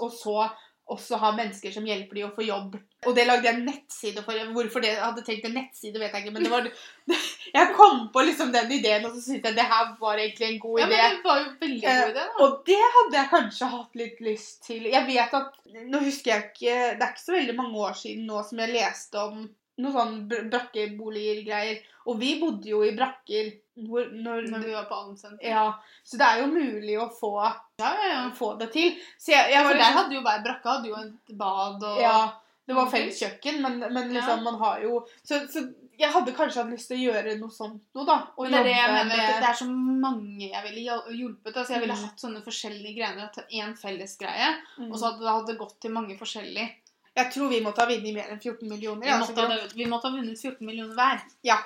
og 0.00 0.12
så 0.12 0.48
også 0.88 1.18
ha 1.20 1.30
mennesker 1.36 1.72
som 1.74 1.86
hjelper 1.86 2.16
dem 2.16 2.28
å 2.28 2.34
få 2.36 2.44
jobb. 2.46 2.76
Og 3.06 3.14
det 3.14 3.26
lagde 3.28 3.46
jeg 3.46 3.58
en 3.58 3.66
nettside 3.68 4.22
for. 4.26 4.38
Hvorfor 4.54 4.82
det 4.82 4.90
jeg 4.94 5.02
hadde 5.02 5.24
tenkt 5.26 5.44
en 5.46 5.54
nettside, 5.58 6.00
vet 6.00 6.14
jeg 6.16 6.24
ikke. 6.24 6.32
Men 6.34 6.46
det 6.46 6.52
var 6.52 6.70
Jeg 7.58 7.74
kom 7.76 8.00
på 8.12 8.24
liksom 8.26 8.50
den 8.52 8.72
ideen, 8.78 9.04
og 9.08 9.14
så 9.14 9.22
syntes 9.24 9.50
jeg 9.50 9.56
det 9.56 9.66
her 9.70 9.92
var 10.00 10.20
egentlig 10.20 10.48
en 10.48 10.58
god 10.64 10.80
Ja, 10.80 10.86
idé. 10.88 10.96
men 10.96 11.14
det 11.18 11.24
var 11.24 11.38
jo 11.42 11.52
veldig 11.62 11.82
god 11.84 12.00
idé, 12.02 12.16
da. 12.18 12.26
Og 12.44 12.56
det 12.68 12.80
hadde 12.96 13.18
jeg 13.20 13.30
kanskje 13.34 13.70
hatt 13.76 14.00
litt 14.02 14.20
lyst 14.26 14.58
til. 14.66 14.88
Jeg 14.92 15.06
vet 15.08 15.38
at 15.42 15.54
Nå 15.88 16.00
husker 16.00 16.30
jeg 16.32 16.44
ikke 16.48 16.74
Det 16.96 17.04
er 17.04 17.10
ikke 17.12 17.24
så 17.26 17.34
veldig 17.36 17.54
mange 17.58 17.80
år 17.88 17.96
siden 18.02 18.24
nå 18.28 18.42
som 18.48 18.60
jeg 18.64 18.72
leste 18.72 19.20
om 19.20 19.42
noen 19.78 19.94
sånn 19.94 20.28
br- 20.28 20.48
brakkeboliger-greier. 20.50 21.80
Og 22.08 22.18
vi 22.20 22.34
bodde 22.40 22.68
jo 22.70 22.82
i 22.86 22.94
brakker 22.96 23.50
hvor, 23.86 24.08
når, 24.10 24.48
Når 24.50 24.64
vi 24.64 24.72
var 24.74 24.86
på 24.90 24.96
Almsenter. 24.98 25.44
Ja, 25.48 25.66
så 26.04 26.18
det 26.18 26.26
er 26.26 26.40
jo 26.42 26.46
mulig 26.50 26.96
å 26.98 27.08
få, 27.14 27.32
Ja, 27.78 27.92
ja, 28.08 28.30
få 28.34 28.54
det 28.58 28.72
til. 28.74 28.96
Så 29.20 29.30
jeg, 29.36 29.52
jeg 29.52 29.64
for 29.64 29.72
der 29.74 29.78
liksom- 29.78 29.98
hadde 29.98 30.14
jo 30.16 30.22
hver 30.22 30.42
brakke 30.44 30.64
hadde 30.72 30.88
jo 30.88 30.96
et 30.96 31.36
bad 31.38 31.82
og 31.84 32.00
Ja, 32.00 32.32
det 32.66 32.74
var 32.74 32.90
felles 32.90 33.20
kjøkken, 33.22 33.60
men, 33.62 33.78
men 33.92 34.10
liksom 34.12 34.42
man 34.42 34.58
har 34.58 34.80
jo 34.82 35.06
så, 35.24 35.38
så 35.48 35.62
jeg 35.98 36.10
hadde 36.12 36.32
kanskje 36.34 36.62
hatt 36.62 36.70
lyst 36.72 36.88
til 36.88 36.98
å 36.98 37.12
gjøre 37.12 37.38
noe 37.40 37.50
sånt 37.50 37.80
noe, 37.94 38.04
da. 38.06 38.18
Men 38.38 38.50
det 38.52 38.58
er 38.60 38.64
det 38.64 38.74
jeg 38.76 38.90
mener, 38.92 39.16
med- 39.16 39.30
at 39.30 39.40
det 39.42 39.48
er 39.48 39.60
så 39.64 39.68
mange 39.70 40.50
jeg 40.50 40.62
ville 40.64 41.00
hjulpet. 41.18 41.56
Altså 41.56 41.70
jeg 41.74 41.80
ville 41.80 41.94
Mm. 41.94 42.04
hatt 42.04 42.20
sånne 42.20 42.42
forskjellige 42.44 42.96
greier. 42.98 43.18
Hatt 43.20 43.48
én 43.50 43.76
felles 43.78 44.16
greie, 44.18 44.50
Mm. 44.78 44.92
og 44.92 44.98
så 44.98 45.12
hadde 45.18 45.46
det 45.46 45.58
gått 45.58 45.80
til 45.80 45.90
mange 45.90 46.18
forskjellige. 46.18 46.70
Jeg 47.18 47.32
tror 47.34 47.50
vi 47.50 47.62
måtte 47.64 47.82
ha 47.82 47.90
vunnet 47.90 48.14
mer 48.14 48.30
enn 48.30 48.38
14 48.40 48.68
millioner. 48.68 49.02
Vi 49.02 49.10
ja, 49.10 49.18
måtte, 49.22 49.48
ha, 49.48 49.58
vi 49.74 49.88
måtte 49.90 50.10
ha 50.10 50.14
vunnet 50.14 50.38
14 50.38 50.62
millioner 50.66 50.94
hver. 50.98 51.24
Ja. 51.46 51.58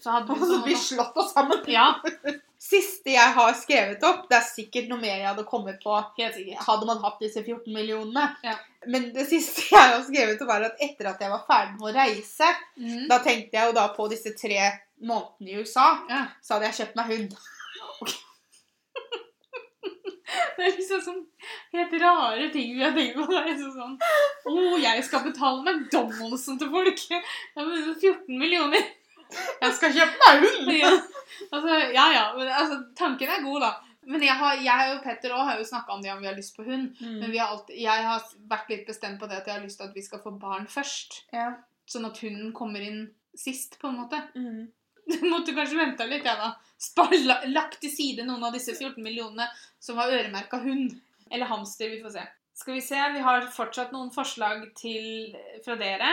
Så 0.00 0.14
hadde 0.14 0.36
vi 0.36 0.46
så 0.52 0.60
vi 0.64 0.76
slått 0.78 1.18
oss 1.18 1.34
sammen. 1.34 1.64
Ja, 1.70 1.92
Siste 2.60 3.14
jeg 3.14 3.32
har 3.32 3.54
skrevet 3.56 4.02
opp, 4.04 4.26
det 4.28 4.36
er 4.36 4.44
sikkert 4.44 4.90
noe 4.90 5.00
mer 5.00 5.14
jeg 5.14 5.24
hadde 5.24 5.46
kommet 5.48 5.78
på 5.80 5.94
hadde 5.96 6.88
man 6.90 6.98
hatt 7.00 7.22
disse 7.22 7.40
14 7.40 7.72
millionene. 7.72 8.26
Ja. 8.44 8.58
Men 8.84 9.06
det 9.14 9.24
siste 9.30 9.64
jeg 9.70 9.80
har 9.94 10.02
skrevet, 10.04 10.36
opp, 10.36 10.50
var 10.50 10.66
at 10.68 10.82
etter 10.84 11.08
at 11.08 11.24
jeg 11.24 11.32
var 11.32 11.46
ferdig 11.48 11.78
med 11.78 11.88
å 11.88 11.94
reise, 11.96 12.50
mm. 12.76 13.06
da 13.08 13.16
tenkte 13.24 13.56
jeg 13.56 13.70
jo 13.70 13.76
da 13.78 13.86
på 13.96 14.10
disse 14.12 14.34
tre 14.36 14.60
månedene 15.00 15.54
i 15.54 15.64
USA, 15.64 15.86
Ja. 16.12 16.20
så 16.44 16.58
hadde 16.58 16.68
jeg 16.68 16.78
kjøpt 16.82 17.00
meg 17.00 17.14
hund. 17.14 17.38
Det 20.60 20.66
er 20.68 20.76
liksom 20.76 21.00
sånn 21.08 21.20
helt 21.72 21.92
rare 22.02 22.46
ting 22.52 22.74
vi 22.76 22.82
har 22.84 22.92
tenkt 22.96 23.16
på. 23.16 23.26
Det 23.30 23.38
er 23.40 23.50
liksom 23.50 23.72
sånn 23.74 23.94
Å, 24.50 24.78
jeg 24.84 25.04
skal 25.06 25.22
betale 25.24 25.64
McDonald'sen 25.64 26.58
til 26.60 26.70
folk! 26.72 27.04
Jeg 27.10 27.22
har 27.56 27.68
vunnet 27.70 28.00
14 28.04 28.38
millioner! 28.40 28.84
Jeg 29.62 29.76
skal 29.78 29.94
kjøpe 29.94 30.26
meg 30.26 30.44
hund! 30.44 30.72
Ja. 30.74 30.90
Altså, 31.54 31.76
ja, 31.94 32.04
ja. 32.12 32.24
Men, 32.36 32.48
altså, 32.52 32.76
tanken 32.98 33.30
er 33.32 33.44
god, 33.44 33.60
da. 33.64 33.70
Men 34.10 34.22
jeg, 34.24 34.34
har, 34.40 34.56
jeg 34.64 34.92
og 34.96 35.02
Petter 35.04 35.32
også 35.36 35.46
har 35.46 35.60
jo 35.60 35.66
snakka 35.68 35.94
om 35.94 36.02
det 36.02 36.10
om 36.12 36.20
vi 36.20 36.28
har 36.28 36.36
lyst 36.36 36.56
på 36.56 36.64
hund. 36.66 36.96
Men 37.00 37.20
Mm. 37.22 37.30
vi 37.32 37.38
har 37.38 37.52
alltid, 37.54 37.76
jeg 37.80 38.04
har 38.08 38.24
vært 38.50 38.68
litt 38.72 38.86
bestemt 38.88 39.20
på 39.20 39.28
det 39.30 39.38
at 39.38 39.46
jeg 39.48 39.54
har 39.58 39.64
lyst 39.64 39.78
til 39.80 39.86
at 39.88 39.94
vi 39.96 40.02
skal 40.02 40.22
få 40.24 40.32
barn 40.42 40.66
først. 40.68 41.20
Ja. 41.32 41.46
Sånn 41.88 42.08
at 42.08 42.18
hunden 42.24 42.52
kommer 42.56 42.82
inn 42.84 43.00
sist, 43.38 43.78
på 43.80 43.88
en 43.88 44.00
måte. 44.02 44.18
Mm. 44.34 44.66
Du 45.06 45.16
måtte 45.32 45.54
kanskje 45.56 45.78
vente 45.80 46.08
litt, 46.08 46.26
jeg, 46.26 46.36
da. 46.40 46.52
Spar, 46.80 47.14
lagt 47.52 47.80
til 47.82 47.92
side 47.92 48.24
noen 48.24 48.44
av 48.48 48.54
disse 48.56 48.74
14 48.76 49.02
millionene 49.04 49.48
som 49.82 49.98
var 50.00 50.12
øremerka 50.12 50.62
hund. 50.64 50.96
Eller 51.30 51.50
hamster, 51.50 51.90
vi 51.92 52.00
får 52.02 52.14
se. 52.16 52.26
Skal 52.60 52.76
vi 52.76 52.82
se, 52.84 53.00
vi 53.14 53.22
har 53.24 53.46
fortsatt 53.54 53.92
noen 53.94 54.10
forslag 54.12 54.66
til, 54.76 55.36
fra 55.64 55.76
dere. 55.80 56.10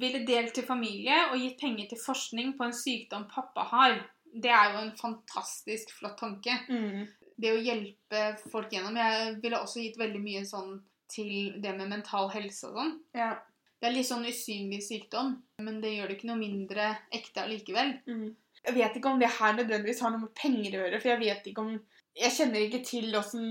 Ville 0.00 0.22
delt 0.28 0.54
til 0.56 0.64
familie 0.64 1.18
og 1.30 1.40
gitt 1.40 1.58
penger 1.60 1.90
til 1.90 2.00
forskning 2.00 2.54
på 2.56 2.68
en 2.68 2.76
sykdom 2.76 3.26
pappa 3.32 3.66
har. 3.72 3.98
Det 4.32 4.52
er 4.52 4.72
jo 4.72 4.84
en 4.86 4.94
fantastisk 4.96 5.92
flott 5.98 6.16
tanke. 6.22 6.54
Mm. 6.70 7.04
Det 7.36 7.52
å 7.52 7.60
hjelpe 7.60 8.24
folk 8.52 8.72
gjennom. 8.72 8.96
Jeg 8.96 9.36
ville 9.42 9.60
også 9.60 9.82
gitt 9.82 9.98
veldig 10.00 10.22
mye 10.22 10.44
sånn 10.48 10.78
til 11.12 11.60
det 11.60 11.74
med 11.76 11.90
mental 11.90 12.30
helse 12.32 12.70
og 12.70 12.78
sånn. 12.78 12.94
Ja. 13.16 13.34
Det 13.82 13.88
er 13.88 13.94
litt 13.96 14.06
sånn 14.06 14.28
usynlig 14.30 14.78
sykdom, 14.86 15.32
men 15.66 15.80
det 15.82 15.90
gjør 15.96 16.06
det 16.06 16.14
ikke 16.14 16.28
noe 16.28 16.38
mindre 16.38 16.84
ekte 17.10 17.42
allikevel. 17.42 17.88
Mm. 18.06 18.28
Jeg 18.62 18.76
vet 18.76 18.98
ikke 18.98 19.10
om 19.10 19.18
det 19.18 19.30
her 19.40 19.56
nødvendigvis 19.56 20.02
har 20.04 20.12
noe 20.14 20.22
med 20.22 20.36
penger 20.38 20.76
å 20.76 20.84
gjøre, 20.84 21.00
for 21.02 21.10
jeg 21.10 21.20
vet 21.24 21.50
ikke 21.50 21.64
om 21.64 21.72
Jeg 22.12 22.28
kjenner 22.36 22.60
ikke 22.60 22.82
til 22.84 23.14
åssen 23.16 23.44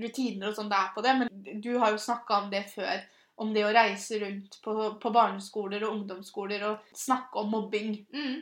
rutiner 0.00 0.48
og 0.48 0.56
sånn 0.56 0.70
det 0.72 0.76
er 0.80 0.92
på 0.94 1.02
det, 1.04 1.12
men 1.20 1.60
du 1.60 1.74
har 1.76 1.90
jo 1.92 2.00
snakka 2.00 2.38
om 2.40 2.46
det 2.50 2.62
før. 2.72 3.04
Om 3.44 3.50
det 3.52 3.66
å 3.68 3.72
reise 3.76 4.18
rundt 4.22 4.56
på, 4.64 4.74
på 5.02 5.12
barneskoler 5.12 5.84
og 5.84 5.98
ungdomsskoler 5.98 6.64
og 6.64 6.94
snakke 6.96 7.42
om 7.42 7.52
mobbing. 7.52 7.92
Mm. 8.16 8.38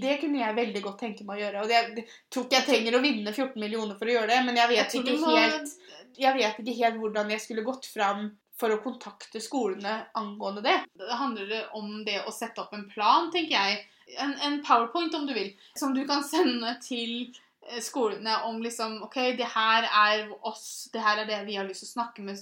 Det 0.00 0.16
kunne 0.22 0.40
jeg 0.40 0.56
veldig 0.56 0.82
godt 0.88 1.04
tenke 1.04 1.26
meg 1.28 1.36
å 1.36 1.42
gjøre. 1.44 1.62
Og 1.62 1.70
det, 1.70 2.06
tror 2.32 2.48
ikke 2.48 2.58
jeg 2.58 2.68
trenger 2.70 2.96
å 2.96 3.02
vinne 3.04 3.34
14 3.36 3.60
millioner 3.60 4.00
for 4.00 4.08
å 4.08 4.16
gjøre 4.16 4.32
det, 4.32 4.40
men 4.48 4.58
jeg 4.58 4.72
vet, 4.72 4.96
jeg 4.96 5.04
ikke, 5.04 5.36
helt, 5.36 5.76
jeg 6.24 6.38
vet 6.40 6.64
ikke 6.64 6.78
helt 6.80 6.98
hvordan 7.04 7.34
jeg 7.36 7.44
skulle 7.44 7.68
gått 7.68 7.92
fram 7.92 8.30
for 8.60 8.74
å 8.74 8.80
kontakte 8.84 9.40
skolene 9.42 9.96
angående 10.18 10.64
det. 10.64 10.76
Det 11.00 11.18
handler 11.20 11.70
om 11.76 12.02
det 12.06 12.20
å 12.26 12.34
sette 12.34 12.62
opp 12.62 12.74
en 12.76 12.88
plan, 12.90 13.30
tenker 13.32 13.56
jeg. 13.56 13.84
En, 14.20 14.34
en 14.46 14.58
powerpoint, 14.66 15.14
om 15.14 15.26
du 15.28 15.34
vil, 15.36 15.52
som 15.78 15.94
du 15.94 16.02
kan 16.08 16.24
sende 16.26 16.74
til 16.82 17.30
eh, 17.68 17.78
skolene 17.82 18.40
om 18.48 18.58
liksom 18.62 18.98
OK, 19.06 19.20
det 19.38 19.52
her 19.54 19.86
er 19.86 20.24
oss, 20.46 20.88
det 20.92 21.04
her 21.04 21.22
er 21.22 21.30
det 21.30 21.44
vi 21.46 21.60
har 21.60 21.68
lyst 21.68 21.86
til 21.86 21.92
å 21.92 21.94
snakke 21.94 22.24
med 22.26 22.40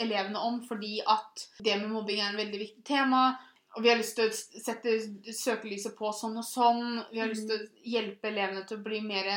elevene 0.00 0.38
om, 0.38 0.60
fordi 0.68 1.00
at 1.02 1.48
det 1.58 1.80
med 1.82 1.90
mobbing 1.92 2.22
er 2.22 2.30
en 2.30 2.40
veldig 2.40 2.62
viktig 2.62 2.86
tema. 2.86 3.26
Og 3.74 3.82
vi 3.82 3.90
har 3.90 3.98
lyst 3.98 4.14
til 4.14 4.30
å 4.30 4.62
sette 4.62 4.94
søkelyset 5.34 5.96
på 5.98 6.12
sånn 6.14 6.38
og 6.38 6.46
sånn. 6.46 7.02
Vi 7.10 7.18
har 7.18 7.30
lyst 7.30 7.48
til 7.50 7.58
å 7.58 7.86
hjelpe 7.96 8.30
elevene 8.30 8.62
til 8.68 8.78
å 8.78 8.84
bli 8.86 9.00
mer 9.02 9.32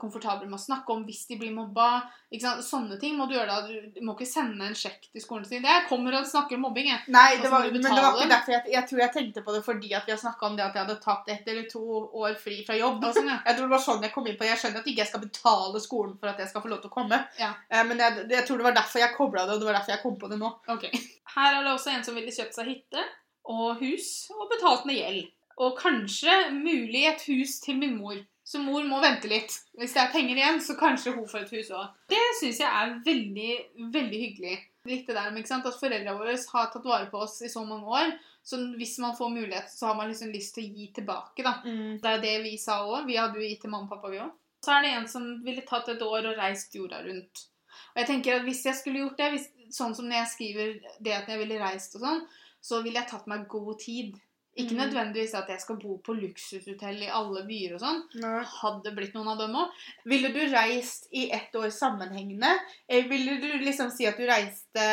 komfortable 0.00 0.46
med 0.48 0.56
å 0.58 0.62
snakke 0.62 0.92
om 0.94 1.02
hvis 1.06 1.26
de 1.28 1.36
blir 1.40 1.52
mobba. 1.54 2.02
Ikke 2.32 2.44
sant? 2.46 2.64
Sånne 2.66 2.98
ting 3.00 3.16
må 3.18 3.26
du 3.28 3.34
gjøre 3.34 3.48
da. 3.48 3.82
Du 3.94 4.00
må 4.06 4.14
ikke 4.16 4.28
sende 4.30 4.64
en 4.68 4.76
sjekk 4.78 5.08
til 5.12 5.24
skolen 5.24 5.44
sin. 5.48 5.64
Jeg 5.66 5.86
kommer 5.88 6.16
og 6.18 6.28
snakker 6.28 6.56
om 6.56 6.64
mobbing, 6.66 6.88
jeg. 6.92 7.02
Nei, 7.12 7.36
det 7.42 7.50
var, 7.52 7.66
men 7.70 7.82
det 7.84 7.92
var 7.92 8.16
ikke 8.16 8.28
derfor 8.32 8.56
jeg, 8.56 8.64
jeg 8.74 8.88
tror 8.90 9.02
jeg 9.04 9.14
tenkte 9.16 9.44
på 9.46 9.56
det 9.56 9.62
fordi 9.66 9.92
at 9.98 10.08
vi 10.08 10.14
har 10.14 10.20
snakka 10.22 10.48
om 10.48 10.56
det 10.58 10.64
at 10.66 10.78
jeg 10.78 10.86
hadde 10.86 10.98
tatt 11.04 11.32
ett 11.34 11.48
eller 11.54 11.68
to 11.72 11.82
år 12.22 12.36
fri 12.40 12.58
fra 12.66 12.78
jobb. 12.78 13.04
Sånn, 13.12 13.30
ja. 13.32 13.38
Jeg 13.46 13.58
tror 13.58 13.68
det 13.68 13.74
var 13.76 13.84
sånn 13.88 14.06
jeg 14.08 14.14
kom 14.14 14.26
inn 14.30 14.38
på 14.40 14.48
Jeg 14.48 14.60
skjønner 14.62 14.82
at 14.84 14.88
ikke 14.92 15.04
jeg 15.04 15.10
skal 15.12 15.24
betale 15.26 15.82
skolen 15.84 16.16
for 16.20 16.32
at 16.32 16.40
jeg 16.42 16.52
skal 16.52 16.64
få 16.64 16.72
lov 16.72 16.80
til 16.84 16.92
å 16.92 16.96
komme. 16.96 17.20
Ja. 17.40 17.52
Eh, 17.68 17.84
Men 17.88 18.00
jeg, 18.00 18.26
jeg 18.32 18.46
tror 18.48 18.62
det 18.62 18.68
var 18.70 18.78
derfor 18.78 19.02
jeg 19.04 19.16
kobla 19.16 19.46
det, 19.46 19.56
og 19.56 19.60
det 19.62 19.68
var 19.70 19.78
derfor 19.80 19.96
jeg 19.96 20.02
kom 20.04 20.18
på 20.20 20.30
det 20.32 20.38
nå. 20.40 20.50
Ok. 20.72 20.88
Her 21.36 21.58
er 21.58 21.62
det 21.64 21.72
også 21.76 21.92
en 21.92 22.04
som 22.06 22.16
ville 22.18 22.32
kjøpt 22.34 22.56
seg 22.58 22.68
hytte 22.72 23.04
og 23.52 23.80
hus 23.82 24.08
og 24.36 24.48
betalt 24.52 24.84
med 24.88 24.98
gjeld. 25.00 25.24
Og 25.62 25.74
kanskje 25.78 26.32
mulig 26.54 27.04
et 27.10 27.22
hus 27.28 27.58
til 27.62 27.76
min 27.80 27.96
mor. 27.98 28.16
Så 28.52 28.60
mor 28.60 28.84
må 28.84 28.98
vente 29.00 29.30
litt. 29.30 29.54
Hvis 29.80 29.94
det 29.96 30.02
er 30.02 30.10
penger 30.12 30.36
igjen, 30.36 30.58
så 30.60 30.76
kanskje 30.76 31.14
hun 31.16 31.28
får 31.28 31.46
et 31.46 31.54
hus 31.56 31.70
òg. 31.72 31.94
Det 32.12 32.20
syns 32.36 32.58
jeg 32.60 32.68
er 32.68 32.90
veldig, 33.06 33.52
veldig 33.94 34.18
hyggelig. 34.26 34.58
Litt 34.90 35.06
det 35.08 35.14
der 35.16 35.30
med? 35.32 35.46
At 35.48 35.78
foreldrene 35.78 36.12
våre 36.18 36.34
har 36.36 36.68
tatt 36.72 36.84
vare 36.84 37.08
på 37.08 37.22
oss 37.24 37.38
i 37.46 37.48
så 37.48 37.62
mange 37.64 37.88
år. 37.88 38.12
Så 38.44 38.58
hvis 38.76 38.98
man 39.00 39.14
får 39.16 39.30
mulighet, 39.32 39.70
så 39.70 39.88
har 39.88 39.96
man 39.96 40.10
liksom 40.10 40.34
lyst 40.34 40.56
til 40.56 40.66
å 40.66 40.72
gi 40.74 40.88
tilbake, 40.98 41.44
da. 41.46 41.54
Det 42.02 42.10
er 42.10 42.20
det 42.24 42.34
vi 42.44 42.56
sa 42.60 42.82
òg. 42.84 43.06
Vi 43.08 43.16
hadde 43.16 43.40
jo 43.40 43.46
gitt 43.46 43.62
til 43.64 43.72
mamma 43.72 43.88
og 43.88 43.94
pappa, 43.94 44.10
vi 44.12 44.20
òg. 44.20 44.34
Så 44.66 44.74
er 44.74 44.84
det 44.84 44.92
en 44.98 45.08
som 45.08 45.30
ville 45.46 45.64
tatt 45.66 45.88
et 45.88 46.02
år 46.04 46.28
og 46.32 46.36
reist 46.42 46.74
jorda 46.76 47.00
rundt. 47.06 47.46
Og 47.94 48.02
jeg 48.02 48.10
tenker 48.10 48.36
at 48.36 48.44
hvis 48.46 48.66
jeg 48.68 48.76
skulle 48.76 49.00
gjort 49.06 49.22
det, 49.22 49.30
hvis, 49.32 49.48
sånn 49.72 49.96
som 49.96 50.10
når 50.10 50.18
jeg 50.20 50.32
skriver 50.34 50.74
det 51.00 51.16
at 51.16 51.30
jeg 51.30 51.40
ville 51.40 51.62
reist 51.62 51.96
og 51.96 52.04
sånn, 52.04 52.20
så 52.62 52.82
ville 52.84 53.00
jeg 53.00 53.10
tatt 53.14 53.30
meg 53.30 53.48
god 53.50 53.80
tid. 53.80 54.18
Ikke 54.52 54.74
mm. 54.74 54.80
nødvendigvis 54.82 55.32
at 55.38 55.48
jeg 55.48 55.60
skal 55.62 55.78
bo 55.80 55.94
på 56.04 56.12
luksushotell 56.12 56.98
i 57.06 57.08
alle 57.08 57.44
byer 57.48 57.78
og 57.78 57.80
sånn. 57.80 58.02
Hadde 58.50 58.92
blitt 58.92 59.14
noen 59.16 59.30
av 59.32 59.38
dem 59.40 59.54
òg. 59.56 59.78
Ville 60.12 60.28
du 60.34 60.40
reist 60.52 61.08
i 61.16 61.30
ett 61.32 61.54
år 61.56 61.70
sammenhengende? 61.72 62.50
Eller 62.84 63.08
ville 63.08 63.38
du 63.40 63.48
liksom 63.64 63.88
si 63.94 64.08
at 64.08 64.20
du 64.20 64.26
reiste 64.28 64.88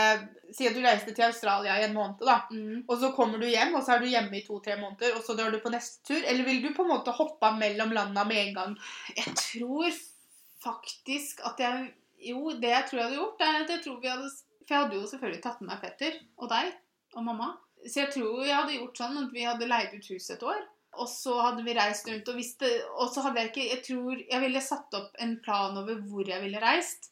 Si 0.56 0.66
at 0.66 0.74
du 0.74 0.80
reiste 0.82 1.12
til 1.14 1.28
Australia 1.28 1.76
i 1.78 1.84
en 1.86 1.94
måned, 1.94 2.24
da. 2.26 2.40
Mm. 2.50 2.88
Og 2.88 2.96
så 3.04 3.12
kommer 3.14 3.38
du 3.38 3.46
hjem, 3.46 3.76
og 3.78 3.84
så 3.86 3.94
er 3.94 4.02
du 4.02 4.08
hjemme 4.10 4.40
i 4.40 4.42
to-tre 4.48 4.80
måneder, 4.80 5.14
og 5.14 5.22
så 5.22 5.36
drar 5.38 5.54
du 5.54 5.60
på 5.62 5.70
neste 5.70 6.02
tur? 6.08 6.24
Eller 6.24 6.48
vil 6.48 6.64
du 6.64 6.72
på 6.74 6.88
en 6.88 6.90
måte 6.96 7.14
hoppe 7.14 7.52
mellom 7.60 7.94
landa 7.94 8.24
med 8.26 8.48
en 8.48 8.56
gang? 8.56 8.74
Jeg 9.14 9.36
tror 9.38 10.00
faktisk 10.64 11.44
at 11.46 11.62
jeg 11.66 11.90
Jo, 12.20 12.50
det 12.52 12.72
jeg 12.72 12.86
tror 12.88 12.98
jeg 13.00 13.06
hadde 13.08 13.20
gjort, 13.20 13.44
er 13.46 13.62
at 13.62 13.70
jeg 13.76 13.84
tror 13.86 14.00
vi 14.02 14.10
hadde 14.12 14.32
For 14.66 14.74
jeg 14.74 14.84
hadde 14.84 14.98
jo 14.98 15.10
selvfølgelig 15.12 15.44
tatt 15.44 15.62
med 15.62 15.70
meg 15.72 15.84
Petter 15.84 16.18
og 16.40 16.50
deg 16.52 16.74
og 17.16 17.26
mamma. 17.26 17.54
Så 17.86 18.04
jeg 18.04 18.12
tror 18.16 18.44
jeg 18.44 18.56
hadde 18.56 18.76
gjort 18.76 19.00
sånn 19.00 19.22
at 19.22 19.32
vi 19.36 19.46
hadde 19.48 19.70
leid 19.70 19.96
ut 19.96 20.12
huset 20.12 20.36
et 20.38 20.46
år. 20.52 20.62
Og 21.00 21.06
så 21.08 21.36
hadde 21.38 21.64
vi 21.64 21.76
reist 21.78 22.08
rundt, 22.10 22.28
og, 22.32 22.40
det, 22.60 22.70
og 22.98 23.12
så 23.14 23.22
hadde 23.22 23.44
jeg 23.44 23.50
ikke 23.52 23.66
Jeg 23.68 23.82
tror 23.86 24.24
jeg 24.24 24.42
ville 24.42 24.62
satt 24.66 24.96
opp 24.98 25.20
en 25.22 25.36
plan 25.46 25.78
over 25.78 26.00
hvor 26.10 26.28
jeg 26.28 26.42
ville 26.42 26.62
reist. 26.64 27.12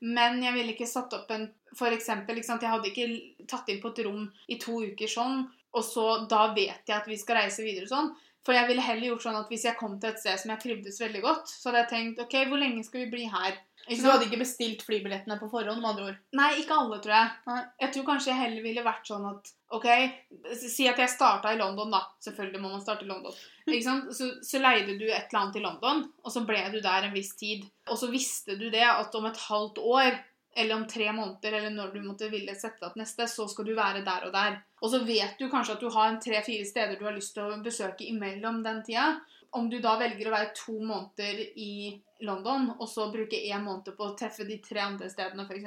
Men 0.00 0.40
jeg 0.42 0.56
ville 0.56 0.72
ikke 0.74 0.88
satt 0.88 1.12
opp 1.14 1.30
en 1.34 1.44
For 1.76 1.92
eksempel, 1.92 2.40
sant, 2.42 2.64
jeg 2.64 2.72
hadde 2.72 2.88
ikke 2.88 3.46
tatt 3.46 3.68
inn 3.68 3.82
på 3.82 3.92
et 3.92 4.00
rom 4.06 4.24
i 4.48 4.56
to 4.58 4.80
uker 4.80 5.10
sånn, 5.12 5.44
og 5.76 5.84
så 5.84 6.06
da 6.30 6.48
vet 6.56 6.88
jeg 6.88 6.96
at 6.96 7.06
vi 7.06 7.18
skal 7.20 7.42
reise 7.42 7.62
videre 7.62 7.86
sånn. 7.90 8.08
For 8.46 8.56
jeg 8.56 8.68
ville 8.70 8.84
heller 8.84 9.10
gjort 9.10 9.24
sånn 9.26 9.38
at 9.38 9.50
hvis 9.52 9.66
jeg 9.68 9.76
kom 9.78 9.96
til 10.00 10.12
et 10.12 10.20
sted 10.22 10.38
som 10.40 10.52
jeg 10.54 10.62
trivdes 10.62 11.00
veldig 11.02 11.24
godt, 11.24 11.50
så 11.50 11.68
hadde 11.68 11.82
jeg 11.82 11.90
tenkt 11.92 12.22
OK, 12.24 12.36
hvor 12.48 12.60
lenge 12.60 12.84
skal 12.86 13.04
vi 13.04 13.10
bli 13.12 13.26
her? 13.28 13.58
Så 13.88 14.02
du 14.02 14.08
hadde 14.10 14.26
ikke 14.26 14.40
bestilt 14.42 14.82
flybillettene 14.84 15.38
på 15.40 15.48
forhånd, 15.48 15.80
med 15.80 15.90
andre 15.90 16.08
ord? 16.10 16.16
Nei, 16.36 16.48
ikke 16.60 16.76
alle, 16.76 16.98
tror 17.04 17.14
jeg. 17.14 17.28
Nei. 17.48 17.60
Jeg 17.80 17.94
tror 17.94 18.06
kanskje 18.10 18.30
jeg 18.30 18.40
heller 18.42 18.64
ville 18.66 18.84
vært 18.84 19.08
sånn 19.08 19.24
at 19.30 19.52
OK, 19.76 19.86
si 20.60 20.88
at 20.90 21.00
jeg 21.00 21.12
starta 21.12 21.52
i 21.54 21.60
London, 21.60 21.92
da. 21.92 22.02
Selvfølgelig 22.24 22.60
må 22.60 22.72
man 22.74 22.82
starte 22.84 23.06
i 23.06 23.08
London. 23.08 23.36
Ikke 23.68 23.86
sant? 23.86 24.10
Så, 24.16 24.30
så 24.44 24.60
leide 24.60 24.98
du 25.00 25.06
et 25.08 25.30
eller 25.30 25.40
annet 25.40 25.60
i 25.60 25.64
London, 25.64 26.02
og 26.24 26.34
så 26.34 26.44
ble 26.48 26.60
du 26.74 26.80
der 26.84 27.08
en 27.08 27.16
viss 27.16 27.32
tid. 27.40 27.64
Og 27.88 28.00
så 28.00 28.10
visste 28.12 28.58
du 28.60 28.68
det 28.72 28.84
at 28.84 29.16
om 29.16 29.28
et 29.28 29.40
halvt 29.48 29.80
år, 29.80 30.20
eller 30.56 30.74
om 30.74 30.86
tre 30.88 31.12
måneder, 31.12 31.52
eller 31.52 31.70
når 31.70 31.92
du 31.94 32.00
måtte 32.02 32.30
ville 32.32 32.54
sette 32.58 32.82
deg 32.82 32.94
til 32.94 33.02
neste, 33.02 33.28
så 33.30 33.46
skal 33.50 33.68
du 33.68 33.74
være 33.76 34.02
der 34.06 34.26
og 34.26 34.34
der. 34.34 34.58
Og 34.82 34.92
så 34.92 35.02
vet 35.06 35.38
du 35.38 35.48
kanskje 35.50 35.76
at 35.76 35.84
du 35.84 35.90
har 35.94 36.18
tre-fire 36.22 36.66
steder 36.66 36.98
du 36.98 37.06
har 37.06 37.16
lyst 37.16 37.34
til 37.36 37.46
å 37.46 37.60
besøke 37.62 38.06
imellom 38.08 38.62
den 38.64 38.82
tida. 38.86 39.12
Om 39.54 39.70
du 39.70 39.78
da 39.84 39.94
velger 40.00 40.28
å 40.28 40.34
være 40.34 40.54
to 40.56 40.76
måneder 40.80 41.44
i 41.56 41.72
London, 42.20 42.72
og 42.80 42.88
så 42.88 43.04
bruke 43.12 43.36
én 43.38 43.62
måned 43.62 43.84
på 43.96 44.04
å 44.08 44.14
treffe 44.18 44.44
de 44.46 44.56
tre 44.58 44.80
andre 44.80 45.08
stedene, 45.10 45.44
f.eks. 45.46 45.64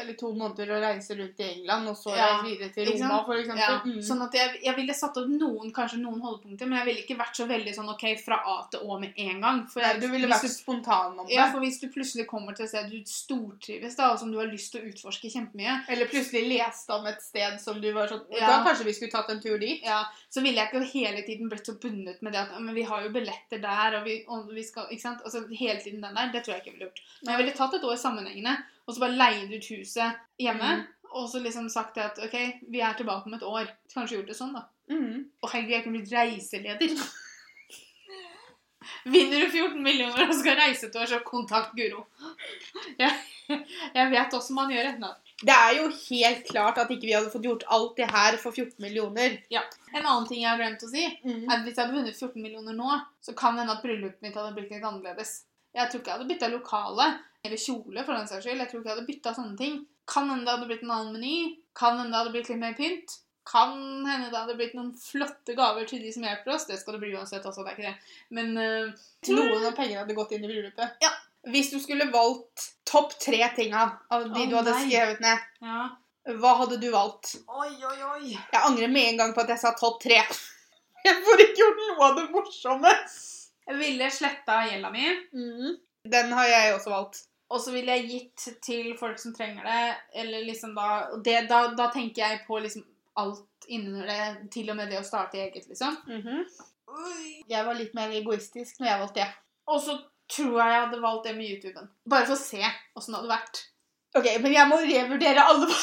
Eller 0.00 0.14
to 0.16 0.30
måneder 0.32 0.70
å 0.72 0.80
reise 0.80 1.16
rundt 1.18 1.40
i 1.40 1.48
England, 1.58 1.88
og 1.88 1.96
så 2.00 2.14
Ja, 2.16 2.28
reise 2.40 2.46
videre 2.48 2.72
til? 2.72 2.86
Roma, 3.02 3.18
eksempel. 3.36 3.58
Ja, 3.58 3.80
Mm. 3.84 3.98
sånn 4.02 4.22
at 4.24 4.32
jeg, 4.32 4.60
jeg 4.64 4.76
ville 4.76 4.94
satt 4.94 5.16
opp 5.16 5.28
noen, 5.28 5.72
kanskje 5.72 5.98
noen 6.00 6.20
holdepunkter, 6.22 6.66
men 6.66 6.78
jeg 6.78 6.86
ville 6.86 7.02
ikke 7.04 7.18
vært 7.18 7.36
så 7.36 7.46
veldig 7.46 7.74
sånn 7.76 7.90
OK, 7.92 8.04
fra 8.24 8.40
A 8.46 8.56
til 8.70 8.80
Å 8.80 8.98
med 9.00 9.12
en 9.16 9.40
gang. 9.40 9.66
For 9.68 9.80
Nei, 9.82 9.98
du 10.00 10.08
ville 10.08 10.28
vært 10.28 10.42
du, 10.42 10.48
spontan 10.48 11.18
om 11.18 11.26
det. 11.26 11.34
ja, 11.34 11.50
for 11.52 11.60
hvis 11.60 11.80
du 11.80 11.88
plutselig 11.88 12.26
kommer 12.26 12.54
til 12.56 12.64
et 12.64 12.70
sted 12.70 12.90
du 12.90 13.02
stortrives, 13.04 13.96
da, 13.96 14.12
og 14.12 14.18
som 14.18 14.30
du 14.32 14.38
har 14.38 14.46
lyst 14.50 14.72
til 14.72 14.82
å 14.82 14.88
utforske 14.92 15.28
kjempemye, 15.32 15.76
Eller 15.92 16.06
plutselig 16.10 16.44
leste 16.48 16.90
om 16.94 17.06
et 17.10 17.20
sted 17.22 17.60
som 17.60 17.80
du 17.80 17.90
var 17.92 18.08
sånn 18.08 18.24
Ja. 18.32 18.46
Da 18.48 18.64
kanskje 18.64 18.84
vi 18.88 18.92
skulle 18.96 19.10
tatt 19.12 19.30
en 19.30 19.40
tur 19.40 19.58
dit? 19.58 19.82
ja, 19.84 20.04
så 20.30 20.40
ville 20.42 20.56
jeg 20.56 20.70
ikke 20.72 20.84
hele 20.92 21.22
tiden 21.26 21.48
blitt 21.50 21.66
så 21.66 21.74
bundet 21.78 22.22
med 22.22 22.32
det 22.32 22.40
at 22.40 22.60
men 22.60 22.74
vi 22.74 22.82
har 22.82 23.02
jo 23.02 23.10
billetter 23.10 23.60
der, 23.60 23.98
og 23.98 24.04
vi, 24.04 24.24
og 24.28 24.48
vi 24.52 24.62
skal 24.62 24.86
Ikke 24.90 25.00
sant? 25.02 25.22
Altså 25.24 25.44
hele 25.52 25.80
tiden 25.84 26.02
den 26.04 26.16
der. 26.18 26.32
Det 26.32 26.42
tror 26.44 26.54
jeg 26.54 26.62
ikke 26.62 26.70
jeg 26.72 26.78
ville 26.78 26.88
gjort. 26.88 27.02
Men 27.22 27.32
jeg 27.34 27.42
ville 27.42 27.56
tatt 27.58 27.74
et 27.78 27.86
år 27.90 27.96
sammenhengende, 28.00 28.56
og 28.86 28.94
så 28.94 29.04
bare 29.04 29.18
leid 29.18 29.52
ut 29.56 29.70
huset 29.74 30.22
hjemme. 30.42 30.74
Mm. 30.82 30.86
Og 31.12 31.26
så 31.28 31.42
liksom 31.44 31.66
sagt 31.68 31.98
at 32.00 32.18
OK, 32.24 32.36
vi 32.72 32.80
er 32.80 32.94
tilbake 32.96 33.28
om 33.28 33.34
et 33.36 33.42
år. 33.44 33.68
Kanskje 33.92 34.16
gjort 34.20 34.30
det 34.32 34.38
sånn, 34.38 34.54
da. 34.56 34.64
Mm. 34.92 35.26
Og 35.42 35.50
herregud, 35.52 35.74
jeg 35.76 35.84
kunne 35.84 35.98
blitt 36.00 36.14
reiseleder. 36.14 36.96
Vinner 39.04 39.40
du 39.44 39.50
14 39.50 39.76
millioner 39.82 40.26
og 40.28 40.34
skal 40.34 40.56
reise 40.58 40.88
et 40.88 40.96
år, 40.98 41.06
så 41.10 41.20
kontakt 41.26 41.74
Guro. 41.78 42.04
Jeg, 42.98 43.12
jeg 43.94 44.08
vet 44.10 44.34
også 44.34 44.56
man 44.56 44.72
gjør 44.72 44.88
det. 44.98 45.10
Det 45.42 45.54
er 45.54 45.76
jo 45.78 45.84
helt 45.90 46.44
klart 46.48 46.78
at 46.82 46.90
ikke 46.90 47.08
vi 47.08 47.14
hadde 47.14 47.30
fått 47.32 47.46
gjort 47.46 47.64
alt 47.74 47.96
det 47.98 48.08
her 48.10 48.38
for 48.42 48.54
14 48.54 48.82
millioner. 48.82 49.36
Ja. 49.54 49.62
En 49.92 50.02
annen 50.06 50.26
ting 50.30 50.42
jeg 50.42 50.50
har 50.50 50.60
glemt 50.60 50.82
å 50.86 50.90
si, 50.90 51.04
Mm. 51.22 51.44
er 51.46 51.54
at 51.56 51.64
hvis 51.66 51.76
jeg 51.76 51.84
hadde 51.84 51.96
vunnet 51.98 52.18
14 52.18 52.42
millioner 52.42 52.76
nå, 52.78 52.98
så 53.22 53.34
kan 53.38 53.54
det 53.54 53.64
hende 53.64 53.76
at 53.78 53.82
bryllupet 53.86 54.22
mitt 54.22 54.38
hadde 54.38 54.54
blitt 54.56 54.70
litt 54.74 54.86
annerledes. 54.86 55.34
Jeg 55.72 55.88
tror 55.90 56.00
ikke 56.02 56.10
jeg 56.12 56.18
hadde 56.18 56.30
bytta 56.30 56.48
lokale 56.52 57.08
eller 57.42 57.58
kjole, 57.58 58.04
for 58.04 58.14
den 58.14 58.28
saks 58.30 58.44
skyld. 58.46 58.60
Jeg 58.62 58.70
tror 58.70 58.80
ikke 58.82 58.90
jeg 58.90 58.96
hadde 58.96 59.08
bytta 59.08 59.34
sånne 59.34 59.58
ting. 59.58 59.80
Kan 60.12 60.28
hende 60.30 60.44
det 60.46 60.54
hadde 60.54 60.68
blitt 60.70 60.84
en 60.84 60.94
annen 60.94 61.16
meny. 61.16 61.36
Kan 61.78 61.98
hende 61.98 62.12
det 62.12 62.20
hadde 62.20 62.34
blitt 62.34 62.50
litt 62.52 62.60
mer 62.60 62.76
pynt. 62.78 63.16
Kan 63.48 63.72
hende 64.06 64.28
det 64.30 64.38
hadde 64.38 64.54
blitt 64.58 64.76
noen 64.78 64.92
flotte 64.94 65.56
gaver 65.58 65.88
til 65.88 66.02
de 66.04 66.12
som 66.14 66.26
hjelper 66.28 66.54
oss. 66.54 66.68
Det 66.68 66.78
skal 66.78 66.94
det 66.96 67.02
bli 67.02 67.14
uansett 67.16 67.46
også, 67.48 67.64
det 67.64 67.72
er 67.72 67.78
ikke 67.78 67.88
det. 67.88 68.14
Men 68.38 68.52
uh, 68.54 68.92
Noen 69.32 69.66
av 69.66 69.74
pengene 69.78 70.04
hadde 70.04 70.14
gått 70.18 70.36
inn 70.36 70.46
i 70.46 70.50
bryllupet. 70.52 71.02
Ja. 71.02 71.10
Hvis 71.50 71.72
du 71.72 71.80
skulle 71.82 72.06
valgt 72.12 72.68
topp 72.86 73.16
tre 73.18 73.40
tinga 73.56 73.80
av 73.82 73.96
av 74.14 74.28
de 74.30 74.44
oh, 74.44 74.48
du 74.52 74.54
hadde 74.60 74.76
nei. 74.76 74.84
skrevet 74.86 75.24
ned, 75.24 75.48
Ja. 75.66 75.80
hva 76.38 76.52
hadde 76.60 76.78
du 76.78 76.86
valgt? 76.92 77.32
Oi, 77.50 77.72
oi, 77.82 77.96
oi. 78.12 78.28
Jeg 78.36 78.60
angrer 78.62 78.92
med 78.92 79.08
en 79.08 79.18
gang 79.24 79.34
på 79.34 79.42
at 79.42 79.50
jeg 79.50 79.58
sa 79.64 79.72
topp 79.74 79.98
tre. 80.04 80.20
Jeg 81.02 81.16
får 81.26 81.40
ikke 81.42 81.58
gjort 81.58 81.80
noe 81.82 82.06
av 82.06 82.18
det 82.20 82.28
morsomme. 82.30 82.90
Jeg 83.66 83.78
ville 83.78 84.08
sletta 84.10 84.62
gjelda 84.68 84.90
mi. 84.94 85.04
Mm. 85.34 85.76
Den 86.12 86.32
har 86.34 86.48
jeg 86.50 86.74
også 86.74 86.90
valgt. 86.90 87.22
Og 87.52 87.60
så 87.60 87.72
ville 87.74 87.94
jeg 87.98 88.08
gitt 88.08 88.46
til 88.64 88.94
folk 88.98 89.20
som 89.20 89.34
trenger 89.36 89.66
det. 89.68 89.96
Eller 90.22 90.44
liksom 90.46 90.74
da 90.76 90.88
det, 91.24 91.42
da, 91.50 91.66
da 91.76 91.90
tenker 91.92 92.24
jeg 92.24 92.44
på 92.46 92.58
liksom 92.64 92.84
alt 93.20 93.68
innunder 93.68 94.08
det. 94.08 94.50
Til 94.54 94.72
og 94.72 94.78
med 94.78 94.90
det 94.90 95.00
å 95.02 95.06
starte 95.06 95.40
eget, 95.42 95.68
liksom. 95.68 95.98
Mhm. 96.08 96.46
Jeg 97.48 97.64
var 97.64 97.76
litt 97.78 97.94
mer 97.96 98.10
egoistisk 98.12 98.80
når 98.80 98.88
jeg 98.88 99.00
valgte 99.00 99.22
det. 99.22 99.28
Og 99.72 99.78
så 99.80 99.94
tror 100.32 100.56
jeg 100.58 100.72
jeg 100.72 100.82
hadde 100.86 101.02
valgt 101.02 101.28
det 101.28 101.36
med 101.36 101.48
YouTuben. 101.48 101.88
Bare 102.08 102.26
for 102.28 102.36
å 102.36 102.40
se 102.40 102.60
åssen 102.98 103.14
det 103.14 103.20
hadde 103.20 103.32
vært. 103.32 103.62
Ok, 104.18 104.28
men 104.44 104.52
jeg 104.52 104.68
må 104.68 104.78
revurdere 104.82 105.44
alle 105.48 105.68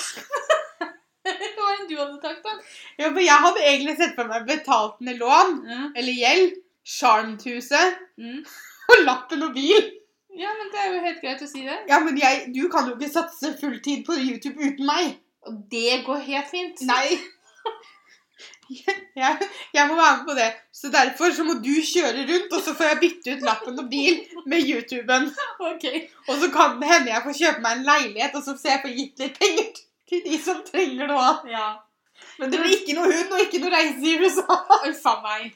Hva 1.30 1.70
enn 1.76 1.88
du 1.90 1.96
hadde 1.98 2.20
tatt, 2.22 2.44
da? 2.46 2.54
Ja, 3.00 3.10
men 3.10 3.24
jeg 3.26 3.44
hadde 3.46 3.66
egentlig 3.66 3.96
sett 4.00 4.14
for 4.18 4.30
meg 4.30 4.46
betalt 4.50 5.02
med 5.06 5.20
lån, 5.22 5.58
eller 5.98 6.16
gjeld, 6.16 6.56
Charmthuset 6.90 7.98
Mm. 8.20 8.44
og 8.92 9.04
lappen 9.06 9.44
og 9.46 9.54
bil. 9.56 9.92
Ja, 10.40 10.52
men 10.58 10.70
det 10.74 10.80
er 10.82 10.94
jo 10.94 11.02
helt 11.04 11.22
greit 11.24 11.42
å 11.44 11.48
si 11.50 11.62
det. 11.66 11.78
Ja, 11.90 12.00
men 12.04 12.18
jeg, 12.20 12.50
du 12.56 12.66
kan 12.72 12.88
jo 12.90 12.96
ikke 12.98 13.12
satse 13.12 13.54
fulltid 13.60 14.06
på 14.08 14.18
YouTube 14.20 14.60
uten 14.60 14.86
meg. 14.88 15.18
Og 15.48 15.62
det 15.72 16.02
går 16.06 16.20
helt 16.28 16.50
fint. 16.52 16.82
Nei. 16.90 17.20
Jeg, 18.70 19.48
jeg 19.74 19.88
må 19.90 19.96
være 19.98 20.18
med 20.18 20.26
på 20.28 20.34
det. 20.38 20.50
Så 20.72 20.92
derfor 20.94 21.32
så 21.34 21.44
må 21.44 21.56
du 21.58 21.72
kjøre 21.82 22.22
rundt, 22.30 22.52
og 22.54 22.62
så 22.62 22.76
får 22.78 22.86
jeg 22.86 23.00
bytte 23.02 23.34
ut 23.34 23.46
lappen 23.48 23.80
og 23.82 23.88
bil 23.90 24.20
med 24.46 24.62
YouTuben. 24.62 25.26
Okay. 25.72 26.04
Og 26.28 26.38
så 26.44 26.52
kan 26.54 26.78
det 26.78 26.92
hende 26.92 27.10
jeg 27.10 27.24
får 27.26 27.38
kjøpe 27.40 27.64
meg 27.66 27.80
en 27.80 27.88
leilighet, 27.88 28.36
og 28.38 28.46
så 28.46 28.54
får 28.60 28.70
jeg 28.70 28.84
få 28.84 28.92
gitt 28.94 29.24
litt 29.24 29.40
penger 29.42 29.82
til 30.12 30.22
de 30.28 30.38
som 30.46 30.62
trenger 30.68 31.10
noe. 31.10 31.32
Ja. 31.50 31.66
Men 32.38 32.54
det 32.54 32.62
blir 32.62 32.78
ikke 32.78 32.96
noe 33.00 33.10
hund 33.10 33.34
og 33.34 33.42
ikke 33.48 33.64
noe 33.64 33.74
reise 33.74 34.06
i 34.06 34.16
USA. 34.22 34.60
Uff 34.92 35.10
a 35.10 35.16
meg. 35.26 35.50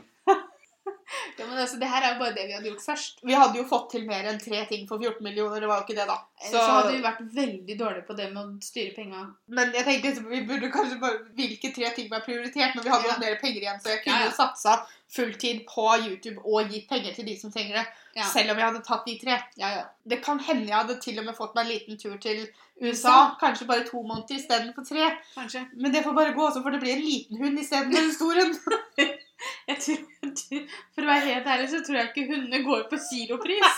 Ja, 1.37 1.45
men 1.47 1.57
altså, 1.57 1.77
Det 1.79 1.87
her 1.89 2.03
er 2.03 2.13
jo 2.13 2.19
bare 2.19 2.33
det 2.35 2.43
vi 2.47 2.53
hadde 2.55 2.67
gjort 2.69 2.83
først. 2.85 3.19
Vi 3.25 3.33
hadde 3.37 3.57
jo 3.57 3.63
fått 3.69 3.91
til 3.93 4.03
mer 4.07 4.25
enn 4.29 4.39
tre 4.41 4.59
ting 4.69 4.83
for 4.89 5.01
14 5.01 5.23
millioner, 5.25 5.61
det 5.63 5.69
var 5.69 5.79
jo 5.81 5.85
ikke 5.87 5.97
det, 5.97 6.07
da. 6.09 6.17
Så, 6.43 6.61
hadde 6.61 6.91
vi 6.95 7.03
vært 7.05 7.21
veldig 7.35 7.77
dårlige 7.79 8.05
på 8.07 8.15
det 8.17 8.27
med 8.33 8.41
å 8.43 8.65
styre 8.65 8.93
penga. 8.95 9.23
Men 9.47 9.71
jeg 9.73 9.85
tenkte 9.87 10.09
liksom, 10.11 10.27
vi 10.29 10.41
burde 10.49 10.71
kanskje 10.73 10.99
bare 11.01 11.21
Hvilke 11.37 11.71
tre 11.75 11.89
ting 11.95 12.09
var 12.11 12.25
prioritert? 12.25 12.75
Men 12.75 12.83
vi 12.85 12.93
hadde 12.93 13.09
Ja. 13.13 13.17
mer 13.21 13.39
penger 13.41 13.61
igjen, 13.61 13.79
så 13.81 13.93
jeg 13.93 14.03
kunne 14.03 14.19
Ja, 14.19 14.29
ja. 14.29 14.35
satsa 14.37 14.75
fulltid 15.13 15.65
på 15.69 15.85
YouTube 16.07 16.41
og 16.43 16.69
gitt 16.73 16.87
penger 16.89 17.13
til 17.13 17.25
de 17.25 17.35
som 17.39 17.51
trenger 17.53 17.77
det. 17.81 17.85
Ja. 18.15 18.23
Selv 18.29 18.51
om 18.51 18.57
jeg 18.57 18.65
hadde 18.65 18.83
tatt 18.85 19.05
de 19.05 19.17
tre. 19.21 19.39
Ja, 19.57 19.69
ja. 19.77 19.83
Det 20.09 20.21
kan 20.23 20.39
hende 20.39 20.67
jeg 20.67 20.75
hadde 20.75 20.99
til 21.01 21.19
og 21.19 21.25
med 21.25 21.35
fått 21.37 21.53
meg 21.55 21.65
en 21.65 21.71
liten 21.73 21.97
tur 22.01 22.17
til 22.17 22.47
USA. 22.81 22.89
USA. 22.89 23.35
Kanskje 23.41 23.67
bare 23.69 23.85
to 23.85 24.01
måneder 24.01 24.35
istedenfor 24.39 24.85
tre. 24.87 25.11
Kanskje. 25.35 25.67
Men 25.77 25.93
det 25.93 26.03
får 26.03 26.13
bare 26.17 26.33
gå, 26.33 26.49
så 26.53 26.63
får 26.63 26.71
det 26.71 26.81
bli 26.81 26.91
en 26.91 27.05
liten 27.05 27.37
hund 27.43 27.59
istedenfor 27.59 28.01
en 28.01 28.13
stor 28.13 28.33
hund. 28.41 28.57
Jeg 29.69 29.79
tror, 29.79 30.63
for 30.95 31.05
å 31.05 31.07
være 31.07 31.27
helt 31.29 31.45
ærlig 31.53 31.69
så 31.71 31.79
tror 31.85 31.97
jeg 31.99 32.09
ikke 32.11 32.25
hundene 32.31 32.59
går 32.65 32.81
på 32.91 32.97
kilopris. 33.09 33.77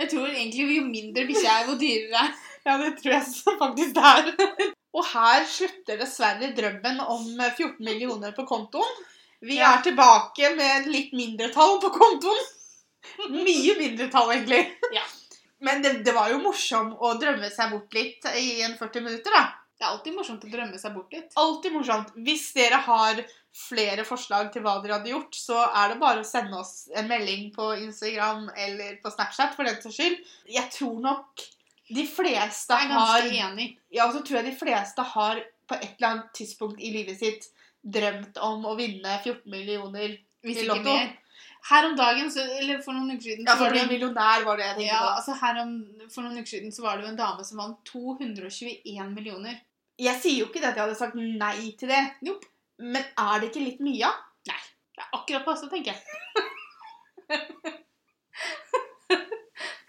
Jeg 0.00 0.08
tror 0.10 0.26
egentlig 0.32 0.64
jo 0.78 0.84
mindre 0.88 1.26
bikkja 1.28 1.52
er, 1.60 1.68
jo 1.68 1.76
dyrere 1.78 2.22
er. 2.24 2.32
Ja, 2.66 2.76
det 2.80 2.92
tror 2.98 3.12
jeg 3.14 3.56
faktisk 3.60 3.94
det 3.98 4.04
er. 4.08 4.72
Og 4.92 5.06
her 5.08 5.44
slutter 5.48 6.00
dessverre 6.00 6.50
drømmen 6.56 6.98
om 7.06 7.24
14 7.38 7.78
millioner 7.86 8.34
på 8.36 8.44
kontoen. 8.48 8.98
Vi 9.42 9.56
Ja. 9.58 9.72
er 9.76 9.82
tilbake 9.82 10.52
med 10.56 10.86
litt 10.90 11.14
mindre 11.16 11.48
tall 11.54 11.78
på 11.82 11.90
kontoen. 11.94 12.42
Mye 13.32 13.74
mindre 13.78 14.06
tall, 14.12 14.30
egentlig. 14.34 14.60
Ja. 14.94 15.02
Men 15.62 15.82
det, 15.82 16.04
det 16.06 16.14
var 16.14 16.30
jo 16.30 16.38
morsomt 16.42 16.98
å 16.98 17.14
drømme 17.18 17.50
seg 17.50 17.70
bort 17.74 17.94
litt 17.94 18.26
i 18.38 18.62
en 18.66 18.74
40 18.78 19.04
minutter, 19.06 19.34
da. 19.34 19.42
Det 19.82 19.88
er 19.88 19.94
alltid 19.96 20.14
morsomt 20.14 20.44
å 20.46 20.48
drømme 20.50 20.78
seg 20.78 20.92
bort 20.94 21.14
litt. 21.16 21.32
Alltid 21.42 21.72
morsomt. 21.74 22.10
Hvis 22.22 22.44
dere 22.54 22.78
har 22.86 23.18
flere 23.50 24.04
forslag 24.06 24.52
til 24.54 24.62
hva 24.62 24.76
dere 24.78 25.00
hadde 25.00 25.10
gjort, 25.10 25.34
så 25.34 25.56
er 25.66 25.90
det 25.90 25.96
bare 25.98 26.22
å 26.22 26.28
sende 26.28 26.60
oss 26.60 26.84
en 26.94 27.08
melding 27.10 27.48
på 27.56 27.66
Instagram 27.80 28.44
eller 28.54 29.00
på 29.02 29.10
Snapchat, 29.10 29.56
for 29.56 29.66
den 29.66 29.80
saks 29.82 29.96
skyld. 29.98 30.20
Jeg 30.54 30.70
tror 30.76 31.00
nok 31.02 31.42
de 31.90 32.04
fleste 32.06 32.78
Jeg 32.78 32.92
er 32.92 32.94
har 32.94 33.26
enig. 33.26 33.66
Ja, 33.90 34.06
og 34.06 34.14
så 34.14 34.22
tror 34.22 34.38
jeg 34.38 34.52
de 34.52 34.60
fleste 34.60 35.08
har 35.16 35.42
på 35.66 35.80
et 35.80 35.96
eller 35.96 36.08
annet 36.12 36.30
tidspunkt 36.38 36.78
i 36.78 36.92
livet 36.94 37.18
sitt 37.18 37.50
drømt 37.82 38.38
om 38.38 38.62
å 38.70 38.76
vinne 38.78 39.18
14 39.18 39.50
millioner. 39.50 40.14
Hvis 40.46 40.62
i 40.62 40.68
Lotto. 40.70 40.94
Her 41.72 41.90
om 41.90 41.98
dagen, 41.98 42.30
så, 42.30 42.46
eller 42.58 42.78
for 42.86 42.94
noen 42.94 43.16
uker 43.16 43.32
siden, 43.32 43.50
Ja, 43.50 43.58
for 43.58 43.74
det 43.74 43.82
millionær 43.90 44.46
var 44.46 44.58
det 44.58 44.64
jeg 44.68 44.78
tenkte 44.78 44.94
ja, 44.94 45.02
på. 45.02 45.10
altså 45.18 45.36
her 45.42 45.60
om, 45.62 45.76
For 46.06 46.22
noen 46.22 46.38
uker 46.38 46.54
siden 46.54 46.74
så 46.74 46.86
var 46.86 46.98
det 46.98 47.06
jo 47.06 47.12
en 47.12 47.20
dame 47.20 47.46
som 47.46 47.62
vant 47.62 47.82
221 47.90 49.12
millioner. 49.14 49.60
Jeg 50.02 50.18
sier 50.22 50.38
jo 50.40 50.46
ikke 50.48 50.60
det 50.62 50.70
at 50.72 50.78
jeg 50.80 50.84
hadde 50.86 50.98
sagt 50.98 51.14
nei 51.18 51.72
til 51.78 51.92
det. 51.92 52.02
Nope. 52.26 52.48
Men 52.82 53.04
er 53.04 53.40
det 53.42 53.50
ikke 53.52 53.62
litt 53.66 53.82
mye? 53.84 54.08
Nei. 54.50 54.60
Det 54.96 55.04
er 55.04 55.12
akkurat 55.18 55.44
passe, 55.46 55.68
tenker 55.70 55.92
jeg. 55.92 56.02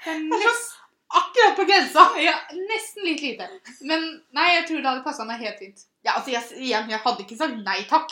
Det 0.04 0.12
er 0.12 0.20
nest, 0.28 0.72
Akkurat 1.14 1.56
på 1.56 1.64
grensa! 1.70 2.02
ja, 2.20 2.34
nesten 2.58 3.06
litt 3.06 3.22
lite. 3.24 3.46
Men 3.88 4.04
nei, 4.36 4.48
jeg 4.58 4.66
tror 4.68 4.80
det 4.82 4.90
hadde 4.90 5.04
passa 5.06 5.26
meg 5.30 5.44
helt 5.46 5.60
fint. 5.62 5.84
Ja, 6.04 6.16
altså, 6.18 6.34
jeg, 6.34 6.44
igjen, 6.58 6.90
jeg 6.92 7.00
hadde 7.06 7.24
ikke 7.24 7.38
sagt 7.40 7.60
nei 7.64 7.78
takk. 7.90 8.12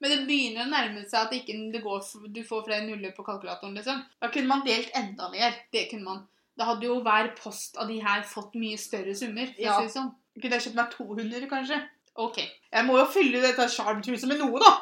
Men 0.00 0.14
det 0.14 0.20
begynner 0.28 0.64
å 0.64 0.70
nærme 0.70 1.02
seg 1.10 1.18
at 1.26 1.34
ikke 1.36 1.56
det 1.74 1.82
går, 1.84 2.06
du 2.32 2.40
får 2.46 2.62
flere 2.68 2.86
nuller 2.86 3.12
på 3.16 3.24
kalkulatoren. 3.26 3.74
liksom. 3.76 3.98
Da 4.22 4.30
kunne 4.32 4.48
man 4.48 4.62
delt 4.64 4.94
enda 4.96 5.28
mer. 5.34 5.58
Det 5.74 5.88
kunne 5.90 6.06
man. 6.06 6.22
Da 6.56 6.70
hadde 6.70 6.86
jo 6.88 7.00
hver 7.04 7.32
post 7.36 7.76
av 7.82 7.90
de 7.90 7.98
her 8.00 8.22
fått 8.30 8.54
mye 8.58 8.78
større 8.80 9.12
summer. 9.18 9.50
for 9.50 9.60
å 9.60 9.66
Ja. 9.66 9.76
si 9.80 9.90
det 9.90 9.96
sånn. 9.98 10.14
Kunne 10.38 10.56
jeg 10.56 10.66
kjøpt 10.66 10.78
meg 10.78 10.92
to 10.94 11.06
hunder, 11.08 11.48
kanskje? 11.50 11.80
Ok. 12.20 12.38
Jeg 12.42 12.86
må 12.86 12.98
jo 12.98 13.06
fylle 13.10 13.42
dette 13.42 13.66
sjarmhuset 13.72 14.28
med 14.30 14.40
noe, 14.42 14.60
da. 14.62 14.72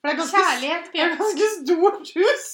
For 0.00 0.08
det 0.08 0.12
er 0.14 0.18
ganske, 0.22 0.40
Kjærlighet, 0.40 0.90
det 0.94 1.02
er 1.04 1.16
ganske 1.20 1.48
stort 1.58 2.12
hus. 2.16 2.46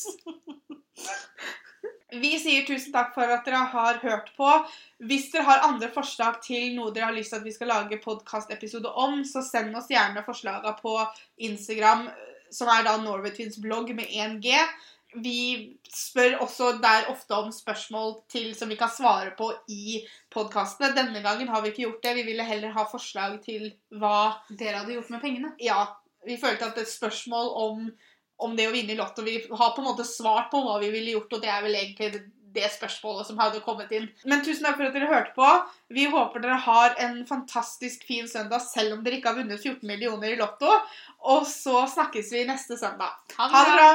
Vi 2.16 2.32
sier 2.38 2.64
tusen 2.66 2.94
takk 2.94 3.12
for 3.14 3.30
at 3.30 3.46
dere 3.46 3.64
har 3.72 3.98
hørt 4.02 4.32
på. 4.38 4.50
Hvis 5.06 5.28
dere 5.32 5.46
har 5.48 5.64
andre 5.66 5.88
forslag 5.92 6.40
til 6.44 6.74
noe 6.76 6.92
dere 6.94 7.10
har 7.10 7.16
lyst 7.16 7.34
til 7.34 7.40
at 7.40 7.46
vi 7.46 7.54
skal 7.54 7.70
lage 7.70 8.00
podkastepisode 8.02 8.90
om, 8.90 9.20
så 9.26 9.42
send 9.44 9.74
oss 9.78 9.90
gjerne 9.90 10.24
forslagene 10.26 10.74
på 10.80 10.94
Instagram, 11.48 12.06
som 12.54 12.70
er 12.72 12.86
da 12.86 12.96
Norway 13.02 13.34
Twins 13.34 13.58
blogg 13.62 13.90
med 13.94 14.06
1G. 14.10 14.54
Vi 15.22 15.40
spør 15.88 16.40
også 16.44 16.72
der 16.82 17.08
ofte 17.12 17.36
om 17.36 17.52
spørsmål 17.54 18.18
til 18.32 18.50
som 18.58 18.68
vi 18.68 18.78
kan 18.78 18.92
svare 18.92 19.32
på 19.38 19.48
i 19.72 20.02
podkastene. 20.32 20.92
Denne 20.96 21.22
gangen 21.24 21.48
har 21.48 21.62
vi 21.64 21.72
ikke 21.72 21.86
gjort 21.86 22.02
det. 22.04 22.16
Vi 22.18 22.26
ville 22.28 22.44
heller 22.44 22.74
ha 22.76 22.84
forslag 22.90 23.38
til 23.44 23.70
hva 23.96 24.42
Dere 24.50 24.82
hadde 24.82 24.96
gjort 24.98 25.14
med 25.14 25.24
pengene. 25.24 25.54
Ja, 25.62 25.86
vi 26.26 26.38
følte 26.40 26.68
at 26.68 26.78
et 26.82 26.90
spørsmål 26.90 27.52
om, 27.62 27.84
om 28.42 28.56
det 28.58 28.68
å 28.68 28.74
vinne 28.74 28.92
i 28.94 28.98
Lotto 28.98 29.24
Vi 29.24 29.38
har 29.50 29.74
på 29.74 29.82
en 29.82 29.90
måte 29.90 30.06
svart 30.08 30.50
på 30.52 30.62
hva 30.64 30.80
vi 30.82 30.90
ville 30.94 31.14
gjort, 31.16 31.38
og 31.38 31.44
det 31.44 31.52
er 31.52 31.62
vel 31.64 31.78
egentlig 31.78 32.26
det, 32.56 32.70
spørsmålet 32.72 33.28
som 33.28 33.40
hadde 33.40 33.60
kommet 33.64 33.90
inn. 33.92 34.06
Men 34.24 34.40
tusen 34.44 34.64
takk 34.64 34.78
for 34.78 34.88
at 34.88 34.96
dere 34.96 35.10
hørte 35.10 35.34
på. 35.36 35.48
Vi 35.92 36.06
håper 36.12 36.40
dere 36.40 36.56
har 36.64 36.96
en 37.04 37.18
fantastisk 37.28 38.06
fin 38.08 38.28
søndag, 38.28 38.64
selv 38.64 38.96
om 38.96 39.04
dere 39.04 39.20
ikke 39.20 39.32
har 39.32 39.40
vunnet 39.42 39.60
14 39.60 39.84
millioner 39.88 40.32
i 40.32 40.40
Lotto. 40.40 40.72
Og 41.28 41.44
så 41.50 41.84
snakkes 41.98 42.32
vi 42.32 42.46
neste 42.48 42.80
søndag. 42.80 43.18
Ha 43.36 43.50
det 43.52 43.76
bra! 43.76 43.90